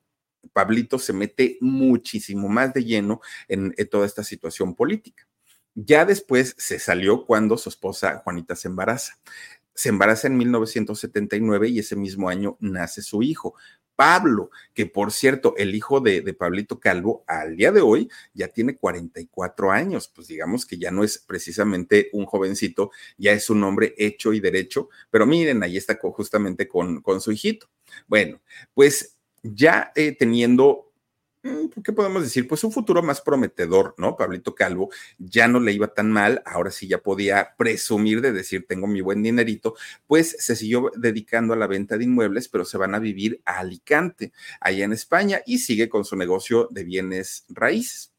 Pablito 0.52 0.98
se 0.98 1.12
mete 1.12 1.58
muchísimo 1.60 2.48
más 2.48 2.74
de 2.74 2.84
lleno 2.84 3.20
en, 3.46 3.74
en 3.76 3.88
toda 3.88 4.06
esta 4.06 4.24
situación 4.24 4.74
política. 4.74 5.26
Ya 5.74 6.04
después 6.04 6.54
se 6.58 6.78
salió 6.78 7.24
cuando 7.24 7.56
su 7.56 7.68
esposa 7.68 8.18
Juanita 8.24 8.56
se 8.56 8.68
embaraza. 8.68 9.18
Se 9.72 9.88
embaraza 9.88 10.26
en 10.26 10.36
1979 10.36 11.68
y 11.68 11.78
ese 11.78 11.96
mismo 11.96 12.28
año 12.28 12.56
nace 12.60 13.02
su 13.02 13.22
hijo. 13.22 13.54
Pablo, 14.00 14.50
que 14.72 14.86
por 14.86 15.12
cierto, 15.12 15.54
el 15.58 15.74
hijo 15.74 16.00
de, 16.00 16.22
de, 16.22 16.32
Pablito 16.32 16.80
Calvo 16.80 17.22
al 17.26 17.54
día 17.54 17.70
de 17.70 17.82
hoy 17.82 18.08
ya 18.32 18.48
tiene 18.48 18.74
44 18.74 19.70
años, 19.70 20.08
pues 20.08 20.28
digamos 20.28 20.64
que 20.64 20.78
ya 20.78 20.90
no 20.90 21.04
es 21.04 21.18
precisamente 21.18 22.08
un 22.14 22.24
jovencito, 22.24 22.92
ya 23.18 23.32
es 23.32 23.50
un 23.50 23.62
hombre 23.62 23.94
hecho 23.98 24.32
y 24.32 24.40
derecho, 24.40 24.88
pero 25.10 25.26
miren, 25.26 25.62
ahí 25.62 25.76
está 25.76 25.98
justamente 26.00 26.66
con, 26.66 27.02
con 27.02 27.20
su 27.20 27.30
hijito. 27.30 27.68
Bueno, 28.06 28.40
pues 28.72 29.18
ya 29.42 29.92
eh, 29.94 30.16
teniendo 30.18 30.89
¿qué 31.84 31.92
podemos 31.92 32.22
decir? 32.22 32.46
Pues 32.46 32.64
un 32.64 32.72
futuro 32.72 33.02
más 33.02 33.20
prometedor, 33.20 33.94
¿no? 33.98 34.16
Pablito 34.16 34.54
Calvo 34.54 34.90
ya 35.18 35.48
no 35.48 35.60
le 35.60 35.72
iba 35.72 35.88
tan 35.88 36.10
mal, 36.10 36.42
ahora 36.44 36.70
sí 36.70 36.86
ya 36.86 36.98
podía 36.98 37.54
presumir 37.56 38.20
de 38.20 38.32
decir, 38.32 38.66
tengo 38.66 38.86
mi 38.86 39.00
buen 39.00 39.22
dinerito, 39.22 39.74
pues 40.06 40.36
se 40.38 40.56
siguió 40.56 40.90
dedicando 40.96 41.54
a 41.54 41.56
la 41.56 41.66
venta 41.66 41.96
de 41.96 42.04
inmuebles, 42.04 42.48
pero 42.48 42.64
se 42.64 42.78
van 42.78 42.94
a 42.94 42.98
vivir 42.98 43.40
a 43.46 43.60
Alicante, 43.60 44.32
allá 44.60 44.84
en 44.84 44.92
España, 44.92 45.40
y 45.46 45.58
sigue 45.58 45.88
con 45.88 46.04
su 46.04 46.16
negocio 46.16 46.68
de 46.70 46.84
bienes 46.84 47.44
raíces. 47.48 48.09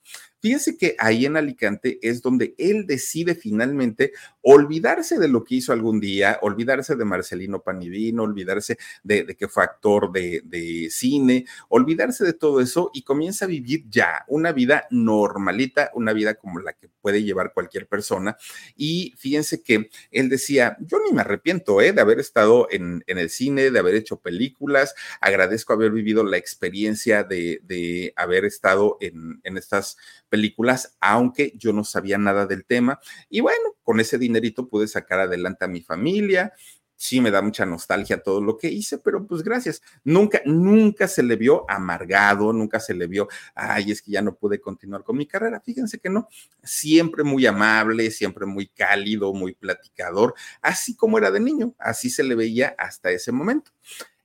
Fíjense 0.41 0.75
que 0.75 0.95
ahí 0.97 1.25
en 1.25 1.37
Alicante 1.37 1.99
es 2.01 2.21
donde 2.21 2.55
él 2.57 2.87
decide 2.87 3.35
finalmente 3.35 4.11
olvidarse 4.41 5.19
de 5.19 5.27
lo 5.27 5.43
que 5.43 5.55
hizo 5.55 5.71
algún 5.71 5.99
día, 5.99 6.39
olvidarse 6.41 6.95
de 6.95 7.05
Marcelino 7.05 7.61
Panivino, 7.61 8.23
olvidarse 8.23 8.77
de, 9.03 9.35
que 9.35 9.47
fue 9.47 9.63
actor 9.63 10.11
de, 10.11 10.41
de, 10.43 10.89
cine, 10.89 11.45
olvidarse 11.69 12.25
de 12.25 12.33
todo 12.33 12.59
eso 12.59 12.89
y 12.93 13.03
comienza 13.03 13.45
a 13.45 13.49
vivir 13.49 13.85
ya 13.87 14.25
una 14.27 14.51
vida 14.51 14.87
normalita, 14.89 15.91
una 15.93 16.11
vida 16.11 16.33
como 16.33 16.59
la 16.59 16.73
que 16.73 16.89
puede 17.01 17.23
llevar 17.23 17.53
cualquier 17.53 17.87
persona. 17.87 18.35
Y 18.75 19.13
fíjense 19.17 19.61
que 19.61 19.89
él 20.11 20.29
decía, 20.29 20.77
yo 20.79 20.97
ni 21.05 21.13
me 21.13 21.21
arrepiento 21.21 21.81
¿eh? 21.81 21.93
de 21.93 22.01
haber 22.01 22.19
estado 22.19 22.67
en, 22.71 23.03
en 23.05 23.17
el 23.19 23.29
cine, 23.29 23.69
de 23.69 23.79
haber 23.79 23.93
hecho 23.93 24.19
películas, 24.19 24.95
agradezco 25.19 25.73
haber 25.73 25.91
vivido 25.91 26.23
la 26.23 26.37
experiencia 26.37 27.23
de, 27.23 27.61
de 27.63 28.13
haber 28.15 28.45
estado 28.45 28.97
en, 29.01 29.39
en 29.43 29.57
estas 29.57 29.97
películas, 30.31 30.95
aunque 31.01 31.53
yo 31.57 31.73
no 31.73 31.83
sabía 31.83 32.17
nada 32.17 32.47
del 32.47 32.65
tema. 32.65 32.99
Y 33.29 33.41
bueno, 33.41 33.75
con 33.83 33.99
ese 33.99 34.17
dinerito 34.17 34.69
pude 34.69 34.87
sacar 34.87 35.19
adelante 35.19 35.65
a 35.65 35.67
mi 35.67 35.81
familia. 35.81 36.53
Sí 36.95 37.19
me 37.19 37.31
da 37.31 37.41
mucha 37.41 37.65
nostalgia 37.65 38.21
todo 38.21 38.41
lo 38.41 38.57
que 38.57 38.69
hice, 38.69 38.99
pero 38.99 39.27
pues 39.27 39.43
gracias. 39.43 39.81
Nunca, 40.03 40.39
nunca 40.45 41.07
se 41.07 41.23
le 41.23 41.35
vio 41.35 41.65
amargado, 41.69 42.53
nunca 42.53 42.79
se 42.79 42.93
le 42.93 43.07
vio, 43.07 43.27
ay, 43.55 43.91
es 43.91 44.01
que 44.01 44.11
ya 44.11 44.21
no 44.21 44.35
pude 44.35 44.61
continuar 44.61 45.03
con 45.03 45.17
mi 45.17 45.25
carrera. 45.25 45.59
Fíjense 45.59 45.99
que 45.99 46.09
no, 46.09 46.29
siempre 46.63 47.23
muy 47.23 47.45
amable, 47.45 48.09
siempre 48.11 48.45
muy 48.45 48.67
cálido, 48.67 49.33
muy 49.33 49.53
platicador, 49.53 50.35
así 50.61 50.95
como 50.95 51.17
era 51.17 51.31
de 51.31 51.39
niño, 51.39 51.75
así 51.79 52.09
se 52.09 52.23
le 52.23 52.35
veía 52.35 52.75
hasta 52.77 53.11
ese 53.11 53.31
momento. 53.31 53.71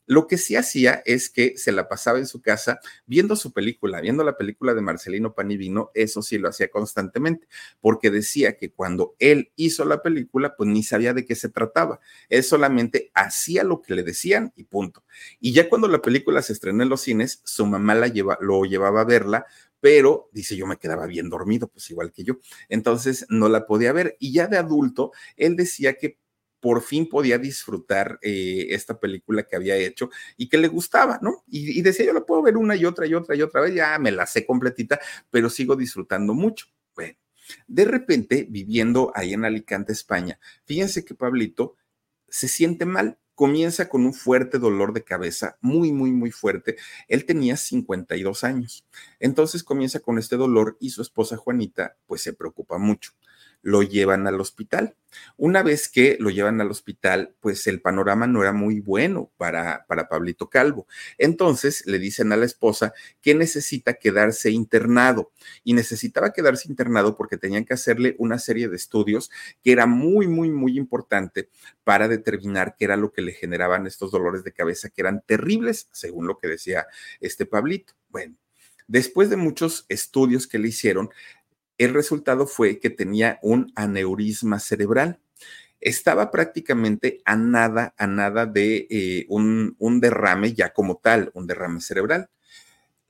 Lo 0.07 0.27
que 0.27 0.39
sí 0.39 0.57
hacía 0.57 1.03
es 1.05 1.29
que 1.31 1.59
se 1.59 1.73
la 1.73 1.89
pasaba 1.89 2.19
en 2.19 2.27
su 2.27 2.41
casa 2.41 2.81
viendo 3.07 3.37
su 3.37 3.53
película, 3.53 4.01
viendo 4.01 4.25
la 4.25 4.37
película 4.37 4.73
de 4.73 4.81
Marcelino 4.81 5.35
Panivino, 5.35 5.91
eso 5.95 6.23
sí 6.23 6.39
lo 6.39 6.49
hacía 6.49 6.69
constantemente, 6.69 7.49
porque 7.81 8.11
decía 8.11 8.57
que 8.57 8.71
cuando 8.71 9.17
él 9.19 9.53
hizo 9.57 9.85
la 9.85 10.03
película, 10.03 10.55
pues 10.57 10.69
ni 10.69 10.83
sabía 10.83 11.13
de 11.13 11.27
qué 11.27 11.35
se 11.35 11.49
trataba, 11.49 12.01
él 12.29 12.43
solamente 12.45 13.11
hacía 13.15 13.65
lo 13.65 13.83
que 13.83 13.95
le 13.95 14.03
decían 14.03 14.53
y 14.57 14.65
punto. 14.65 15.05
Y 15.41 15.53
ya 15.53 15.69
cuando 15.69 15.89
la 15.89 16.01
película 16.01 16.41
se 16.43 16.53
estrenó 16.53 16.83
en 16.83 16.89
los 16.89 17.03
cines, 17.03 17.41
su 17.45 17.67
mamá 17.67 17.95
la 17.95 18.09
lleva, 18.09 18.39
lo 18.41 18.65
llevaba 18.65 19.03
a 19.03 19.05
verla 19.05 19.47
pero 19.79 20.31
dice 20.33 20.57
yo 20.57 20.67
me 20.67 20.79
quedaba 20.79 21.07
bien 21.07 21.29
dormido, 21.29 21.69
pues 21.69 21.89
igual 21.91 22.11
que 22.11 22.25
yo. 22.25 22.39
Entonces 22.69 23.27
no 23.29 23.49
la 23.49 23.67
podía 23.67 23.93
ver. 23.93 24.17
Y 24.19 24.33
ya 24.33 24.49
de 24.49 24.57
adulto, 24.57 25.13
él 25.37 25.55
decía 25.55 25.95
que 25.95 26.19
por 26.61 26.83
fin 26.83 27.09
podía 27.09 27.39
disfrutar 27.39 28.19
eh, 28.23 28.67
esta 28.71 28.99
película 28.99 29.45
que 29.45 29.57
había 29.57 29.77
hecho 29.77 30.11
y 30.37 30.49
que 30.49 30.59
le 30.59 30.69
gustaba, 30.69 31.19
¿no? 31.23 31.45
Y, 31.47 31.83
decía, 31.83 32.07
yo 32.07 32.13
la 32.13 32.25
puedo 32.25 32.43
ver 32.43 32.57
una 32.57 32.77
y 32.77 32.85
otra 32.85 33.07
y 33.07 33.15
otra 33.15 33.37
y 33.37 33.43
otra 33.43 33.61
vez, 33.61 33.75
ya 33.75 33.99
me 33.99 34.11
la 34.11 34.27
sé 34.27 34.47
completita, 34.47 35.01
pero 35.31 35.51
sigo 35.51 35.77
disfrutando 35.77 36.35
mucho. 36.35 36.67
Bueno, 36.95 37.15
de 37.67 37.85
repente, 37.85 38.47
viviendo 38.49 39.13
ahí 39.15 39.35
en 39.35 39.45
Alicante, 39.45 39.93
España, 39.93 40.39
fíjense 40.65 41.05
que 41.05 41.15
Pablito 41.15 41.77
se 42.29 42.49
siente 42.49 42.87
mal, 42.87 43.19
comienza 43.35 43.89
con 43.89 44.07
un 44.07 44.15
fuerte 44.15 44.59
dolor 44.59 44.93
de 44.93 45.05
cabeza, 45.05 45.59
muy, 45.61 45.93
muy, 45.93 46.11
muy 46.11 46.31
fuerte. 46.31 46.77
Él 47.07 47.27
tenía 47.27 47.57
52 47.57 48.45
años. 48.45 48.85
Entonces 49.21 49.63
comienza 49.63 50.01
con 50.01 50.19
este 50.19 50.37
dolor 50.37 50.77
y 50.81 50.91
su 50.91 51.03
esposa 51.03 51.37
Juanita, 51.37 51.97
pues 52.07 52.23
se 52.23 52.33
preocupa 52.33 52.79
mucho 52.79 53.13
lo 53.67 53.83
llevan 53.83 54.29
al 54.29 54.41
hospital. 54.41 54.95
Una 55.37 55.65
vez 55.65 55.89
que 55.89 56.17
lo 56.21 56.31
llevan 56.31 56.61
al 56.61 56.71
hospital, 56.71 57.35
pues 57.41 57.67
el 57.67 57.81
panorama 57.81 58.29
no 58.29 58.43
era 58.43 58.53
muy 58.53 58.79
bueno 58.79 59.33
para, 59.39 59.87
para 59.89 60.09
Pablito 60.09 60.49
Calvo. 60.49 60.87
Entonces 61.19 61.85
le 61.85 61.99
dicen 61.99 62.31
a 62.31 62.37
la 62.37 62.45
esposa 62.45 62.93
que 63.21 63.35
necesita 63.35 63.95
quedarse 63.95 64.53
internado 64.53 65.33
y 65.65 65.73
necesitaba 65.73 66.33
quedarse 66.33 66.69
internado 66.69 67.17
porque 67.17 67.39
tenían 67.39 67.65
que 67.65 67.75
hacerle 67.75 68.15
una 68.19 68.39
serie 68.39 68.69
de 68.69 68.77
estudios 68.77 69.33
que 69.65 69.73
era 69.73 69.87
muy, 69.87 70.29
muy, 70.29 70.49
muy 70.49 70.79
importante 70.79 71.49
para 71.83 72.07
determinar 72.07 72.77
qué 72.79 72.85
era 72.85 72.97
lo 72.97 73.11
que 73.11 73.23
le 73.23 73.33
generaban 73.33 73.89
estos 73.89 74.13
dolores 74.13 74.45
de 74.45 74.53
cabeza 74.53 74.91
que 74.91 75.01
eran 75.01 75.25
terribles, 75.27 75.89
según 75.91 76.29
lo 76.29 76.39
que 76.39 76.47
decía 76.47 76.87
este 77.19 77.47
Pablito. 77.47 77.95
Bueno, 78.11 78.37
después 78.87 79.31
de 79.31 79.37
muchos 79.37 79.87
estudios 79.89 80.47
que 80.47 80.59
le 80.59 80.69
hicieron, 80.69 81.11
el 81.79 81.95
resultado 81.95 82.47
fue 82.47 82.79
que 82.79 82.91
tenía 82.91 83.39
un 83.43 83.73
aneurisma 83.75 84.59
cerebral. 84.59 85.21
Estaba 85.81 86.31
prácticamente 86.31 87.21
a 87.25 87.37
nada, 87.37 87.95
a 87.99 88.07
nada 88.07 88.47
de 88.47 88.87
eh, 88.91 89.27
un, 89.29 90.01
derrame 90.01 90.55
ya 90.55 90.73
como 90.73 90.97
tal, 90.97 91.31
un 91.35 91.47
derrame 91.47 91.81
cerebral. 91.81 92.31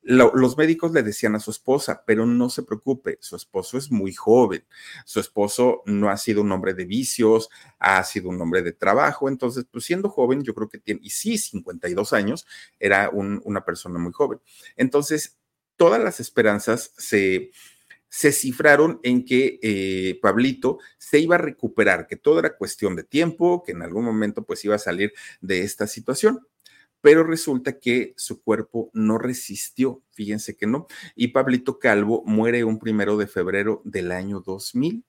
los 0.03 0.57
médicos 0.57 0.93
le 0.93 1.03
decían 1.03 1.35
a 1.37 1.41
su 1.41 1.51
esposa, 1.51 2.03
pero 2.07 2.27
no 2.27 2.49
se 2.49 2.63
preocupe, 2.65 3.19
su 3.21 3.35
esposo 3.37 3.79
es 3.79 3.91
muy 3.91 4.13
joven, 4.13 4.65
su 5.05 5.21
esposo 5.21 5.83
no 5.87 6.11
ha 6.11 6.17
sido 6.17 6.43
un 6.43 6.53
hombre 6.53 6.75
de 6.75 6.85
vicios, 6.85 7.51
ha 7.79 8.03
sido 8.05 8.29
un 8.29 8.41
hombre 8.41 8.63
de 8.63 8.73
trabajo, 8.73 9.29
entonces, 9.29 9.67
pues 9.71 9.85
siendo 9.85 10.09
joven, 10.09 10.43
yo 10.43 10.55
creo 10.55 10.69
que 10.69 10.79
tiene, 10.79 11.01
y 11.03 11.11
sí, 11.11 11.39
52 11.39 12.13
años, 12.13 12.47
era 12.79 13.11
una 13.11 13.65
persona 13.65 13.99
muy 13.99 14.13
joven. 14.13 14.41
Entonces, 14.77 15.39
todas 15.77 16.03
las 16.03 16.21
esperanzas 16.21 16.93
se, 16.97 17.51
se 18.17 18.33
cifraron 18.33 18.99
en 19.03 19.27
que 19.27 19.59
eh, 19.61 20.19
Pablito 20.23 20.79
se 20.97 21.19
iba 21.19 21.35
a 21.35 21.39
recuperar, 21.39 22.07
que 22.07 22.17
todo 22.17 22.39
era 22.39 22.57
cuestión 22.57 22.97
de 22.97 23.05
tiempo, 23.05 23.63
que 23.63 23.73
en 23.73 23.83
algún 23.83 24.07
momento 24.07 24.43
pues 24.43 24.65
iba 24.65 24.75
a 24.75 24.79
salir 24.79 25.13
de 25.43 25.61
esta 25.61 25.87
situación. 25.87 26.41
Pero 27.03 27.25
resulta 27.25 27.79
que 27.79 28.15
su 28.17 28.43
cuerpo 28.43 28.91
no 28.95 29.19
resistió, 29.19 30.03
fíjense 30.13 30.57
que 30.57 30.67
no, 30.67 30.87
y 31.15 31.29
Pablito 31.29 31.79
Calvo 31.79 32.23
muere 32.25 32.65
un 32.65 32.79
primero 32.79 33.19
de 33.19 33.27
febrero 33.27 33.83
del 33.85 34.11
año 34.11 34.41
2000. 34.41 35.05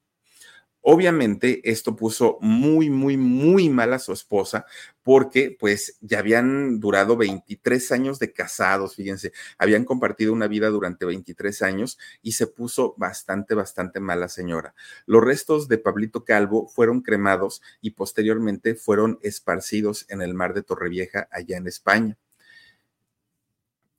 Obviamente 0.81 1.69
esto 1.69 1.95
puso 1.95 2.37
muy, 2.39 2.89
muy, 2.89 3.17
muy 3.17 3.69
mal 3.69 3.93
a 3.93 3.99
su 3.99 4.13
esposa 4.13 4.65
porque 5.03 5.55
pues 5.59 5.97
ya 6.01 6.19
habían 6.19 6.79
durado 6.79 7.17
23 7.17 7.91
años 7.91 8.19
de 8.19 8.31
casados, 8.31 8.95
fíjense, 8.95 9.33
habían 9.57 9.83
compartido 9.85 10.31
una 10.31 10.47
vida 10.47 10.69
durante 10.69 11.05
23 11.05 11.61
años 11.61 11.97
y 12.21 12.33
se 12.33 12.47
puso 12.47 12.93
bastante, 12.97 13.53
bastante 13.53 13.99
mala 13.99 14.29
señora. 14.29 14.75
Los 15.05 15.23
restos 15.23 15.67
de 15.67 15.77
Pablito 15.77 16.23
Calvo 16.23 16.67
fueron 16.67 17.01
cremados 17.01 17.61
y 17.81 17.91
posteriormente 17.91 18.75
fueron 18.75 19.19
esparcidos 19.21 20.05
en 20.09 20.21
el 20.21 20.33
mar 20.33 20.53
de 20.53 20.63
Torrevieja 20.63 21.27
allá 21.31 21.57
en 21.57 21.67
España 21.67 22.17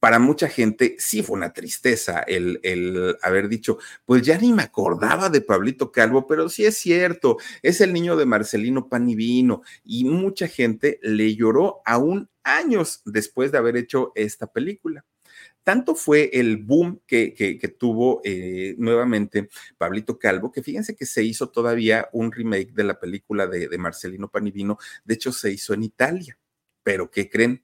para 0.00 0.18
mucha 0.18 0.48
gente 0.48 0.96
sí 0.98 1.22
fue 1.22 1.36
una 1.36 1.52
tristeza 1.52 2.20
el, 2.20 2.60
el, 2.62 3.16
haber 3.22 3.48
dicho, 3.48 3.78
pues 4.04 4.22
ya 4.22 4.38
ni 4.38 4.52
me 4.52 4.62
acordaba 4.62 5.28
de 5.28 5.40
Pablito 5.40 5.90
Calvo, 5.90 6.26
pero 6.26 6.48
sí 6.48 6.64
es 6.64 6.78
cierto, 6.78 7.38
es 7.62 7.80
el 7.80 7.92
niño 7.92 8.16
de 8.16 8.26
Marcelino 8.26 8.88
Panivino 8.88 9.62
y 9.84 10.04
mucha 10.04 10.46
gente 10.46 11.00
le 11.02 11.34
lloró 11.34 11.80
aún 11.84 12.28
años 12.44 13.02
después 13.04 13.50
de 13.52 13.58
haber 13.58 13.76
hecho 13.76 14.12
esta 14.14 14.46
película. 14.46 15.04
Tanto 15.64 15.94
fue 15.94 16.30
el 16.32 16.56
boom 16.56 17.02
que, 17.06 17.34
que, 17.34 17.68
tuvo 17.68 18.22
eh, 18.24 18.74
nuevamente 18.78 19.50
Pablito 19.76 20.18
Calvo, 20.18 20.50
que 20.50 20.62
fíjense 20.62 20.96
que 20.96 21.04
se 21.04 21.22
hizo 21.22 21.50
todavía 21.50 22.08
un 22.12 22.32
remake 22.32 22.72
de 22.72 22.84
la 22.84 22.98
película 22.98 23.46
de, 23.46 23.68
de 23.68 23.78
Marcelino 23.78 24.28
Panivino, 24.28 24.78
de 25.04 25.14
hecho 25.14 25.30
se 25.30 25.50
hizo 25.52 25.74
en 25.74 25.82
Italia, 25.82 26.38
pero 26.82 27.10
¿qué 27.10 27.28
creen? 27.28 27.62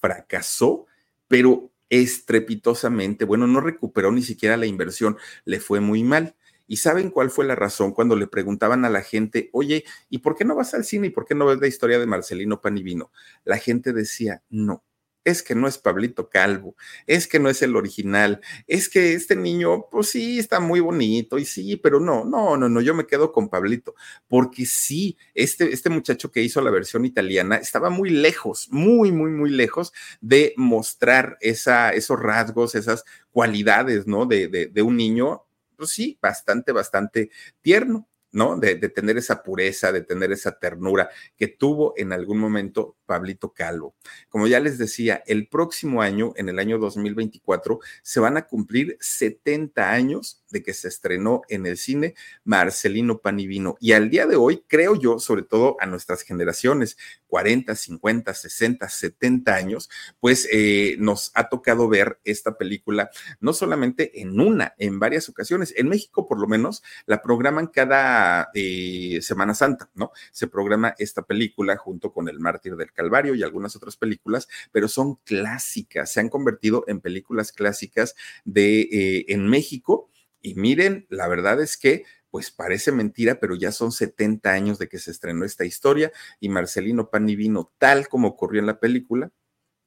Fracasó 0.00 0.86
pero 1.30 1.70
estrepitosamente, 1.90 3.24
bueno, 3.24 3.46
no 3.46 3.60
recuperó 3.60 4.10
ni 4.10 4.20
siquiera 4.20 4.56
la 4.56 4.66
inversión, 4.66 5.16
le 5.44 5.60
fue 5.60 5.78
muy 5.78 6.02
mal. 6.02 6.34
¿Y 6.66 6.78
saben 6.78 7.10
cuál 7.10 7.30
fue 7.30 7.44
la 7.44 7.54
razón 7.54 7.92
cuando 7.92 8.16
le 8.16 8.26
preguntaban 8.26 8.84
a 8.84 8.90
la 8.90 9.02
gente, 9.02 9.48
oye, 9.52 9.84
¿y 10.08 10.18
por 10.18 10.34
qué 10.34 10.44
no 10.44 10.56
vas 10.56 10.74
al 10.74 10.84
cine 10.84 11.06
y 11.06 11.10
por 11.10 11.26
qué 11.26 11.36
no 11.36 11.46
ves 11.46 11.60
la 11.60 11.68
historia 11.68 12.00
de 12.00 12.06
Marcelino 12.06 12.60
Panivino? 12.60 13.12
La 13.44 13.58
gente 13.58 13.92
decía, 13.92 14.42
no, 14.50 14.82
es 15.24 15.42
que 15.42 15.54
no 15.54 15.68
es 15.68 15.78
Pablito 15.78 16.28
Calvo, 16.28 16.76
es 17.06 17.26
que 17.26 17.38
no 17.38 17.48
es 17.48 17.62
el 17.62 17.76
original, 17.76 18.40
es 18.66 18.88
que 18.88 19.14
este 19.14 19.36
niño, 19.36 19.86
pues 19.90 20.08
sí, 20.08 20.38
está 20.38 20.60
muy 20.60 20.80
bonito 20.80 21.38
y 21.38 21.44
sí, 21.44 21.76
pero 21.76 22.00
no, 22.00 22.24
no, 22.24 22.56
no, 22.56 22.68
no, 22.68 22.80
yo 22.80 22.94
me 22.94 23.06
quedo 23.06 23.32
con 23.32 23.48
Pablito, 23.48 23.94
porque 24.28 24.66
sí, 24.66 25.16
este, 25.34 25.72
este 25.72 25.90
muchacho 25.90 26.30
que 26.30 26.42
hizo 26.42 26.60
la 26.60 26.70
versión 26.70 27.04
italiana 27.04 27.56
estaba 27.56 27.90
muy 27.90 28.10
lejos, 28.10 28.68
muy, 28.70 29.12
muy, 29.12 29.30
muy 29.30 29.50
lejos 29.50 29.92
de 30.20 30.54
mostrar 30.56 31.36
esa, 31.40 31.90
esos 31.90 32.18
rasgos, 32.18 32.74
esas 32.74 33.04
cualidades, 33.30 34.06
¿no? 34.06 34.26
De, 34.26 34.48
de, 34.48 34.66
de 34.66 34.82
un 34.82 34.96
niño, 34.96 35.44
pues 35.76 35.90
sí, 35.90 36.18
bastante, 36.20 36.72
bastante 36.72 37.30
tierno. 37.60 38.06
¿no? 38.32 38.56
De, 38.56 38.76
de, 38.76 38.88
tener 38.88 39.18
esa 39.18 39.42
pureza, 39.42 39.90
de 39.90 40.02
tener 40.02 40.30
esa 40.30 40.58
ternura 40.58 41.10
que 41.36 41.48
tuvo 41.48 41.94
en 41.96 42.12
algún 42.12 42.38
momento 42.38 42.96
Pablito 43.10 43.52
Calvo. 43.52 43.96
Como 44.28 44.46
ya 44.46 44.60
les 44.60 44.78
decía, 44.78 45.24
el 45.26 45.48
próximo 45.48 46.00
año, 46.00 46.32
en 46.36 46.48
el 46.48 46.60
año 46.60 46.78
2024, 46.78 47.80
se 48.04 48.20
van 48.20 48.36
a 48.36 48.46
cumplir 48.46 48.96
70 49.00 49.90
años 49.90 50.44
de 50.48 50.62
que 50.62 50.74
se 50.74 50.86
estrenó 50.86 51.42
en 51.48 51.66
el 51.66 51.76
cine 51.76 52.14
Marcelino 52.44 53.18
Panivino. 53.18 53.76
Y 53.80 53.92
al 53.92 54.10
día 54.10 54.26
de 54.26 54.36
hoy, 54.36 54.62
creo 54.68 54.94
yo, 54.94 55.18
sobre 55.18 55.42
todo 55.42 55.76
a 55.80 55.86
nuestras 55.86 56.22
generaciones, 56.22 56.96
40, 57.26 57.74
50, 57.74 58.32
60, 58.32 58.88
70 58.88 59.54
años, 59.56 59.90
pues 60.20 60.48
eh, 60.52 60.94
nos 61.00 61.32
ha 61.34 61.48
tocado 61.48 61.88
ver 61.88 62.20
esta 62.22 62.56
película, 62.56 63.10
no 63.40 63.52
solamente 63.52 64.20
en 64.20 64.38
una, 64.38 64.74
en 64.78 65.00
varias 65.00 65.28
ocasiones. 65.28 65.74
En 65.76 65.88
México, 65.88 66.28
por 66.28 66.38
lo 66.38 66.46
menos, 66.46 66.84
la 67.06 67.22
programan 67.22 67.66
cada 67.66 68.50
eh, 68.54 69.18
Semana 69.20 69.54
Santa, 69.54 69.90
¿no? 69.94 70.12
Se 70.30 70.46
programa 70.46 70.94
esta 70.98 71.22
película 71.22 71.76
junto 71.76 72.12
con 72.12 72.28
El 72.28 72.38
Mártir 72.38 72.76
del 72.76 72.92
Calvario 73.00 73.34
y 73.34 73.42
algunas 73.42 73.76
otras 73.76 73.96
películas, 73.96 74.46
pero 74.72 74.86
son 74.86 75.14
clásicas, 75.24 76.12
se 76.12 76.20
han 76.20 76.28
convertido 76.28 76.84
en 76.86 77.00
películas 77.00 77.50
clásicas 77.50 78.14
de 78.44 78.80
eh, 78.82 79.24
en 79.28 79.48
México. 79.48 80.10
Y 80.42 80.54
miren, 80.54 81.06
la 81.08 81.26
verdad 81.26 81.62
es 81.62 81.78
que 81.78 82.04
pues 82.30 82.50
parece 82.50 82.92
mentira, 82.92 83.40
pero 83.40 83.56
ya 83.56 83.72
son 83.72 83.90
70 83.90 84.52
años 84.52 84.78
de 84.78 84.88
que 84.88 84.98
se 84.98 85.10
estrenó 85.10 85.44
esta 85.44 85.64
historia 85.64 86.12
y 86.38 86.48
Marcelino 86.48 87.10
Panivino, 87.10 87.72
tal 87.78 88.08
como 88.08 88.28
ocurrió 88.28 88.60
en 88.60 88.66
la 88.66 88.78
película, 88.78 89.32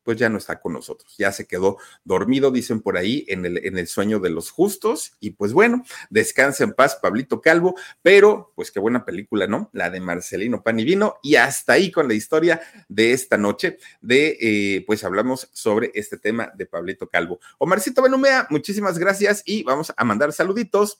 pues 0.03 0.17
ya 0.17 0.29
no 0.29 0.37
está 0.37 0.59
con 0.59 0.73
nosotros, 0.73 1.15
ya 1.17 1.31
se 1.31 1.47
quedó 1.47 1.77
dormido, 2.03 2.51
dicen 2.51 2.81
por 2.81 2.97
ahí, 2.97 3.25
en 3.27 3.45
el, 3.45 3.65
en 3.65 3.77
el 3.77 3.87
sueño 3.87 4.19
de 4.19 4.29
los 4.29 4.51
justos, 4.51 5.13
y 5.19 5.31
pues 5.31 5.53
bueno, 5.53 5.83
descansa 6.09 6.63
en 6.63 6.73
paz 6.73 6.97
Pablito 7.01 7.41
Calvo, 7.41 7.75
pero 8.01 8.51
pues 8.55 8.71
qué 8.71 8.79
buena 8.79 9.05
película, 9.05 9.47
¿no? 9.47 9.69
La 9.73 9.89
de 9.89 9.99
Marcelino 9.99 10.63
Panivino, 10.63 11.15
y 11.21 11.35
hasta 11.35 11.73
ahí 11.73 11.91
con 11.91 12.07
la 12.07 12.13
historia 12.13 12.61
de 12.87 13.13
esta 13.13 13.37
noche, 13.37 13.77
de, 14.01 14.37
eh, 14.39 14.83
pues 14.85 15.03
hablamos 15.03 15.49
sobre 15.53 15.91
este 15.93 16.17
tema 16.17 16.51
de 16.55 16.65
Pablito 16.65 17.09
Calvo. 17.09 17.39
Omarcito 17.57 18.01
Benumea, 18.01 18.47
muchísimas 18.49 18.97
gracias 18.97 19.43
y 19.45 19.63
vamos 19.63 19.93
a 19.95 20.03
mandar 20.03 20.33
saluditos 20.33 20.99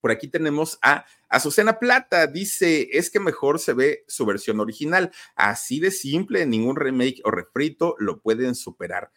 por 0.00 0.10
aquí 0.10 0.28
tenemos 0.28 0.78
a 0.82 1.04
Azucena 1.28 1.78
Plata, 1.78 2.26
dice, 2.26 2.88
es 2.92 3.10
que 3.10 3.20
mejor 3.20 3.58
se 3.58 3.72
ve 3.72 4.04
su 4.08 4.24
versión 4.26 4.60
original, 4.60 5.10
así 5.34 5.80
de 5.80 5.90
simple, 5.90 6.46
ningún 6.46 6.76
remake 6.76 7.20
o 7.24 7.30
refrito 7.30 7.94
lo 7.98 8.20
pueden 8.20 8.54
superar. 8.54 9.10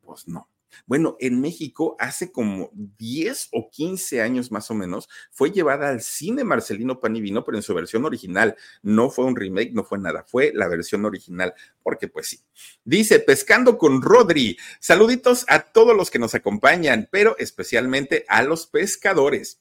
Pues 0.00 0.26
no. 0.28 0.48
Bueno, 0.86 1.16
en 1.20 1.40
México 1.40 1.96
hace 1.98 2.30
como 2.32 2.70
10 2.72 3.48
o 3.52 3.70
15 3.70 4.20
años 4.20 4.50
más 4.50 4.70
o 4.70 4.74
menos 4.74 5.08
fue 5.30 5.50
llevada 5.50 5.88
al 5.88 6.00
cine 6.00 6.44
Marcelino 6.44 7.00
Panivino, 7.00 7.44
pero 7.44 7.56
en 7.56 7.62
su 7.62 7.74
versión 7.74 8.04
original. 8.04 8.56
No 8.82 9.10
fue 9.10 9.24
un 9.24 9.36
remake, 9.36 9.72
no 9.72 9.84
fue 9.84 9.98
nada, 9.98 10.24
fue 10.26 10.52
la 10.54 10.68
versión 10.68 11.04
original, 11.04 11.54
porque 11.82 12.08
pues 12.08 12.28
sí. 12.28 12.40
Dice, 12.84 13.20
pescando 13.20 13.78
con 13.78 14.02
Rodri, 14.02 14.56
saluditos 14.80 15.44
a 15.48 15.60
todos 15.60 15.96
los 15.96 16.10
que 16.10 16.18
nos 16.18 16.34
acompañan, 16.34 17.08
pero 17.10 17.36
especialmente 17.38 18.24
a 18.28 18.42
los 18.42 18.66
pescadores. 18.66 19.60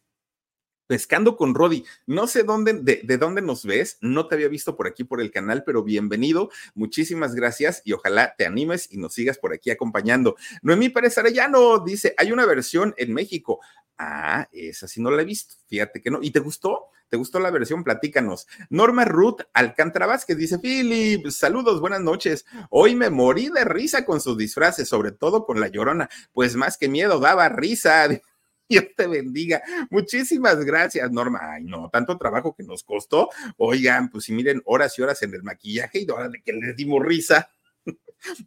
Pescando 0.87 1.35
con 1.35 1.53
Rodi. 1.53 1.83
No 2.05 2.27
sé 2.27 2.43
dónde, 2.43 2.73
de, 2.73 3.17
dónde 3.17 3.41
nos 3.41 3.65
ves, 3.65 3.97
no 3.99 4.27
te 4.27 4.35
había 4.35 4.47
visto 4.47 4.77
por 4.77 4.87
aquí 4.87 5.03
por 5.03 5.19
el 5.19 5.31
canal, 5.31 5.63
pero 5.65 5.83
bienvenido. 5.83 6.49
Muchísimas 6.75 7.35
gracias 7.35 7.81
y 7.83 7.91
ojalá 7.91 8.35
te 8.37 8.45
animes 8.45 8.87
y 8.89 8.97
nos 8.97 9.13
sigas 9.13 9.37
por 9.37 9.53
aquí 9.53 9.69
acompañando. 9.69 10.37
Noemí 10.61 10.87
Pérez 10.87 11.17
Arellano 11.17 11.79
dice: 11.79 12.15
hay 12.17 12.31
una 12.31 12.45
versión 12.45 12.95
en 12.97 13.13
México. 13.13 13.59
Ah, 13.97 14.47
esa 14.53 14.87
sí 14.87 15.01
no 15.01 15.11
la 15.11 15.23
he 15.23 15.25
visto. 15.25 15.55
Fíjate 15.67 16.01
que 16.01 16.09
no. 16.09 16.19
¿Y 16.21 16.31
te 16.31 16.39
gustó? 16.39 16.85
¿Te 17.09 17.17
gustó 17.17 17.39
la 17.39 17.51
versión? 17.51 17.83
Platícanos. 17.83 18.47
Norma 18.69 19.03
Ruth 19.03 19.41
Alcántara 19.53 20.05
Vázquez 20.05 20.37
dice: 20.37 20.57
Philip, 20.59 21.27
saludos, 21.31 21.81
buenas 21.81 22.01
noches. 22.01 22.45
Hoy 22.69 22.95
me 22.95 23.09
morí 23.09 23.49
de 23.49 23.65
risa 23.65 24.05
con 24.05 24.21
sus 24.21 24.37
disfraces, 24.37 24.87
sobre 24.87 25.11
todo 25.11 25.45
con 25.45 25.59
la 25.59 25.67
llorona. 25.67 26.09
Pues 26.31 26.55
más 26.55 26.77
que 26.77 26.87
miedo, 26.87 27.19
daba 27.19 27.49
risa. 27.49 28.07
Dios 28.69 28.85
te 28.95 29.07
bendiga. 29.07 29.61
Muchísimas 29.89 30.63
gracias, 30.65 31.09
Norma. 31.11 31.39
Ay, 31.41 31.63
no, 31.63 31.89
tanto 31.89 32.17
trabajo 32.17 32.53
que 32.53 32.63
nos 32.63 32.83
costó. 32.83 33.29
Oigan, 33.57 34.09
pues 34.09 34.25
si 34.25 34.33
miren 34.33 34.61
horas 34.65 34.97
y 34.97 35.01
horas 35.01 35.23
en 35.23 35.33
el 35.33 35.43
maquillaje 35.43 35.99
y 36.01 36.11
ahora 36.11 36.29
de 36.29 36.41
que 36.41 36.53
les 36.53 36.75
dimos 36.75 37.03
risa. 37.05 37.49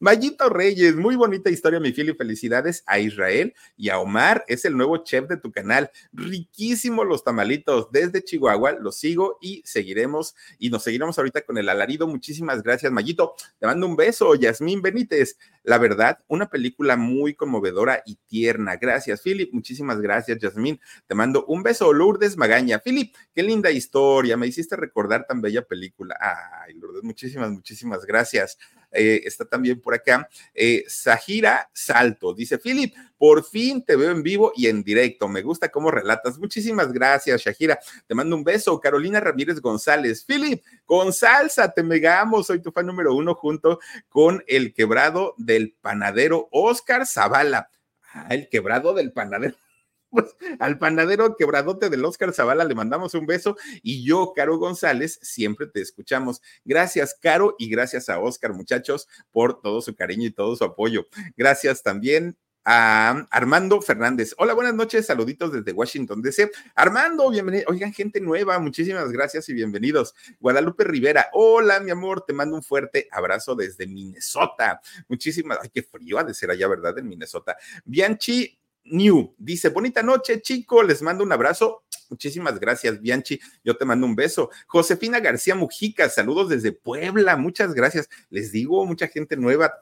Mayito 0.01 0.49
Reyes, 0.49 0.97
muy 0.97 1.17
bonita 1.17 1.51
historia, 1.51 1.81
mi 1.81 1.91
y 1.91 2.15
Felicidades 2.15 2.83
a 2.87 2.99
Israel 2.99 3.55
y 3.77 3.89
a 3.89 3.99
Omar. 3.99 4.45
Es 4.49 4.65
el 4.65 4.77
nuevo 4.77 4.99
chef 4.99 5.29
de 5.29 5.37
tu 5.37 5.53
canal. 5.53 5.91
Riquísimo 6.13 7.05
los 7.05 7.25
tamalitos. 7.25 7.91
Desde 7.93 8.23
Chihuahua 8.23 8.73
los 8.73 8.99
sigo 8.99 9.39
y 9.41 9.63
seguiremos 9.65 10.35
y 10.59 10.71
nos 10.71 10.85
seguiremos 10.85 11.19
ahorita 11.19 11.43
con 11.43 11.59
el 11.59 11.69
alarido. 11.69 12.07
Muchísimas 12.07 12.63
gracias, 12.63 12.93
Mayito. 12.93 13.35
Te 13.59 13.67
mando 13.67 13.87
un 13.87 13.97
beso, 13.97 14.35
Yasmín 14.35 14.83
Benítez. 14.83 15.39
La 15.63 15.79
verdad, 15.79 16.19
una 16.29 16.49
película 16.49 16.97
muy 16.97 17.35
conmovedora 17.35 18.03
y 18.07 18.17
tierna. 18.27 18.77
Gracias, 18.77 19.21
Philip. 19.23 19.53
Muchísimas 19.53 20.01
gracias, 20.01 20.39
Yasmín. 20.39 20.81
Te 21.07 21.15
mando 21.15 21.45
un 21.47 21.63
beso, 21.63 21.93
Lourdes 21.93 22.37
Magaña. 22.37 22.79
Philip, 22.79 23.15
qué 23.35 23.43
linda 23.43 23.71
historia. 23.71 24.37
Me 24.37 24.47
hiciste 24.47 24.77
recordar 24.77 25.27
tan 25.27 25.41
bella 25.41 25.63
película. 25.63 26.17
Ay, 26.21 26.75
Lourdes, 26.75 27.03
muchísimas, 27.03 27.51
muchísimas 27.51 28.07
gracias. 28.07 28.59
Eh, 28.93 29.23
está 29.25 29.45
también 29.45 29.81
por 29.81 29.95
acá. 29.95 30.29
Eh, 30.55 30.85
Sahira 30.89 31.71
Salto 31.73 32.35
dice: 32.35 32.59
Philip, 32.59 32.95
por 33.17 33.45
fin 33.45 33.85
te 33.85 33.97
veo 33.97 34.11
en 34.11 34.23
vivo 34.23 34.53
y 34.57 34.67
en 34.67 34.83
directo. 34.83 35.29
Me 35.29 35.43
gusta 35.43 35.71
cómo 35.71 35.91
relatas. 35.91 36.39
Muchísimas 36.39 36.93
gracias, 36.93 37.43
Shahira. 37.43 37.79
Te 38.07 38.15
mando 38.15 38.37
un 38.37 38.45
beso. 38.45 38.81
Carolina 38.81 39.21
Ramírez 39.21 39.61
González. 39.61 40.25
Philip, 40.25 40.63
con 40.85 41.13
salsa, 41.13 41.73
te 41.73 41.83
megamos. 41.83 42.47
Soy 42.47 42.61
tu 42.61 42.73
fan 42.73 42.87
número 42.87 43.15
uno 43.15 43.35
junto 43.35 43.81
con 44.09 44.43
el 44.47 44.75
quebrado 44.75 45.35
del 45.39 45.75
panadero 45.81 46.49
Oscar 46.51 47.07
Zavala. 47.07 47.71
Ah, 48.13 48.27
el 48.31 48.49
quebrado 48.49 48.93
del 48.93 49.13
panadero. 49.13 49.55
Pues, 50.11 50.37
al 50.59 50.79
panadero 50.79 51.37
quebradote 51.37 51.89
del 51.89 52.05
Oscar 52.05 52.33
Zavala 52.33 52.65
le 52.65 52.75
mandamos 52.75 53.15
un 53.15 53.27
beso 53.27 53.57
y 53.83 54.05
yo, 54.05 54.33
Caro 54.35 54.59
González, 54.59 55.19
siempre 55.23 55.67
te 55.69 55.81
escuchamos. 55.81 56.43
Gracias, 56.65 57.17
Caro, 57.21 57.55
y 57.59 57.71
gracias 57.71 58.09
a 58.09 58.19
Oscar, 58.19 58.53
muchachos, 58.53 59.09
por 59.31 59.61
todo 59.61 59.81
su 59.81 59.95
cariño 59.95 60.27
y 60.27 60.33
todo 60.33 60.57
su 60.57 60.65
apoyo. 60.65 61.07
Gracias 61.37 61.83
también 61.83 62.37
a 62.65 63.27
Armando 63.31 63.81
Fernández. 63.81 64.35
Hola, 64.37 64.53
buenas 64.55 64.75
noches, 64.75 65.07
saluditos 65.07 65.53
desde 65.53 65.73
Washington 65.73 66.21
DC. 66.23 66.51
Armando, 66.75 67.31
bienvenido. 67.31 67.65
Oigan, 67.69 67.93
gente 67.93 68.21
nueva, 68.21 68.59
muchísimas 68.59 69.11
gracias 69.11 69.49
y 69.49 69.55
bienvenidos. 69.55 70.15
Guadalupe 70.41 70.85
Rivera, 70.85 71.29
hola, 71.33 71.81
mi 71.81 71.91
amor, 71.91 72.25
te 72.27 72.33
mando 72.33 72.57
un 72.57 72.63
fuerte 72.63 73.09
abrazo 73.11 73.55
desde 73.55 73.87
Minnesota. 73.87 74.81
Muchísimas, 75.09 75.59
ay, 75.63 75.71
qué 75.73 75.83
frío 75.83 76.19
ha 76.19 76.25
de 76.25 76.35
ser 76.35 76.51
allá, 76.51 76.69
¿verdad? 76.69 76.99
En 76.99 77.09
Minnesota. 77.09 77.57
Bianchi 77.85 78.60
New 78.85 79.35
dice, 79.39 79.69
bonita 79.69 80.03
noche, 80.03 80.41
chico, 80.41 80.83
les 80.83 81.03
mando 81.03 81.25
un 81.25 81.33
abrazo. 81.33 81.85
Muchísimas 82.09 82.59
gracias, 82.59 83.01
Bianchi. 83.01 83.39
Yo 83.63 83.77
te 83.77 83.85
mando 83.85 84.05
un 84.05 84.17
beso. 84.17 84.51
Josefina 84.67 85.21
García 85.21 85.55
Mujica, 85.55 86.09
saludos 86.09 86.49
desde 86.49 86.73
Puebla. 86.73 87.37
Muchas 87.37 87.73
gracias. 87.73 88.09
Les 88.31 88.51
digo, 88.51 88.85
mucha 88.85 89.07
gente 89.07 89.37
nueva. 89.37 89.75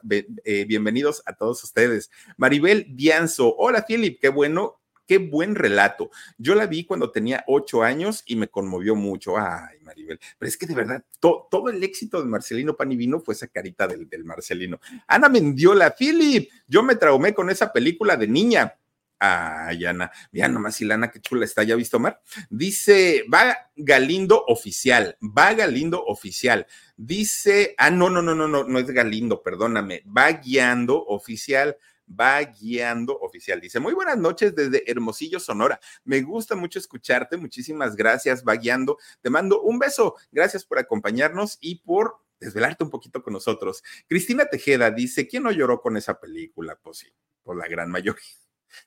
Eh, 0.43 0.65
bienvenidos 0.65 1.23
a 1.25 1.33
todos 1.33 1.63
ustedes. 1.63 2.11
Maribel 2.37 2.85
Bianzo, 2.89 3.55
hola, 3.57 3.83
Philip, 3.87 4.19
qué 4.19 4.29
bueno. 4.29 4.75
Qué 5.07 5.17
buen 5.17 5.55
relato. 5.55 6.11
Yo 6.37 6.53
la 6.53 6.67
vi 6.67 6.85
cuando 6.85 7.09
tenía 7.09 7.43
ocho 7.47 7.81
años 7.81 8.21
y 8.27 8.35
me 8.35 8.47
conmovió 8.47 8.95
mucho. 8.95 9.39
Ay, 9.39 9.79
Maribel. 9.81 10.19
Pero 10.37 10.47
es 10.47 10.55
que 10.55 10.67
de 10.67 10.75
verdad, 10.75 11.03
todo 11.19 11.69
el 11.69 11.83
éxito 11.83 12.21
de 12.21 12.27
Marcelino 12.27 12.77
Panivino 12.77 13.19
fue 13.19 13.33
esa 13.33 13.47
carita 13.47 13.87
del, 13.87 14.07
del 14.07 14.23
Marcelino. 14.23 14.79
Ana 15.07 15.27
Mendiola, 15.27 15.95
Philip, 15.97 16.51
yo 16.67 16.83
me 16.83 16.93
traumé 16.93 17.33
con 17.33 17.49
esa 17.49 17.73
película 17.73 18.17
de 18.17 18.27
niña 18.27 18.75
Ay, 19.21 19.85
Ana, 19.85 20.09
mira 20.31 20.47
nomás, 20.47 20.79
Ilana, 20.79 21.11
qué 21.11 21.19
chula 21.19 21.43
está, 21.43 21.63
¿ya 21.63 21.75
visto, 21.75 21.97
Omar? 21.97 22.21
Dice, 22.49 23.25
va 23.31 23.69
Galindo 23.75 24.45
oficial, 24.47 25.17
va 25.21 25.53
Galindo 25.53 26.01
oficial. 26.05 26.65
Dice, 26.95 27.75
ah, 27.77 27.91
no, 27.91 28.09
no, 28.09 28.21
no, 28.21 28.33
no, 28.33 28.47
no, 28.47 28.63
no 28.63 28.79
es 28.79 28.87
Galindo, 28.87 29.43
perdóname, 29.43 30.03
va 30.05 30.31
guiando 30.31 31.03
oficial 31.05 31.77
va 32.09 32.41
guiando 32.41 33.19
oficial. 33.19 33.61
Dice, 33.61 33.79
muy 33.79 33.93
buenas 33.93 34.17
noches 34.17 34.55
desde 34.55 34.89
Hermosillo, 34.89 35.39
Sonora. 35.39 35.79
Me 36.03 36.21
gusta 36.21 36.55
mucho 36.55 36.79
escucharte. 36.79 37.37
Muchísimas 37.37 37.95
gracias, 37.95 38.43
va 38.43 38.55
guiando. 38.55 38.97
Te 39.21 39.29
mando 39.29 39.61
un 39.61 39.79
beso. 39.79 40.15
Gracias 40.31 40.65
por 40.65 40.79
acompañarnos 40.79 41.57
y 41.61 41.75
por 41.75 42.17
desvelarte 42.39 42.83
un 42.83 42.89
poquito 42.89 43.21
con 43.21 43.33
nosotros. 43.33 43.83
Cristina 44.07 44.45
Tejeda 44.45 44.91
dice, 44.91 45.27
¿quién 45.27 45.43
no 45.43 45.51
lloró 45.51 45.81
con 45.81 45.97
esa 45.97 46.19
película? 46.19 46.79
Pues 46.81 46.99
sí, 46.99 47.07
por 47.43 47.57
la 47.57 47.67
gran 47.67 47.91
mayoría. 47.91 48.23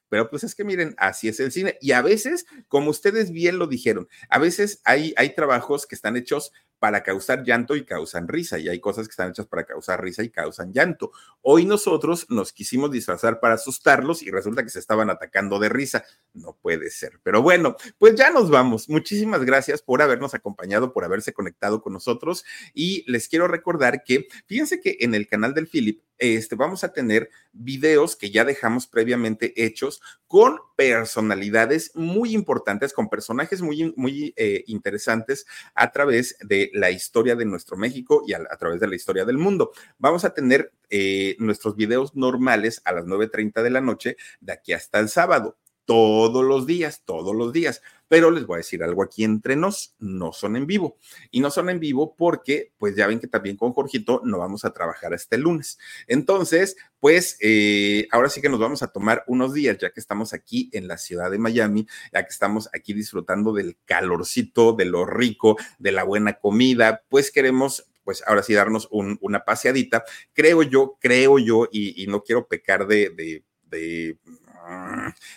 Pero 0.08 0.28
pues 0.30 0.44
es 0.44 0.54
que 0.54 0.64
miren, 0.64 0.94
así 0.98 1.28
es 1.28 1.40
el 1.40 1.52
cine. 1.52 1.78
Y 1.80 1.92
a 1.92 2.02
veces, 2.02 2.46
como 2.68 2.90
ustedes 2.90 3.30
bien 3.30 3.58
lo 3.58 3.66
dijeron, 3.66 4.08
a 4.28 4.38
veces 4.38 4.80
hay, 4.84 5.14
hay 5.16 5.34
trabajos 5.34 5.86
que 5.86 5.94
están 5.94 6.16
hechos 6.16 6.52
para 6.82 7.04
causar 7.04 7.44
llanto 7.44 7.76
y 7.76 7.84
causan 7.84 8.26
risa, 8.26 8.58
y 8.58 8.68
hay 8.68 8.80
cosas 8.80 9.06
que 9.06 9.12
están 9.12 9.30
hechas 9.30 9.46
para 9.46 9.62
causar 9.62 10.02
risa 10.02 10.24
y 10.24 10.30
causan 10.30 10.72
llanto. 10.72 11.12
Hoy 11.40 11.64
nosotros 11.64 12.26
nos 12.28 12.52
quisimos 12.52 12.90
disfrazar 12.90 13.38
para 13.38 13.54
asustarlos 13.54 14.20
y 14.20 14.32
resulta 14.32 14.64
que 14.64 14.68
se 14.68 14.80
estaban 14.80 15.08
atacando 15.08 15.60
de 15.60 15.68
risa. 15.68 16.04
No 16.34 16.58
puede 16.60 16.90
ser. 16.90 17.20
Pero 17.22 17.40
bueno, 17.40 17.76
pues 17.98 18.16
ya 18.16 18.30
nos 18.30 18.50
vamos. 18.50 18.88
Muchísimas 18.88 19.44
gracias 19.44 19.80
por 19.80 20.02
habernos 20.02 20.34
acompañado, 20.34 20.92
por 20.92 21.04
haberse 21.04 21.32
conectado 21.32 21.82
con 21.82 21.92
nosotros 21.92 22.44
y 22.74 23.08
les 23.08 23.28
quiero 23.28 23.46
recordar 23.46 24.02
que 24.02 24.26
fíjense 24.48 24.80
que 24.80 24.96
en 25.02 25.14
el 25.14 25.28
canal 25.28 25.54
del 25.54 25.68
Philip 25.68 26.02
este, 26.22 26.54
vamos 26.54 26.84
a 26.84 26.92
tener 26.92 27.30
videos 27.52 28.14
que 28.14 28.30
ya 28.30 28.44
dejamos 28.44 28.86
previamente 28.86 29.64
hechos 29.64 30.00
con 30.28 30.58
personalidades 30.76 31.90
muy 31.94 32.32
importantes, 32.32 32.92
con 32.92 33.08
personajes 33.08 33.60
muy, 33.60 33.92
muy 33.96 34.32
eh, 34.36 34.62
interesantes 34.68 35.46
a 35.74 35.90
través 35.90 36.36
de 36.40 36.70
la 36.72 36.90
historia 36.90 37.36
de 37.36 37.44
nuestro 37.44 37.76
México 37.76 38.22
y 38.26 38.32
a, 38.32 38.44
través 38.58 38.80
de 38.80 38.88
la 38.88 38.96
historia 38.96 39.24
del 39.24 39.38
mundo. 39.38 39.72
Vamos 39.98 40.24
a 40.24 40.34
tener 40.34 40.72
eh, 40.90 41.36
nuestros 41.38 41.76
videos 41.76 42.14
normales 42.16 42.82
a 42.84 42.92
las 42.92 43.04
9.30 43.04 43.62
de 43.62 43.70
la 43.70 43.80
noche 43.80 44.16
de 44.40 44.52
aquí 44.52 44.72
hasta 44.72 44.98
el 44.98 45.08
sábado 45.08 45.56
todos 45.84 46.44
los 46.44 46.66
días, 46.66 47.02
todos 47.04 47.34
los 47.34 47.52
días. 47.52 47.82
Pero 48.12 48.30
les 48.30 48.44
voy 48.44 48.56
a 48.56 48.58
decir 48.58 48.82
algo 48.82 49.02
aquí 49.02 49.24
entre 49.24 49.56
nos, 49.56 49.96
no 49.98 50.34
son 50.34 50.56
en 50.56 50.66
vivo. 50.66 50.98
Y 51.30 51.40
no 51.40 51.50
son 51.50 51.70
en 51.70 51.80
vivo 51.80 52.14
porque, 52.14 52.74
pues 52.76 52.94
ya 52.94 53.06
ven 53.06 53.18
que 53.18 53.26
también 53.26 53.56
con 53.56 53.72
Jorgito 53.72 54.20
no 54.22 54.36
vamos 54.36 54.66
a 54.66 54.74
trabajar 54.74 55.14
este 55.14 55.38
lunes. 55.38 55.78
Entonces, 56.06 56.76
pues 57.00 57.38
eh, 57.40 58.08
ahora 58.10 58.28
sí 58.28 58.42
que 58.42 58.50
nos 58.50 58.60
vamos 58.60 58.82
a 58.82 58.88
tomar 58.88 59.24
unos 59.28 59.54
días, 59.54 59.78
ya 59.78 59.92
que 59.92 59.98
estamos 59.98 60.34
aquí 60.34 60.68
en 60.74 60.88
la 60.88 60.98
ciudad 60.98 61.30
de 61.30 61.38
Miami, 61.38 61.86
ya 62.12 62.22
que 62.22 62.28
estamos 62.28 62.68
aquí 62.74 62.92
disfrutando 62.92 63.54
del 63.54 63.78
calorcito, 63.86 64.74
de 64.74 64.84
lo 64.84 65.06
rico, 65.06 65.56
de 65.78 65.92
la 65.92 66.04
buena 66.04 66.34
comida, 66.34 67.04
pues 67.08 67.30
queremos 67.30 67.86
pues 68.04 68.22
ahora 68.26 68.42
sí 68.42 68.52
darnos 68.52 68.88
una 68.90 69.46
paseadita. 69.46 70.04
Creo 70.34 70.62
yo, 70.62 70.98
creo 71.00 71.38
yo, 71.38 71.66
y, 71.72 72.04
no 72.08 72.22
quiero 72.22 72.46
pecar 72.46 72.86
de, 72.86 73.08
de, 73.08 73.42
de 73.70 74.18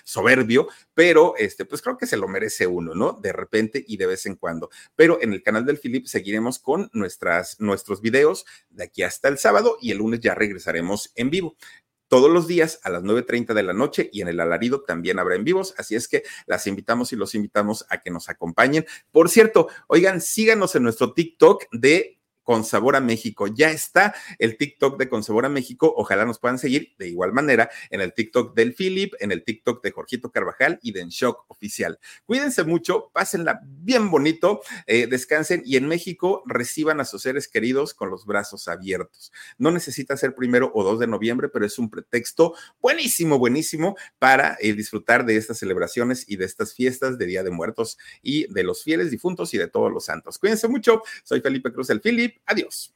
soberbio, 0.04 0.68
pero 0.94 1.36
este, 1.38 1.66
pues 1.66 1.82
creo 1.82 1.98
que 1.98 2.08
se 2.08 2.18
lo 2.18 2.28
merece 2.28 2.68
uno, 2.68 2.94
¿no? 2.94 3.14
De 3.14 3.34
repente 3.34 3.84
y 3.86 3.98
de 3.98 4.08
vez 4.08 4.26
en 4.26 4.36
cuando. 4.36 4.70
Pero 4.96 5.20
en 5.22 5.34
el 5.34 5.44
canal 5.44 5.66
del 5.66 5.80
Philip 5.80 6.06
seguiremos 6.06 6.60
con 6.60 6.90
nuestras, 6.94 7.60
nuestros 7.60 8.02
videos 8.02 8.46
de 8.70 8.86
aquí 8.86 9.04
hasta 9.04 9.28
el 9.28 9.38
sábado 9.38 9.78
y 9.82 9.92
el 9.92 10.00
lunes 10.00 10.20
ya 10.20 10.36
regresaremos 10.36 11.12
en 11.16 11.30
vivo 11.30 11.56
todos 12.08 12.30
los 12.30 12.48
días 12.48 12.80
a 12.84 12.90
las 12.90 13.04
9.30 13.04 13.54
de 13.54 13.64
la 13.64 13.74
noche 13.74 14.10
y 14.12 14.22
en 14.22 14.28
el 14.28 14.40
alarido 14.40 14.82
también 14.82 15.20
habrá 15.20 15.36
en 15.36 15.44
vivos, 15.44 15.74
así 15.78 15.96
es 15.96 16.08
que 16.08 16.24
las 16.46 16.68
invitamos 16.68 17.12
y 17.14 17.16
los 17.16 17.36
invitamos 17.36 17.86
a 17.90 18.00
que 18.00 18.12
nos 18.12 18.30
acompañen. 18.30 18.86
Por 19.12 19.30
cierto, 19.30 19.70
oigan, 19.88 20.22
síganos 20.22 20.76
en 20.76 20.84
nuestro 20.84 21.14
TikTok 21.14 21.66
de 21.72 22.15
con 22.46 22.64
Sabor 22.64 22.96
a 22.96 23.02
México. 23.02 23.48
Ya 23.48 23.72
está 23.72 24.16
el 24.40 24.56
TikTok 24.56 24.98
de 24.98 25.10
Con 25.10 25.24
Sabor 25.24 25.46
a 25.46 25.50
México. 25.50 25.94
Ojalá 25.98 26.24
nos 26.26 26.40
puedan 26.40 26.60
seguir 26.60 26.94
de 26.98 27.10
igual 27.10 27.34
manera 27.34 27.70
en 27.90 28.00
el 28.00 28.14
TikTok 28.14 28.56
del 28.56 28.74
Philip, 28.74 29.14
en 29.20 29.34
el 29.34 29.44
TikTok 29.44 29.84
de 29.84 29.92
Jorgito 29.92 30.32
Carvajal 30.32 30.80
y 30.82 30.94
de 30.94 31.02
En 31.02 31.10
Shock 31.10 31.44
Oficial. 31.50 32.00
Cuídense 32.26 32.64
mucho, 32.64 33.10
pásenla 33.14 33.60
bien 33.64 34.10
bonito, 34.10 34.62
eh, 34.86 35.08
descansen 35.08 35.64
y 35.66 35.76
en 35.76 35.88
México 35.88 36.44
reciban 36.46 37.02
a 37.02 37.06
sus 37.06 37.24
seres 37.24 37.48
queridos 37.48 37.94
con 37.94 38.10
los 38.10 38.26
brazos 38.26 38.68
abiertos. 38.68 39.34
No 39.58 39.72
necesita 39.72 40.16
ser 40.16 40.36
primero 40.36 40.72
o 40.76 40.84
dos 40.84 41.00
de 41.00 41.08
noviembre, 41.08 41.50
pero 41.50 41.66
es 41.66 41.80
un 41.80 41.90
pretexto 41.90 42.54
buenísimo, 42.80 43.40
buenísimo 43.40 43.98
para 44.20 44.56
eh, 44.62 44.74
disfrutar 44.74 45.26
de 45.26 45.38
estas 45.38 45.58
celebraciones 45.58 46.26
y 46.28 46.36
de 46.36 46.46
estas 46.46 46.76
fiestas 46.76 47.18
de 47.18 47.26
Día 47.26 47.44
de 47.44 47.50
Muertos 47.50 47.98
y 48.22 48.52
de 48.54 48.64
los 48.64 48.84
fieles 48.84 49.10
difuntos 49.10 49.54
y 49.56 49.58
de 49.58 49.68
todos 49.68 49.92
los 49.92 50.06
santos. 50.06 50.38
Cuídense 50.38 50.68
mucho. 50.68 51.02
Soy 51.24 51.42
Felipe 51.42 51.74
Cruz, 51.74 51.90
el 51.90 52.02
Philip 52.02 52.35
Adiós. 52.46 52.94